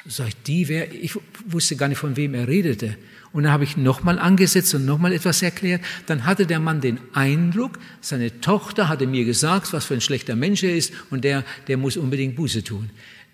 Sag 0.06 0.28
ich, 0.28 0.36
die 0.44 0.68
wer? 0.68 0.92
Ich 0.94 1.18
wusste 1.46 1.76
gar 1.76 1.88
nicht, 1.88 1.98
von 1.98 2.16
wem 2.16 2.34
er 2.34 2.48
redete. 2.48 2.96
Und 3.32 3.42
dann 3.42 3.52
habe 3.52 3.64
ich 3.64 3.76
nochmal 3.76 4.18
angesetzt 4.18 4.74
und 4.74 4.86
nochmal 4.86 5.12
etwas 5.12 5.42
erklärt. 5.42 5.82
Dann 6.06 6.24
hatte 6.24 6.46
der 6.46 6.60
Mann 6.60 6.80
den 6.80 7.00
Eindruck, 7.12 7.78
seine 8.00 8.40
Tochter 8.40 8.88
hatte 8.88 9.06
mir 9.06 9.24
gesagt, 9.24 9.72
was 9.72 9.84
für 9.84 9.94
ein 9.94 10.00
schlechter 10.00 10.36
Mensch 10.36 10.62
er 10.62 10.74
ist 10.74 10.92
und 11.10 11.24
der, 11.24 11.44
der 11.68 11.76
muss 11.76 11.96
unbedingt 11.96 12.36
Buße 12.36 12.64
tun. 12.64 12.90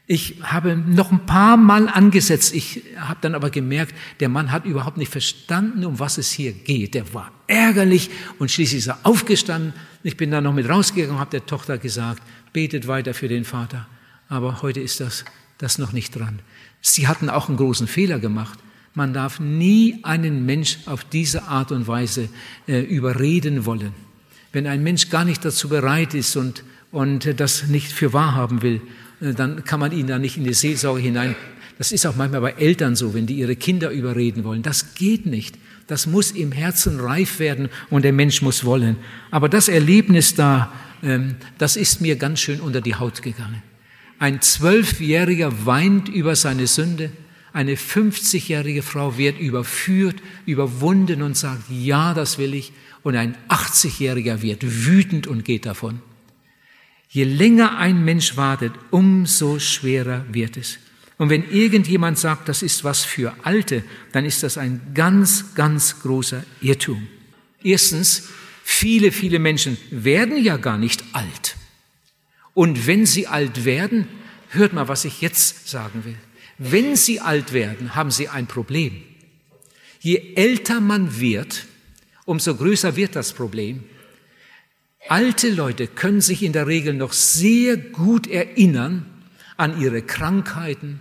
Ich 0.07 0.37
habe 0.43 0.75
noch 0.75 1.13
ein 1.13 1.25
paar 1.27 1.57
Mal 1.57 1.89
angesetzt. 1.89 2.53
Ich 2.53 2.83
habe 2.97 3.19
dann 3.21 3.37
aber 3.37 3.51
gemerkt, 3.51 3.95
der 4.19 4.29
Mann 4.29 4.51
hat 4.51 4.65
überhaupt 4.65 4.97
nicht 4.97 5.13
verstanden, 5.13 5.85
um 5.85 6.01
was 6.01 6.19
es 6.19 6.33
hier 6.33 6.53
geht. 6.53 6.95
Der 6.95 7.15
war 7.15 7.31
ärgerlich 7.47 8.11
und 8.41 8.51
schließlich 8.51 8.81
ist 8.81 8.89
er 8.89 8.99
aufgestanden. 9.05 9.73
Ich 10.03 10.17
bin 10.17 10.33
dann 10.33 10.43
noch 10.43 10.55
mit 10.55 10.69
rausgegangen 10.69 11.15
und 11.15 11.21
habe 11.21 11.31
der 11.31 11.47
Tochter 11.47 11.79
gesagt, 11.79 12.23
betet 12.53 12.89
weiter 12.89 13.15
für 13.15 13.29
den 13.29 13.45
Vater. 13.45 13.87
Aber 14.29 14.63
heute 14.63 14.81
ist 14.81 14.99
das, 14.99 15.25
das 15.61 15.79
noch 15.79 15.93
nicht 15.93 16.19
dran. 16.19 16.41
Sie 16.81 17.07
hatten 17.07 17.29
auch 17.29 17.49
einen 17.49 17.59
großen 17.59 17.87
Fehler 17.87 18.19
gemacht. 18.19 18.59
Man 18.95 19.13
darf 19.13 19.39
nie 19.39 20.01
einen 20.03 20.47
Mensch 20.47 20.79
auf 20.87 21.05
diese 21.05 21.45
Art 21.45 21.71
und 21.71 21.87
Weise 21.87 22.29
äh, 22.67 22.81
überreden 22.81 23.67
wollen. 23.67 23.93
Wenn 24.53 24.67
ein 24.67 24.83
Mensch 24.83 25.11
gar 25.11 25.25
nicht 25.25 25.45
dazu 25.45 25.69
bereit 25.69 26.15
ist 26.15 26.35
und, 26.37 26.65
und 26.91 27.39
das 27.39 27.69
nicht 27.69 27.93
für 27.93 28.13
wahr 28.13 28.35
haben 28.35 28.63
will, 28.63 28.81
äh, 29.21 29.33
dann 29.35 29.65
kann 29.65 29.79
man 29.79 29.93
ihn 29.93 30.07
da 30.07 30.19
nicht 30.19 30.39
in 30.39 30.45
die 30.45 30.55
Seelsorge 30.55 31.01
hinein. 31.01 31.37
Das 31.79 31.93
ist 31.93 32.05
auch 32.07 32.17
manchmal 32.17 32.41
bei 32.41 32.53
Eltern 32.53 32.97
so, 32.97 33.15
wenn 33.15 33.27
die 33.27 33.35
ihre 33.35 33.57
Kinder 33.57 33.91
überreden 33.91 34.45
wollen. 34.45 34.63
Das 34.63 34.95
geht 34.95 35.27
nicht. 35.27 35.57
Das 35.87 36.07
muss 36.07 36.31
im 36.31 36.53
Herzen 36.53 37.01
reif 37.01 37.39
werden 37.39 37.69
und 37.91 38.03
der 38.03 38.13
Mensch 38.13 38.43
muss 38.43 38.65
wollen. 38.65 38.97
Aber 39.31 39.49
das 39.49 39.69
Erlebnis 39.69 40.35
da, 40.35 40.73
ähm, 41.03 41.37
das 41.59 41.77
ist 41.77 42.01
mir 42.01 42.17
ganz 42.17 42.41
schön 42.41 42.61
unter 42.61 42.81
die 42.81 42.95
Haut 42.95 43.23
gegangen. 43.23 43.63
Ein 44.21 44.43
Zwölfjähriger 44.43 45.65
weint 45.65 46.11
über 46.11 46.37
seine 46.37 46.67
Sünde. 46.67 47.11
Eine 47.55 47.77
50-jährige 47.77 48.83
Frau 48.83 49.17
wird 49.17 49.41
überführt, 49.41 50.17
überwunden 50.45 51.23
und 51.23 51.39
sagt, 51.39 51.63
ja, 51.71 52.13
das 52.13 52.37
will 52.37 52.53
ich. 52.53 52.73
Und 53.03 53.17
ein 53.17 53.35
80-jähriger 53.49 54.43
wird 54.43 54.63
wütend 54.63 55.27
und 55.27 55.47
geht 55.47 55.65
davon. 55.65 56.03
Je 57.09 57.25
länger 57.25 57.79
ein 57.79 58.05
Mensch 58.05 58.37
wartet, 58.37 58.75
umso 58.91 59.59
schwerer 59.59 60.27
wird 60.31 60.59
es. 60.59 60.77
Und 61.17 61.31
wenn 61.31 61.51
irgendjemand 61.51 62.19
sagt, 62.19 62.51
das 62.51 62.63
ist 62.63 62.85
was 62.85 63.03
für 63.03 63.33
Alte, 63.43 63.85
dann 64.13 64.27
ist 64.27 64.43
das 64.43 64.59
ein 64.59 64.83
ganz, 64.93 65.55
ganz 65.55 66.01
großer 66.03 66.45
Irrtum. 66.61 67.09
Erstens, 67.63 68.29
viele, 68.65 69.13
viele 69.13 69.39
Menschen 69.39 69.79
werden 69.91 70.45
ja 70.45 70.59
gar 70.59 70.77
nicht 70.77 71.05
alt. 71.15 71.57
Und 72.55 72.87
wenn 72.87 73.07
sie 73.07 73.27
alt 73.27 73.65
werden, 73.65 74.09
hört 74.51 74.73
mal, 74.73 74.89
was 74.89 75.05
ich 75.05 75.21
jetzt 75.21 75.69
sagen 75.69 76.05
will. 76.05 76.17
Wenn 76.63 76.95
Sie 76.95 77.21
alt 77.21 77.55
werden, 77.55 77.95
haben 77.95 78.11
Sie 78.11 78.29
ein 78.29 78.47
Problem. 78.47 79.01
Je 80.01 80.35
älter 80.35 80.81
man 80.81 81.19
wird, 81.19 81.67
umso 82.27 82.55
größer 82.55 82.97
wird 82.97 83.17
das 83.17 83.33
Problem. 83.33 83.83
Alte 85.09 85.49
Leute 85.49 85.87
können 85.87 86.21
sich 86.21 86.43
in 86.43 86.53
der 86.53 86.67
Regel 86.67 86.93
noch 86.93 87.15
sehr 87.15 87.79
gut 87.79 88.27
erinnern 88.27 89.07
an 89.57 89.81
ihre 89.81 90.03
Krankheiten, 90.03 91.01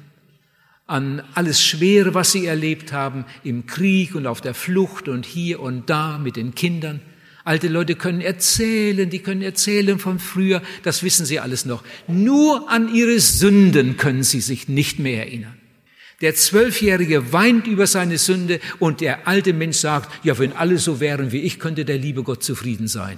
an 0.88 1.22
alles 1.34 1.62
Schwere, 1.62 2.14
was 2.14 2.32
sie 2.32 2.46
erlebt 2.46 2.94
haben 2.94 3.26
im 3.44 3.68
Krieg 3.68 4.16
und 4.16 4.28
auf 4.28 4.40
der 4.40 4.54
Flucht 4.54 5.10
und 5.10 5.26
hier 5.26 5.60
und 5.60 5.90
da 5.90 6.18
mit 6.18 6.38
den 6.38 6.56
Kindern. 6.56 7.02
Alte 7.50 7.68
Leute 7.68 7.96
können 7.96 8.22
erzählen, 8.22 9.10
die 9.10 9.24
können 9.24 9.42
erzählen 9.42 9.98
von 9.98 10.20
früher, 10.20 10.62
das 10.84 11.02
wissen 11.02 11.26
sie 11.26 11.40
alles 11.40 11.66
noch. 11.66 11.84
Nur 12.08 12.70
an 12.70 12.94
ihre 12.94 13.20
Sünden 13.20 13.98
können 13.98 14.22
sie 14.22 14.40
sich 14.40 14.70
nicht 14.70 15.00
mehr 15.00 15.26
erinnern. 15.26 15.58
Der 16.22 16.36
Zwölfjährige 16.36 17.34
weint 17.34 17.66
über 17.66 17.88
seine 17.88 18.20
Sünde 18.20 18.60
und 18.78 19.02
der 19.02 19.28
alte 19.28 19.54
Mensch 19.54 19.78
sagt, 19.78 20.24
ja, 20.24 20.38
wenn 20.38 20.54
alle 20.54 20.78
so 20.78 21.00
wären 21.00 21.32
wie 21.32 21.40
ich, 21.40 21.58
könnte 21.58 21.86
der 21.86 21.98
liebe 21.98 22.22
Gott 22.22 22.44
zufrieden 22.44 22.88
sein. 22.88 23.18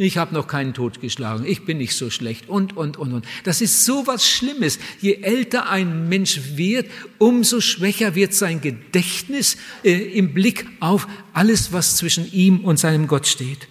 Ich 0.00 0.16
habe 0.16 0.32
noch 0.32 0.46
keinen 0.46 0.74
Tod 0.74 1.00
geschlagen, 1.00 1.44
ich 1.44 1.64
bin 1.64 1.78
nicht 1.78 1.96
so 1.96 2.08
schlecht 2.08 2.48
und, 2.48 2.76
und, 2.76 2.96
und, 2.96 3.12
und. 3.12 3.26
Das 3.42 3.60
ist 3.60 3.84
so 3.84 4.06
was 4.06 4.28
Schlimmes. 4.28 4.78
Je 5.00 5.14
älter 5.22 5.68
ein 5.68 6.08
Mensch 6.08 6.40
wird, 6.54 6.88
umso 7.18 7.60
schwächer 7.60 8.14
wird 8.14 8.32
sein 8.32 8.60
Gedächtnis 8.60 9.56
äh, 9.82 9.90
im 9.90 10.34
Blick 10.34 10.66
auf 10.78 11.08
alles, 11.32 11.72
was 11.72 11.96
zwischen 11.96 12.30
ihm 12.30 12.60
und 12.60 12.78
seinem 12.78 13.08
Gott 13.08 13.26
steht. 13.26 13.66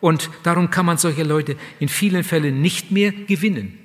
Und 0.00 0.28
darum 0.42 0.68
kann 0.68 0.84
man 0.84 0.98
solche 0.98 1.22
Leute 1.22 1.56
in 1.80 1.88
vielen 1.88 2.24
Fällen 2.24 2.60
nicht 2.60 2.90
mehr 2.90 3.10
gewinnen. 3.12 3.78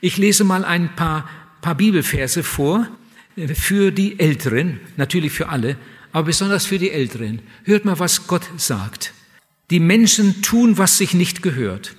Ich 0.00 0.18
lese 0.18 0.44
mal 0.44 0.64
ein 0.64 0.94
paar, 0.94 1.28
paar 1.62 1.74
Bibelverse 1.74 2.44
vor 2.44 2.86
äh, 3.34 3.48
für 3.56 3.90
die 3.90 4.20
Älteren, 4.20 4.78
natürlich 4.96 5.32
für 5.32 5.48
alle, 5.48 5.76
aber 6.12 6.26
besonders 6.26 6.64
für 6.64 6.78
die 6.78 6.92
Älteren. 6.92 7.42
Hört 7.64 7.84
mal, 7.84 7.98
was 7.98 8.28
Gott 8.28 8.48
sagt. 8.56 9.14
Die 9.70 9.80
Menschen 9.80 10.42
tun, 10.42 10.78
was 10.78 10.98
sich 10.98 11.14
nicht 11.14 11.42
gehört. 11.42 11.94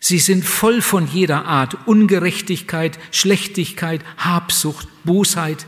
Sie 0.00 0.18
sind 0.18 0.44
voll 0.44 0.82
von 0.82 1.06
jeder 1.06 1.46
Art 1.46 1.86
Ungerechtigkeit, 1.86 2.98
Schlechtigkeit, 3.10 4.02
Habsucht, 4.16 4.88
Bosheit. 5.04 5.66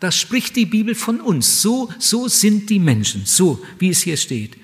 Das 0.00 0.16
spricht 0.16 0.56
die 0.56 0.66
Bibel 0.66 0.94
von 0.94 1.20
uns. 1.20 1.60
So, 1.60 1.90
so 1.98 2.28
sind 2.28 2.70
die 2.70 2.78
Menschen, 2.78 3.22
so 3.24 3.62
wie 3.78 3.90
es 3.90 4.02
hier 4.02 4.16
steht. 4.16 4.56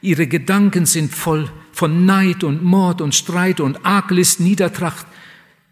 Ihre 0.00 0.26
Gedanken 0.26 0.86
sind 0.86 1.14
voll 1.14 1.50
von 1.72 2.06
Neid 2.06 2.44
und 2.44 2.62
Mord 2.62 3.00
und 3.00 3.14
Streit 3.14 3.60
und 3.60 3.84
Arglist, 3.84 4.40
Niedertracht, 4.40 5.06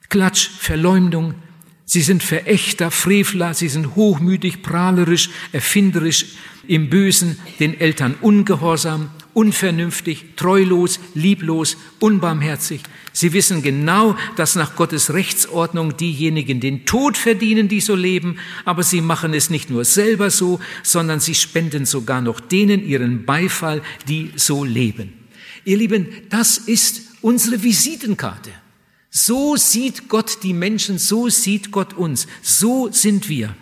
Klatsch, 0.09 0.49
Verleumdung. 0.59 1.35
Sie 1.85 2.03
sind 2.03 2.23
Verächter, 2.23 2.91
Frevler, 2.91 3.55
sie 3.55 3.69
sind 3.69 3.95
hochmütig, 3.95 4.63
prahlerisch, 4.63 5.31
erfinderisch, 5.53 6.27
im 6.67 6.91
Bösen, 6.91 7.39
den 7.61 7.79
Eltern 7.79 8.17
ungehorsam, 8.21 9.11
unvernünftig, 9.37 10.34
treulos, 10.37 10.99
lieblos, 11.14 11.76
unbarmherzig. 12.01 12.80
Sie 13.12 13.34
wissen 13.34 13.62
genau, 13.62 14.16
dass 14.34 14.55
nach 14.57 14.76
Gottes 14.76 15.12
Rechtsordnung 15.12 15.95
diejenigen 15.95 16.59
den 16.59 16.87
Tod 16.87 17.18
verdienen, 17.18 17.68
die 17.68 17.82
so 17.82 17.95
leben, 17.95 18.39
aber 18.64 18.82
sie 18.82 19.03
machen 19.03 19.34
es 19.34 19.51
nicht 19.51 19.68
nur 19.68 19.84
selber 19.84 20.30
so, 20.30 20.59
sondern 20.82 21.20
sie 21.20 21.34
spenden 21.34 21.84
sogar 21.84 22.22
noch 22.22 22.41
denen 22.41 22.82
ihren 22.82 23.26
Beifall, 23.26 23.82
die 24.09 24.32
so 24.37 24.64
leben. 24.64 25.12
Ihr 25.66 25.76
Lieben, 25.76 26.09
das 26.30 26.57
ist 26.57 27.03
unsere 27.20 27.62
Visitenkarte. 27.62 28.53
So 29.11 29.57
sieht 29.57 30.09
Gott 30.09 30.39
die 30.45 30.55
Menschen, 30.55 30.99
so 30.99 31.28
sieht 31.28 31.70
Gott 31.70 31.93
uns, 31.93 32.26
so 32.41 32.91
sind 32.91 33.28
wir. 33.28 33.55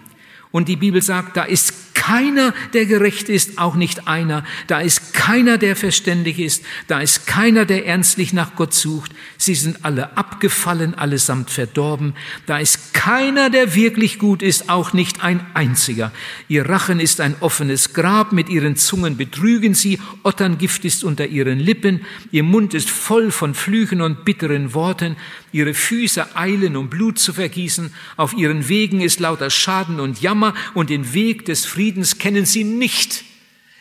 Und 0.53 0.69
die 0.69 0.77
Bibel 0.77 1.03
sagt, 1.03 1.37
da 1.37 1.43
ist 1.43 1.94
keiner, 1.95 2.53
der 2.75 2.85
gerecht 2.85 3.29
ist, 3.29 3.59
auch 3.59 3.77
nicht 3.77 4.09
einer. 4.09 4.45
Da 4.67 4.81
ist 4.81 5.15
keiner, 5.15 5.57
der 5.57 5.77
verständig 5.77 6.39
ist. 6.39 6.65
Da 6.87 7.01
ist 7.01 7.27
keiner, 7.27 7.65
der 7.65 7.87
ernstlich 7.87 8.33
nach 8.33 8.57
Gott 8.57 8.75
sucht. 8.75 9.13
Sie 9.39 9.55
sind 9.55 9.85
alle 9.85 10.17
abgefallen, 10.19 10.95
allesamt 10.95 11.51
verdorben. 11.51 12.15
Da 12.47 12.59
ist 12.59 12.93
keiner, 12.93 13.49
der 13.49 13.75
wirklich 13.75 14.19
gut 14.19 14.43
ist, 14.43 14.69
auch 14.69 14.93
nicht 14.93 15.23
ein 15.23 15.47
einziger. 15.55 16.13
Ihr 16.49 16.69
Rachen 16.69 17.01
ist 17.01 17.21
ein 17.21 17.37
offenes 17.41 17.95
Grab, 17.95 18.33
mit 18.33 18.49
ihren 18.49 18.77
Zungen 18.77 19.17
betrügen 19.17 19.75
sie, 19.75 19.99
Otterngift 20.25 20.85
ist 20.85 21.05
unter 21.05 21.27
ihren 21.27 21.59
Lippen, 21.59 22.05
ihr 22.33 22.43
Mund 22.43 22.75
ist 22.75 22.91
voll 22.91 23.31
von 23.31 23.55
Flüchen 23.55 24.01
und 24.01 24.25
bitteren 24.25 24.75
Worten, 24.75 25.17
ihre 25.53 25.75
Füße 25.75 26.37
eilen, 26.37 26.77
um 26.77 26.91
Blut 26.91 27.19
zu 27.19 27.33
vergießen, 27.33 27.93
auf 28.17 28.35
ihren 28.35 28.69
Wegen 28.69 29.01
ist 29.01 29.21
lauter 29.21 29.51
Schaden 29.51 30.01
und 30.01 30.21
Jammer 30.21 30.55
und 30.75 30.91
den 30.91 31.15
Weg 31.15 31.45
des 31.45 31.65
Friedens 31.65 31.84
Friedens 31.85 32.17
kennen 32.17 32.47
sie 32.47 32.65
nicht. 32.65 33.25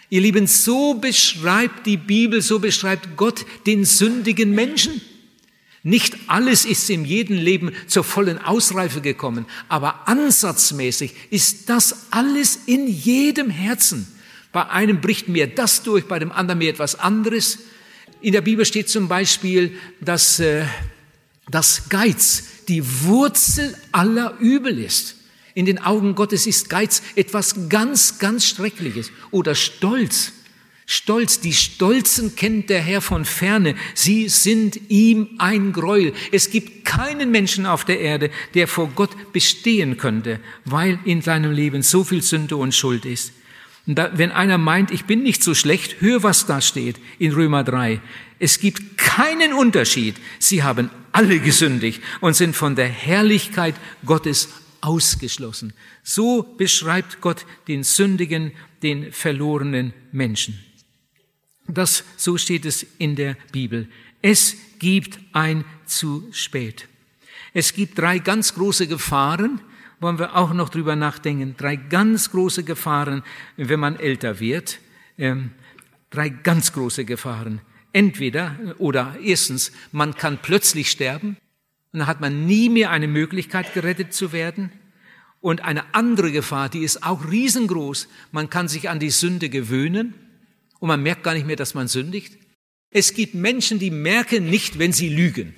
Ihr 0.09 0.19
Lieben, 0.19 0.45
so 0.45 0.95
beschreibt 0.95 1.85
die 1.85 1.95
Bibel, 1.95 2.41
so 2.41 2.59
beschreibt 2.59 3.15
Gott 3.15 3.45
den 3.65 3.85
sündigen 3.85 4.51
Menschen. 4.51 4.99
Nicht 5.83 6.17
alles 6.27 6.65
ist 6.65 6.89
in 6.89 7.05
jedem 7.05 7.37
Leben 7.37 7.71
zur 7.87 8.03
vollen 8.03 8.39
Ausreife 8.39 8.99
gekommen, 8.99 9.45
aber 9.69 10.05
ansatzmäßig 10.09 11.13
ist 11.29 11.69
das 11.69 12.11
alles 12.11 12.59
in 12.65 12.89
jedem 12.89 13.49
Herzen. 13.49 14.05
Bei 14.51 14.67
einem 14.67 14.99
bricht 14.99 15.29
mir 15.29 15.47
das 15.47 15.81
durch, 15.83 16.03
bei 16.03 16.19
dem 16.19 16.33
anderen 16.33 16.57
mir 16.57 16.71
etwas 16.71 16.95
anderes. 16.95 17.59
In 18.19 18.33
der 18.33 18.41
Bibel 18.41 18.65
steht 18.65 18.89
zum 18.89 19.07
Beispiel, 19.07 19.77
dass, 20.01 20.41
äh, 20.41 20.65
dass 21.49 21.87
Geiz 21.87 22.43
die 22.67 22.83
Wurzel 23.03 23.73
aller 23.93 24.37
Übel 24.39 24.77
ist. 24.77 25.22
In 25.55 25.65
den 25.65 25.79
Augen 25.79 26.15
Gottes 26.15 26.47
ist 26.47 26.69
Geiz 26.69 27.03
etwas 27.15 27.69
ganz, 27.69 28.19
ganz 28.19 28.45
Schreckliches. 28.47 29.11
Oder 29.31 29.55
Stolz. 29.55 30.33
Stolz, 30.85 31.39
die 31.39 31.53
Stolzen 31.53 32.35
kennt 32.35 32.69
der 32.69 32.81
Herr 32.81 33.01
von 33.01 33.23
ferne. 33.23 33.75
Sie 33.93 34.27
sind 34.27 34.79
ihm 34.89 35.29
ein 35.37 35.71
Gräuel. 35.71 36.13
Es 36.31 36.49
gibt 36.49 36.85
keinen 36.85 37.31
Menschen 37.31 37.65
auf 37.65 37.85
der 37.85 37.99
Erde, 37.99 38.31
der 38.53 38.67
vor 38.67 38.89
Gott 38.93 39.31
bestehen 39.31 39.97
könnte, 39.97 40.39
weil 40.65 40.99
in 41.05 41.21
seinem 41.21 41.51
Leben 41.51 41.83
so 41.83 42.03
viel 42.03 42.21
Sünde 42.21 42.57
und 42.57 42.75
Schuld 42.75 43.05
ist. 43.05 43.31
Und 43.85 43.95
da, 43.95 44.11
wenn 44.17 44.31
einer 44.31 44.57
meint, 44.57 44.91
ich 44.91 45.05
bin 45.05 45.23
nicht 45.23 45.43
so 45.43 45.53
schlecht, 45.53 45.97
hör, 45.99 46.23
was 46.23 46.45
da 46.45 46.61
steht 46.61 46.97
in 47.19 47.33
Römer 47.33 47.63
3. 47.63 48.01
Es 48.39 48.59
gibt 48.59 48.97
keinen 48.97 49.53
Unterschied. 49.53 50.15
Sie 50.39 50.63
haben 50.63 50.89
alle 51.11 51.39
gesündigt 51.39 52.01
und 52.21 52.35
sind 52.35 52.55
von 52.55 52.75
der 52.75 52.87
Herrlichkeit 52.87 53.75
Gottes 54.05 54.49
ausgeschlossen. 54.83 55.73
So 56.03 56.43
beschreibt 56.43 57.21
Gott 57.21 57.45
den 57.67 57.83
sündigen, 57.83 58.51
den 58.81 59.11
verlorenen 59.11 59.93
Menschen. 60.11 60.59
Das, 61.67 62.03
so 62.17 62.37
steht 62.37 62.65
es 62.65 62.85
in 62.97 63.15
der 63.15 63.37
Bibel. 63.51 63.87
Es 64.21 64.57
gibt 64.79 65.17
ein 65.31 65.63
zu 65.85 66.27
spät. 66.31 66.87
Es 67.53 67.73
gibt 67.73 67.97
drei 67.97 68.19
ganz 68.19 68.53
große 68.55 68.87
Gefahren, 68.87 69.61
wollen 70.01 70.19
wir 70.19 70.35
auch 70.35 70.53
noch 70.53 70.69
drüber 70.69 70.97
nachdenken. 70.97 71.55
Drei 71.57 71.77
ganz 71.77 72.31
große 72.31 72.63
Gefahren, 72.63 73.23
wenn 73.55 73.79
man 73.79 73.95
älter 73.97 74.41
wird. 74.41 74.79
Ähm, 75.17 75.51
drei 76.09 76.27
ganz 76.27 76.73
große 76.73 77.05
Gefahren. 77.05 77.61
Entweder 77.93 78.57
oder 78.79 79.15
erstens, 79.23 79.71
man 79.93 80.15
kann 80.15 80.39
plötzlich 80.41 80.91
sterben 80.91 81.37
und 81.93 81.99
dann 81.99 82.07
hat 82.07 82.21
man 82.21 82.47
nie 82.47 82.69
mehr 82.69 82.89
eine 82.89 83.07
Möglichkeit, 83.07 83.73
gerettet 83.73 84.13
zu 84.13 84.31
werden. 84.33 84.71
Und 85.41 85.61
eine 85.61 85.93
andere 85.93 86.31
Gefahr, 86.31 86.67
die 86.67 86.83
ist 86.83 87.03
auch 87.03 87.29
riesengroß. 87.29 88.07
Man 88.31 88.49
kann 88.49 88.67
sich 88.67 88.89
an 88.89 88.99
die 88.99 89.11
Sünde 89.11 89.49
gewöhnen 89.49 90.15
und 90.79 90.87
man 90.87 91.03
merkt 91.03 91.23
gar 91.23 91.35
nicht 91.35 91.45
mehr, 91.45 91.55
dass 91.55 91.75
man 91.75 91.87
sündigt. 91.87 92.37
Es 92.89 93.13
gibt 93.13 93.35
Menschen, 93.35 93.77
die 93.77 93.91
merken 93.91 94.49
nicht, 94.49 94.79
wenn 94.79 94.91
sie 94.91 95.09
lügen. 95.09 95.53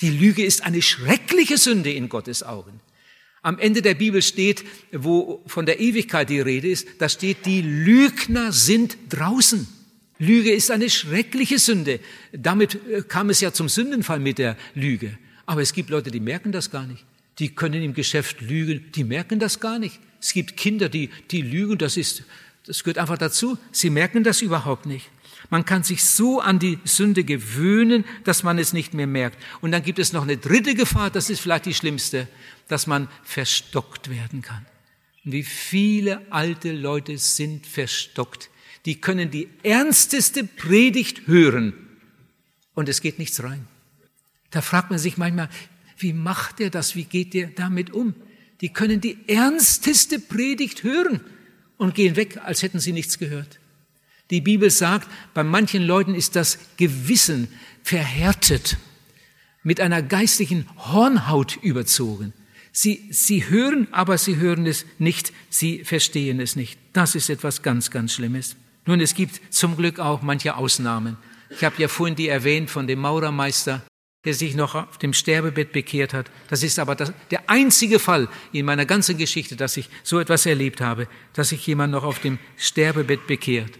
Die 0.00 0.10
Lüge 0.10 0.44
ist 0.44 0.64
eine 0.64 0.82
schreckliche 0.82 1.58
Sünde 1.58 1.92
in 1.92 2.08
Gottes 2.08 2.42
Augen. 2.42 2.80
Am 3.42 3.58
Ende 3.58 3.82
der 3.82 3.94
Bibel 3.94 4.22
steht, 4.22 4.64
wo 4.92 5.42
von 5.46 5.64
der 5.64 5.78
Ewigkeit 5.78 6.28
die 6.28 6.40
Rede 6.40 6.68
ist, 6.68 6.88
da 6.98 7.08
steht, 7.08 7.46
die 7.46 7.62
Lügner 7.62 8.52
sind 8.52 8.96
draußen. 9.10 9.68
Lüge 10.20 10.52
ist 10.52 10.70
eine 10.70 10.90
schreckliche 10.90 11.58
Sünde. 11.58 11.98
Damit 12.32 12.78
äh, 12.86 13.02
kam 13.02 13.30
es 13.30 13.40
ja 13.40 13.52
zum 13.52 13.68
Sündenfall 13.68 14.20
mit 14.20 14.38
der 14.38 14.56
Lüge. 14.74 15.18
Aber 15.46 15.62
es 15.62 15.72
gibt 15.72 15.90
Leute, 15.90 16.10
die 16.10 16.20
merken 16.20 16.52
das 16.52 16.70
gar 16.70 16.86
nicht. 16.86 17.04
Die 17.38 17.54
können 17.54 17.82
im 17.82 17.94
Geschäft 17.94 18.42
lügen, 18.42 18.92
die 18.94 19.02
merken 19.02 19.40
das 19.40 19.60
gar 19.60 19.78
nicht. 19.78 19.98
Es 20.20 20.34
gibt 20.34 20.58
Kinder, 20.58 20.90
die, 20.90 21.08
die 21.30 21.40
lügen, 21.40 21.78
das 21.78 21.96
ist, 21.96 22.22
das 22.66 22.84
gehört 22.84 22.98
einfach 22.98 23.16
dazu. 23.16 23.58
Sie 23.72 23.88
merken 23.88 24.22
das 24.22 24.42
überhaupt 24.42 24.84
nicht. 24.84 25.08
Man 25.48 25.64
kann 25.64 25.82
sich 25.82 26.04
so 26.04 26.38
an 26.40 26.58
die 26.58 26.78
Sünde 26.84 27.24
gewöhnen, 27.24 28.04
dass 28.24 28.42
man 28.42 28.58
es 28.58 28.74
nicht 28.74 28.92
mehr 28.92 29.06
merkt. 29.06 29.38
Und 29.62 29.72
dann 29.72 29.82
gibt 29.82 29.98
es 29.98 30.12
noch 30.12 30.22
eine 30.22 30.36
dritte 30.36 30.74
Gefahr, 30.74 31.10
das 31.10 31.30
ist 31.30 31.40
vielleicht 31.40 31.64
die 31.64 31.74
schlimmste, 31.74 32.28
dass 32.68 32.86
man 32.86 33.08
verstockt 33.24 34.10
werden 34.10 34.42
kann. 34.42 34.66
Wie 35.24 35.42
viele 35.42 36.20
alte 36.30 36.72
Leute 36.72 37.16
sind 37.16 37.66
verstockt. 37.66 38.50
Die 38.86 39.00
können 39.00 39.30
die 39.30 39.48
ernsteste 39.62 40.44
Predigt 40.44 41.26
hören 41.26 41.74
und 42.74 42.88
es 42.88 43.00
geht 43.00 43.18
nichts 43.18 43.42
rein. 43.42 43.66
Da 44.50 44.62
fragt 44.62 44.90
man 44.90 44.98
sich 44.98 45.16
manchmal, 45.16 45.48
wie 45.98 46.12
macht 46.12 46.60
er 46.60 46.70
das? 46.70 46.96
Wie 46.96 47.04
geht 47.04 47.34
er 47.34 47.48
damit 47.48 47.92
um? 47.92 48.14
Die 48.60 48.72
können 48.72 49.00
die 49.00 49.18
ernsteste 49.28 50.18
Predigt 50.18 50.82
hören 50.82 51.20
und 51.76 51.94
gehen 51.94 52.16
weg, 52.16 52.38
als 52.44 52.62
hätten 52.62 52.80
sie 52.80 52.92
nichts 52.92 53.18
gehört. 53.18 53.58
Die 54.30 54.40
Bibel 54.40 54.70
sagt, 54.70 55.08
bei 55.34 55.42
manchen 55.42 55.82
Leuten 55.82 56.14
ist 56.14 56.36
das 56.36 56.58
Gewissen 56.76 57.48
verhärtet, 57.82 58.76
mit 59.62 59.80
einer 59.80 60.02
geistlichen 60.02 60.66
Hornhaut 60.76 61.58
überzogen. 61.62 62.32
Sie, 62.72 63.08
sie 63.10 63.48
hören, 63.48 63.88
aber 63.90 64.16
sie 64.16 64.36
hören 64.36 64.66
es 64.66 64.86
nicht, 64.98 65.32
sie 65.50 65.84
verstehen 65.84 66.40
es 66.40 66.54
nicht. 66.54 66.78
Das 66.92 67.14
ist 67.14 67.28
etwas 67.28 67.62
ganz, 67.62 67.90
ganz 67.90 68.12
Schlimmes. 68.12 68.56
Nun, 68.86 69.00
es 69.00 69.14
gibt 69.14 69.40
zum 69.52 69.76
Glück 69.76 69.98
auch 69.98 70.22
manche 70.22 70.56
Ausnahmen. 70.56 71.16
Ich 71.50 71.64
habe 71.64 71.76
ja 71.78 71.88
vorhin 71.88 72.16
die 72.16 72.28
erwähnt 72.28 72.70
von 72.70 72.86
dem 72.86 73.00
Maurermeister, 73.00 73.82
der 74.24 74.34
sich 74.34 74.54
noch 74.54 74.74
auf 74.74 74.98
dem 74.98 75.12
Sterbebett 75.12 75.72
bekehrt 75.72 76.12
hat. 76.12 76.30
Das 76.48 76.62
ist 76.62 76.78
aber 76.78 76.94
das, 76.94 77.12
der 77.30 77.48
einzige 77.48 77.98
Fall 77.98 78.28
in 78.52 78.66
meiner 78.66 78.86
ganzen 78.86 79.16
Geschichte, 79.16 79.56
dass 79.56 79.76
ich 79.76 79.88
so 80.02 80.20
etwas 80.20 80.46
erlebt 80.46 80.80
habe, 80.80 81.08
dass 81.32 81.50
sich 81.50 81.66
jemand 81.66 81.92
noch 81.92 82.04
auf 82.04 82.18
dem 82.20 82.38
Sterbebett 82.56 83.26
bekehrt. 83.26 83.78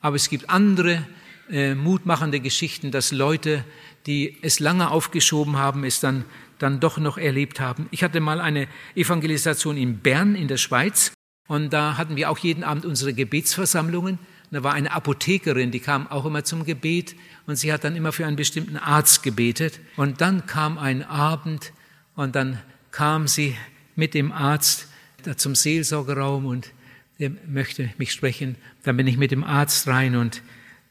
Aber 0.00 0.16
es 0.16 0.28
gibt 0.28 0.50
andere 0.50 1.06
äh, 1.50 1.74
mutmachende 1.74 2.40
Geschichten, 2.40 2.90
dass 2.90 3.12
Leute, 3.12 3.64
die 4.06 4.38
es 4.42 4.60
lange 4.60 4.90
aufgeschoben 4.90 5.58
haben, 5.58 5.84
es 5.84 6.00
dann, 6.00 6.24
dann 6.58 6.80
doch 6.80 6.98
noch 6.98 7.18
erlebt 7.18 7.60
haben. 7.60 7.88
Ich 7.90 8.02
hatte 8.02 8.20
mal 8.20 8.40
eine 8.40 8.68
Evangelisation 8.94 9.76
in 9.76 9.98
Bern 9.98 10.34
in 10.34 10.48
der 10.48 10.56
Schweiz 10.56 11.12
und 11.46 11.72
da 11.72 11.98
hatten 11.98 12.16
wir 12.16 12.30
auch 12.30 12.38
jeden 12.38 12.64
Abend 12.64 12.86
unsere 12.86 13.12
Gebetsversammlungen. 13.12 14.18
Da 14.50 14.62
war 14.62 14.74
eine 14.74 14.92
Apothekerin, 14.92 15.70
die 15.70 15.80
kam 15.80 16.06
auch 16.06 16.24
immer 16.24 16.44
zum 16.44 16.64
Gebet 16.64 17.16
und 17.46 17.56
sie 17.56 17.72
hat 17.72 17.84
dann 17.84 17.96
immer 17.96 18.12
für 18.12 18.26
einen 18.26 18.36
bestimmten 18.36 18.76
Arzt 18.76 19.22
gebetet. 19.22 19.80
Und 19.96 20.20
dann 20.20 20.46
kam 20.46 20.78
ein 20.78 21.02
Abend 21.02 21.72
und 22.14 22.36
dann 22.36 22.60
kam 22.90 23.26
sie 23.26 23.56
mit 23.96 24.14
dem 24.14 24.32
Arzt 24.32 24.88
zum 25.36 25.54
Seelsorgeraum 25.54 26.46
und 26.46 26.70
der 27.18 27.30
möchte 27.46 27.90
mich 27.98 28.12
sprechen. 28.12 28.56
Dann 28.82 28.96
bin 28.96 29.06
ich 29.06 29.16
mit 29.16 29.30
dem 29.30 29.44
Arzt 29.44 29.86
rein 29.88 30.16
und, 30.16 30.42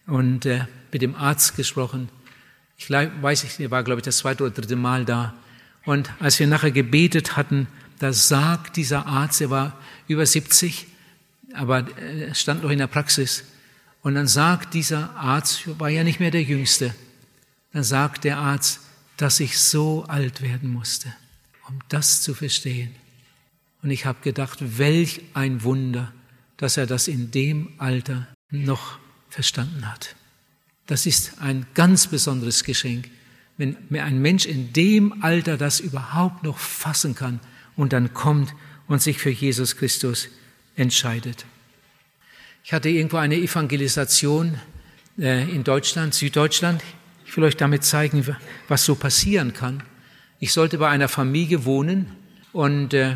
und 0.08 0.46
äh, 0.46 0.66
mit 0.92 1.02
dem 1.02 1.16
Arzt 1.16 1.56
gesprochen. 1.56 2.10
Ich 2.78 2.90
weiß 2.90 3.44
nicht, 3.44 3.60
er 3.60 3.72
war, 3.72 3.84
glaube 3.84 4.00
ich, 4.00 4.06
das 4.06 4.18
zweite 4.18 4.44
oder 4.44 4.54
dritte 4.54 4.76
Mal 4.76 5.06
da. 5.06 5.34
Und 5.86 6.12
als 6.20 6.40
wir 6.40 6.48
nachher 6.48 6.72
gebetet 6.72 7.36
hatten, 7.36 7.68
da 8.00 8.14
sagt 8.14 8.78
dieser 8.78 9.06
Arzt, 9.06 9.42
er 9.42 9.50
war 9.50 9.80
über 10.08 10.26
70, 10.26 10.88
aber 11.54 11.86
er 11.98 12.34
stand 12.36 12.64
noch 12.64 12.70
in 12.70 12.80
der 12.80 12.88
Praxis, 12.88 13.44
und 14.02 14.16
dann 14.16 14.28
sagt 14.28 14.74
dieser 14.74 15.16
Arzt, 15.16 15.80
war 15.80 15.90
ja 15.90 16.04
nicht 16.04 16.20
mehr 16.20 16.32
der 16.32 16.44
Jüngste, 16.44 16.94
dann 17.72 17.84
sagt 17.84 18.26
der 18.26 18.38
Arzt, 18.38 18.82
dass 19.18 19.40
ich 19.40 19.58
so 19.58 20.04
alt 20.04 20.42
werden 20.42 20.70
musste, 20.70 21.14
um 21.70 21.80
das 21.88 22.22
zu 22.22 22.34
verstehen. 22.34 22.94
Und 23.82 23.92
ich 23.92 24.06
habe 24.06 24.20
gedacht, 24.22 24.60
welch 24.78 25.22
ein 25.34 25.64
Wunder, 25.64 26.12
dass 26.58 26.76
er 26.76 26.86
das 26.86 27.08
in 27.08 27.32
dem 27.32 27.74
Alter 27.78 28.28
noch 28.50 29.00
verstanden 29.30 29.90
hat. 29.90 30.16
Das 30.88 31.06
ist 31.06 31.40
ein 31.42 31.66
ganz 31.74 32.08
besonderes 32.08 32.66
Geschenk, 32.66 33.10
wenn 33.58 33.78
ein 33.92 34.22
Mensch 34.22 34.46
in 34.46 34.74
dem 34.74 35.24
Alter 35.24 35.58
das 35.58 35.80
überhaupt 35.80 36.44
noch 36.44 36.58
fassen 36.58 37.16
kann 37.16 37.40
und 37.76 37.94
dann 37.94 38.14
kommt 38.14 38.54
und 38.88 39.02
sich 39.02 39.18
für 39.18 39.30
Jesus 39.30 39.78
Christus 39.78 40.28
entscheidet. 40.76 41.46
Ich 42.64 42.74
hatte 42.74 42.90
irgendwo 42.90 43.18
eine 43.18 43.36
Evangelisation 43.36 44.60
äh, 45.20 45.44
in 45.50 45.64
Deutschland, 45.64 46.14
Süddeutschland. 46.14 46.82
Ich 47.26 47.36
will 47.36 47.44
euch 47.44 47.58
damit 47.58 47.84
zeigen, 47.84 48.26
was 48.68 48.86
so 48.86 48.96
passieren 48.96 49.54
kann. 49.54 49.84
Ich 50.40 50.54
sollte 50.54 50.78
bei 50.78 50.90
einer 50.90 51.08
Familie 51.08 51.66
wohnen 51.66 52.16
und 52.52 52.94
äh, 52.94 53.16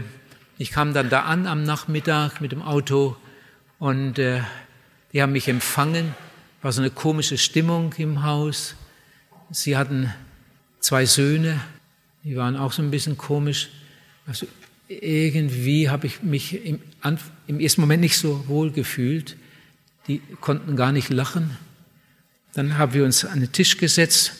ich 0.57 0.71
kam 0.71 0.93
dann 0.93 1.09
da 1.09 1.21
an 1.21 1.45
am 1.45 1.63
Nachmittag 1.63 2.41
mit 2.41 2.51
dem 2.51 2.61
Auto 2.61 3.15
und 3.79 4.17
äh, 4.17 4.41
die 5.13 5.21
haben 5.21 5.31
mich 5.31 5.47
empfangen. 5.47 6.15
War 6.61 6.71
so 6.71 6.81
eine 6.81 6.89
komische 6.89 7.37
Stimmung 7.37 7.93
im 7.97 8.23
Haus. 8.23 8.75
Sie 9.51 9.77
hatten 9.77 10.13
zwei 10.79 11.05
Söhne, 11.05 11.61
die 12.23 12.35
waren 12.35 12.57
auch 12.57 12.71
so 12.71 12.81
ein 12.81 12.91
bisschen 12.91 13.17
komisch. 13.17 13.69
Also 14.25 14.47
irgendwie 14.87 15.89
habe 15.89 16.07
ich 16.07 16.23
mich 16.23 16.65
im, 16.65 16.79
im 17.47 17.59
ersten 17.59 17.81
Moment 17.81 18.01
nicht 18.01 18.17
so 18.17 18.47
wohl 18.47 18.71
gefühlt. 18.71 19.37
Die 20.07 20.21
konnten 20.39 20.75
gar 20.75 20.91
nicht 20.91 21.09
lachen. 21.09 21.57
Dann 22.53 22.77
haben 22.77 22.93
wir 22.93 23.03
uns 23.03 23.25
an 23.25 23.41
den 23.41 23.51
Tisch 23.51 23.77
gesetzt 23.77 24.33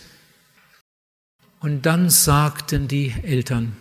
und 1.60 1.86
dann 1.86 2.10
sagten 2.10 2.88
die 2.88 3.14
Eltern, 3.24 3.76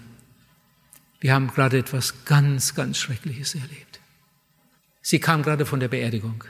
wir 1.20 1.32
haben 1.32 1.48
gerade 1.48 1.78
etwas 1.78 2.24
ganz, 2.24 2.74
ganz 2.74 2.98
Schreckliches 2.98 3.54
erlebt. 3.54 4.00
Sie 5.00 5.20
kam 5.20 5.42
gerade 5.42 5.64
von 5.64 5.80
der 5.80 5.88
Beerdigung. 5.88 6.44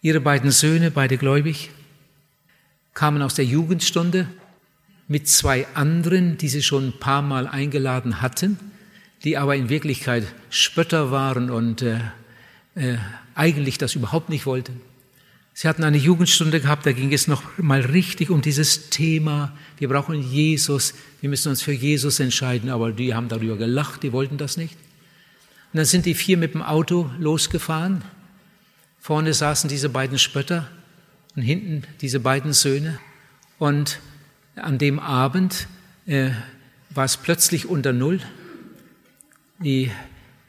Ihre 0.00 0.20
beiden 0.20 0.50
Söhne, 0.50 0.90
beide 0.90 1.18
gläubig, 1.18 1.70
kamen 2.94 3.20
aus 3.20 3.34
der 3.34 3.44
Jugendstunde 3.44 4.28
mit 5.08 5.26
zwei 5.26 5.66
anderen, 5.74 6.36
die 6.36 6.48
sie 6.48 6.62
schon 6.62 6.88
ein 6.88 6.98
paar 6.98 7.22
Mal 7.22 7.46
eingeladen 7.46 8.20
hatten, 8.20 8.58
die 9.24 9.36
aber 9.38 9.56
in 9.56 9.70
Wirklichkeit 9.70 10.24
Spötter 10.50 11.10
waren 11.10 11.50
und 11.50 11.82
äh, 11.82 11.98
äh, 12.74 12.98
eigentlich 13.34 13.78
das 13.78 13.94
überhaupt 13.94 14.28
nicht 14.28 14.46
wollten. 14.46 14.80
Sie 15.54 15.66
hatten 15.66 15.82
eine 15.82 15.96
Jugendstunde 15.96 16.60
gehabt, 16.60 16.86
da 16.86 16.92
ging 16.92 17.12
es 17.12 17.26
noch 17.26 17.42
mal 17.58 17.80
richtig 17.80 18.30
um 18.30 18.42
dieses 18.42 18.90
Thema. 18.90 19.56
Wir 19.78 19.88
brauchen 19.88 20.22
Jesus, 20.22 20.94
wir 21.20 21.28
müssen 21.28 21.48
uns 21.48 21.62
für 21.62 21.72
Jesus 21.72 22.20
entscheiden, 22.20 22.70
aber 22.70 22.92
die 22.92 23.12
haben 23.12 23.28
darüber 23.28 23.56
gelacht, 23.56 24.04
die 24.04 24.12
wollten 24.12 24.38
das 24.38 24.56
nicht. 24.56 24.74
Und 25.72 25.78
dann 25.78 25.84
sind 25.84 26.06
die 26.06 26.14
vier 26.14 26.36
mit 26.36 26.54
dem 26.54 26.62
Auto 26.62 27.10
losgefahren. 27.18 28.02
Vorne 29.00 29.34
saßen 29.34 29.68
diese 29.68 29.88
beiden 29.88 30.18
Spötter 30.18 30.68
und 31.34 31.42
hinten 31.42 31.82
diese 32.02 32.20
beiden 32.20 32.52
Söhne. 32.52 33.00
Und 33.58 33.98
an 34.58 34.78
dem 34.78 34.98
Abend 34.98 35.68
äh, 36.06 36.30
war 36.90 37.04
es 37.04 37.16
plötzlich 37.16 37.66
unter 37.66 37.92
Null. 37.92 38.20
Die 39.58 39.90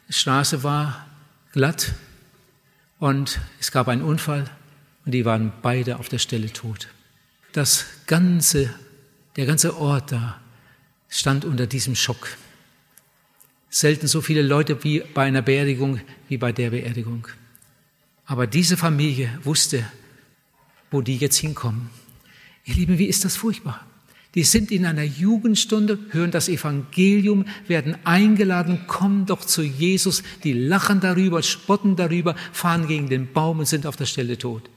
Straße 0.10 0.64
war 0.64 1.08
glatt 1.52 1.94
und 3.00 3.40
es 3.60 3.72
gab 3.72 3.88
einen 3.88 4.02
Unfall 4.02 4.46
und 5.06 5.12
die 5.12 5.26
waren 5.26 5.52
beide 5.62 5.98
auf 5.98 6.10
der 6.10 6.20
Stelle 6.20 6.52
tot. 6.52 6.88
Das 7.52 7.86
ganze, 8.06 8.74
der 9.36 9.46
ganze 9.46 9.78
Ort 9.78 10.12
da 10.12 10.40
stand 11.10 11.46
unter 11.46 11.66
diesem 11.66 11.96
Schock. 11.96 12.38
Selten 13.70 14.08
so 14.08 14.22
viele 14.22 14.42
Leute 14.42 14.84
wie 14.84 15.02
bei 15.14 15.24
einer 15.24 15.42
Beerdigung 15.42 16.02
wie 16.28 16.38
bei 16.38 16.52
der 16.52 16.72
Beerdigung. 16.72 17.28
Aber 18.26 18.46
diese 18.46 18.78
Familie 18.78 19.40
wusste, 19.44 19.84
wo 20.92 21.02
die 21.02 21.18
jetzt 21.18 21.38
hinkommen. 21.38 21.90
Ihr 22.66 22.76
Lieben, 22.76 22.98
wie 23.00 23.06
ist 23.06 23.26
das 23.26 23.36
furchtbar? 23.36 23.86
Die 24.36 24.44
sind 24.44 24.72
in 24.72 24.86
einer 24.86 25.04
Jugendstunde, 25.04 25.98
hören 26.12 26.30
das 26.30 26.50
Evangelium, 26.50 27.46
werden 27.68 27.98
eingeladen, 28.04 28.86
kommen 28.86 29.26
doch 29.26 29.44
zu 29.44 29.64
Jesus, 29.64 30.22
die 30.44 30.54
lachen 30.54 31.00
darüber, 31.00 31.42
spotten 31.42 31.96
darüber, 31.96 32.36
fahren 32.52 32.88
gegen 32.88 33.10
den 33.10 33.34
Baum 33.34 33.60
und 33.60 33.68
sind 33.68 33.88
auf 33.88 33.96
der 33.96 34.06
Stelle 34.06 34.38
tot. 34.38 34.70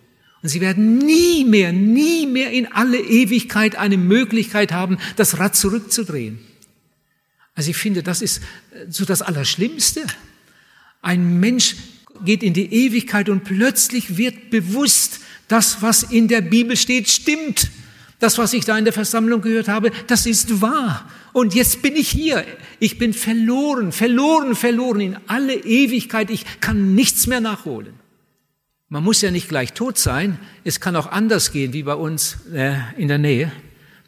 Und 0.42 0.48
sie 0.48 0.60
werden 0.60 0.98
nie 0.98 1.44
mehr, 1.44 1.72
nie 1.72 2.26
mehr 2.26 2.50
in 2.50 2.72
alle 2.72 2.98
Ewigkeit 2.98 3.76
eine 3.76 3.98
Möglichkeit 3.98 4.72
haben, 4.72 4.98
das 5.16 5.38
Rad 5.38 5.54
zurückzudrehen. 5.54 6.38
Also 7.54 7.70
ich 7.70 7.76
finde, 7.76 8.02
das 8.02 8.22
ist 8.22 8.40
so 8.88 9.04
das 9.04 9.20
Allerschlimmste. 9.20 10.00
Ein 11.02 11.40
Mensch 11.40 11.76
geht 12.24 12.42
in 12.42 12.54
die 12.54 12.72
Ewigkeit 12.72 13.28
und 13.28 13.44
plötzlich 13.44 14.16
wird 14.16 14.50
bewusst, 14.50 15.20
das, 15.48 15.82
was 15.82 16.02
in 16.04 16.28
der 16.28 16.40
Bibel 16.40 16.76
steht, 16.76 17.08
stimmt. 17.10 17.70
Das, 18.22 18.38
was 18.38 18.52
ich 18.52 18.64
da 18.64 18.78
in 18.78 18.84
der 18.84 18.92
Versammlung 18.92 19.40
gehört 19.40 19.66
habe, 19.66 19.90
das 20.06 20.26
ist 20.26 20.60
wahr. 20.62 21.10
Und 21.32 21.56
jetzt 21.56 21.82
bin 21.82 21.96
ich 21.96 22.08
hier. 22.08 22.44
Ich 22.78 22.96
bin 22.96 23.14
verloren, 23.14 23.90
verloren, 23.90 24.54
verloren 24.54 25.00
in 25.00 25.18
alle 25.26 25.56
Ewigkeit. 25.56 26.30
Ich 26.30 26.46
kann 26.60 26.94
nichts 26.94 27.26
mehr 27.26 27.40
nachholen. 27.40 27.94
Man 28.88 29.02
muss 29.02 29.22
ja 29.22 29.32
nicht 29.32 29.48
gleich 29.48 29.72
tot 29.72 29.98
sein. 29.98 30.38
Es 30.62 30.78
kann 30.78 30.94
auch 30.94 31.10
anders 31.10 31.50
gehen, 31.50 31.72
wie 31.72 31.82
bei 31.82 31.96
uns 31.96 32.36
äh, 32.54 32.76
in 32.96 33.08
der 33.08 33.18
Nähe. 33.18 33.50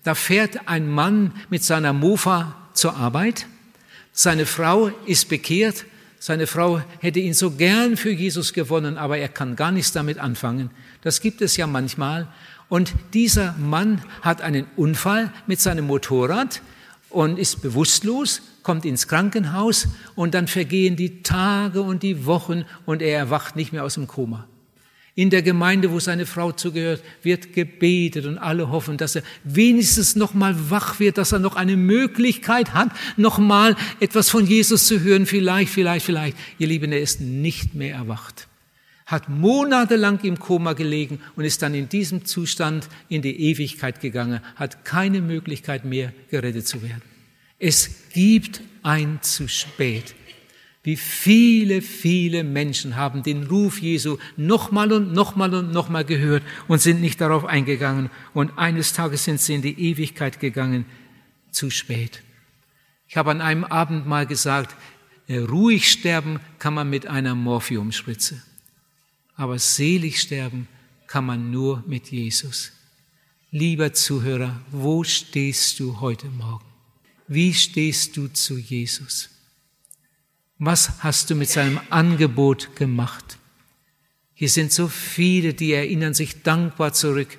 Da 0.05 0.15
fährt 0.15 0.69
ein 0.69 0.89
Mann 0.89 1.33
mit 1.51 1.65
seiner 1.65 1.93
Mofa 1.93 2.55
zur 2.73 2.95
Arbeit. 2.95 3.47
Seine 4.13 4.47
Frau 4.47 4.93
ist 5.07 5.29
bekehrt. 5.29 5.87
Seine 6.21 6.47
Frau 6.47 6.81
hätte 7.01 7.19
ihn 7.19 7.35
so 7.35 7.51
gern 7.51 7.97
für 7.97 8.13
Jesus 8.13 8.53
gewonnen, 8.53 8.97
aber 8.97 9.19
er 9.19 9.29
kann 9.29 9.57
gar 9.57 9.73
nichts 9.73 9.91
damit 9.91 10.19
anfangen. 10.19 10.71
Das 11.03 11.21
gibt 11.21 11.43
es 11.43 11.57
ja 11.57 11.67
manchmal. 11.67 12.29
Und 12.69 12.95
dieser 13.13 13.55
Mann 13.59 14.03
hat 14.23 14.41
einen 14.43 14.67
Unfall 14.77 15.33
mit 15.47 15.61
seinem 15.61 15.87
Motorrad 15.87 16.63
und 17.11 17.39
ist 17.39 17.63
bewusstlos, 17.63 18.43
kommt 18.63 18.85
ins 18.85 19.07
Krankenhaus 19.07 19.89
und 20.15 20.35
dann 20.35 20.49
vergehen 20.49 20.97
die 20.97 21.23
Tage 21.23 21.83
und 21.83 22.03
die 22.03 22.27
Wochen 22.27 22.65
und 22.87 23.03
er 23.03 23.19
erwacht 23.19 23.57
nicht 23.57 23.73
mehr 23.73 23.85
aus 23.85 23.95
dem 23.95 24.07
Koma. 24.07 24.49
In 25.17 25.31
der 25.31 25.43
Gemeinde, 25.43 25.93
wo 25.93 26.01
seine 26.01 26.27
Frau 26.27 26.51
zugehört, 26.51 27.01
wird 27.23 27.53
gebetet 27.53 28.27
und 28.27 28.39
alle 28.39 28.71
hoffen, 28.71 28.97
dass 28.97 29.15
er 29.15 29.23
wenigstens 29.45 30.17
noch 30.17 30.35
mal 30.35 30.71
wach 30.71 30.99
wird, 30.99 31.19
dass 31.19 31.31
er 31.31 31.39
noch 31.39 31.55
eine 31.55 31.77
Möglichkeit 31.77 32.75
hat, 32.75 32.89
noch 33.17 33.39
mal 33.39 33.77
etwas 34.01 34.29
von 34.29 34.45
Jesus 34.45 34.89
zu 34.89 35.01
hören. 35.01 35.27
Vielleicht, 35.27 35.71
vielleicht, 35.71 36.05
vielleicht. 36.05 36.37
Ihr 36.59 36.67
Lieben, 36.67 36.91
er 36.91 37.01
ist 37.01 37.21
nicht 37.21 37.77
mehr 37.77 37.95
erwacht 37.95 38.49
hat 39.07 39.29
monatelang 39.29 40.21
im 40.21 40.39
Koma 40.39 40.73
gelegen 40.73 41.21
und 41.37 41.45
ist 41.45 41.61
dann 41.63 41.75
in 41.75 41.89
diesem 41.89 42.25
Zustand 42.25 42.89
in 43.09 43.23
die 43.23 43.51
Ewigkeit 43.51 44.01
gegangen, 44.01 44.41
hat 44.57 44.85
keine 44.85 45.21
Möglichkeit 45.21 45.85
mehr 45.85 46.13
gerettet 46.31 46.67
zu 46.67 46.83
werden. 46.83 47.03
Es 47.59 48.09
gibt 48.13 48.63
ein 48.83 49.19
zu 49.23 49.49
spät. 49.49 50.15
Wie 50.83 50.97
viele, 50.97 51.81
viele 51.81 52.45
Menschen 52.45 52.97
haben 52.97 53.23
den 53.23 53.45
Ruf 53.45 53.81
Jesu 53.81 54.19
nochmal 54.37 54.93
und 54.93 55.13
nochmal 55.13 55.55
und 55.55 55.73
nochmal 55.73 56.05
gehört 56.05 56.43
und 56.69 56.81
sind 56.81 57.01
nicht 57.01 57.21
darauf 57.23 57.47
eingegangen. 57.47 58.11
Und 58.35 58.59
eines 58.59 58.93
Tages 58.93 59.25
sind 59.25 59.41
sie 59.41 59.55
in 59.55 59.63
die 59.63 59.81
Ewigkeit 59.91 60.41
gegangen. 60.41 60.85
Zu 61.51 61.71
spät. 61.71 62.23
Ich 63.09 63.17
habe 63.17 63.31
an 63.31 63.41
einem 63.41 63.65
Abend 63.65 64.07
mal 64.07 64.27
gesagt, 64.27 64.75
äh, 65.29 65.39
ruhig 65.39 65.89
sterben 65.91 66.41
kann 66.59 66.75
man 66.75 66.91
mit 66.91 67.07
einer 67.07 67.35
Morphiumspritze 67.35 68.43
aber 69.37 69.59
selig 69.59 70.21
sterben 70.21 70.69
kann 71.07 71.27
man 71.27 71.51
nur 71.51 71.83
mit 71.87 72.11
Jesus. 72.11 72.73
Lieber 73.51 73.93
Zuhörer, 73.93 74.61
wo 74.71 75.05
stehst 75.05 75.79
du 75.79 76.01
heute 76.01 76.27
Morgen? 76.27 76.65
Wie 77.29 77.55
stehst 77.55 78.17
du 78.17 78.29
zu 78.29 78.59
Jesus? 78.59 79.31
Was 80.59 81.03
hast 81.03 81.31
du 81.31 81.35
mit 81.35 81.49
seinem 81.49 81.81
Angebot 81.91 82.77
gemacht? 82.77 83.39
Hier 84.35 84.49
sind 84.49 84.73
so 84.73 84.89
viele, 84.89 85.55
die 85.55 85.73
erinnern 85.73 86.15
sich 86.15 86.43
dankbar 86.43 86.93
zurück 86.93 87.39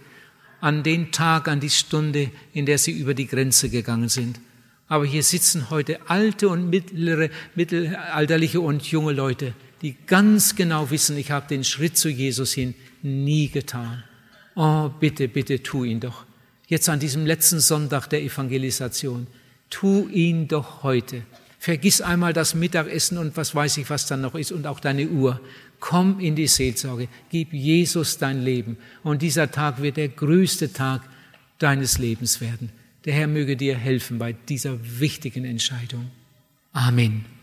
an 0.62 0.84
den 0.84 1.12
Tag, 1.12 1.48
an 1.48 1.60
die 1.60 1.70
Stunde, 1.70 2.32
in 2.54 2.66
der 2.66 2.78
sie 2.78 2.92
über 2.92 3.14
die 3.14 3.28
Grenze 3.28 3.70
gegangen 3.70 4.10
sind. 4.10 4.40
Aber 4.88 5.06
hier 5.06 5.24
sitzen 5.24 5.70
heute 5.70 6.10
alte 6.10 6.48
und 6.48 6.70
mittlere, 6.70 7.30
mittelalterliche 7.56 8.62
und 8.62 8.84
junge 8.84 9.14
Leute, 9.14 9.54
die 9.86 9.96
ganz 10.08 10.56
genau 10.56 10.90
wissen, 10.90 11.16
ich 11.16 11.30
habe 11.30 11.48
den 11.48 11.64
Schritt 11.64 11.96
zu 11.96 12.10
Jesus 12.10 12.54
hin 12.54 12.74
nie 13.04 13.50
getan. 13.50 14.04
Oh, 14.56 14.90
bitte, 14.90 15.28
bitte, 15.28 15.62
tu 15.62 15.84
ihn 15.84 16.00
doch. 16.00 16.26
Jetzt 16.68 16.90
an 16.90 17.00
diesem 17.00 17.28
letzten 17.28 17.60
Sonntag 17.60 18.08
der 18.08 18.24
Evangelisation. 18.24 19.28
Tu 19.70 20.08
ihn 20.08 20.48
doch 20.48 20.82
heute. 20.82 21.22
Vergiss 21.60 22.02
einmal 22.02 22.34
das 22.34 22.56
Mittagessen 22.56 23.20
und 23.20 23.38
was 23.38 23.54
weiß 23.54 23.78
ich, 23.78 23.88
was 23.92 24.08
dann 24.08 24.22
noch 24.22 24.34
ist 24.34 24.52
und 24.52 24.66
auch 24.66 24.80
deine 24.80 25.08
Uhr. 25.08 25.40
Komm 25.80 26.20
in 26.20 26.36
die 26.36 26.48
Seelsorge. 26.48 27.08
Gib 27.30 27.54
Jesus 27.54 28.18
dein 28.18 28.42
Leben. 28.42 28.78
Und 29.04 29.22
dieser 29.22 29.52
Tag 29.52 29.84
wird 29.84 29.98
der 29.98 30.08
größte 30.08 30.74
Tag 30.74 31.04
deines 31.60 32.00
Lebens 32.00 32.42
werden. 32.42 32.72
Der 33.06 33.14
Herr 33.14 33.28
möge 33.28 33.56
dir 33.56 33.78
helfen 33.78 34.18
bei 34.18 34.34
dieser 34.34 34.80
wichtigen 35.00 35.46
Entscheidung. 35.46 36.10
Amen. 36.74 37.35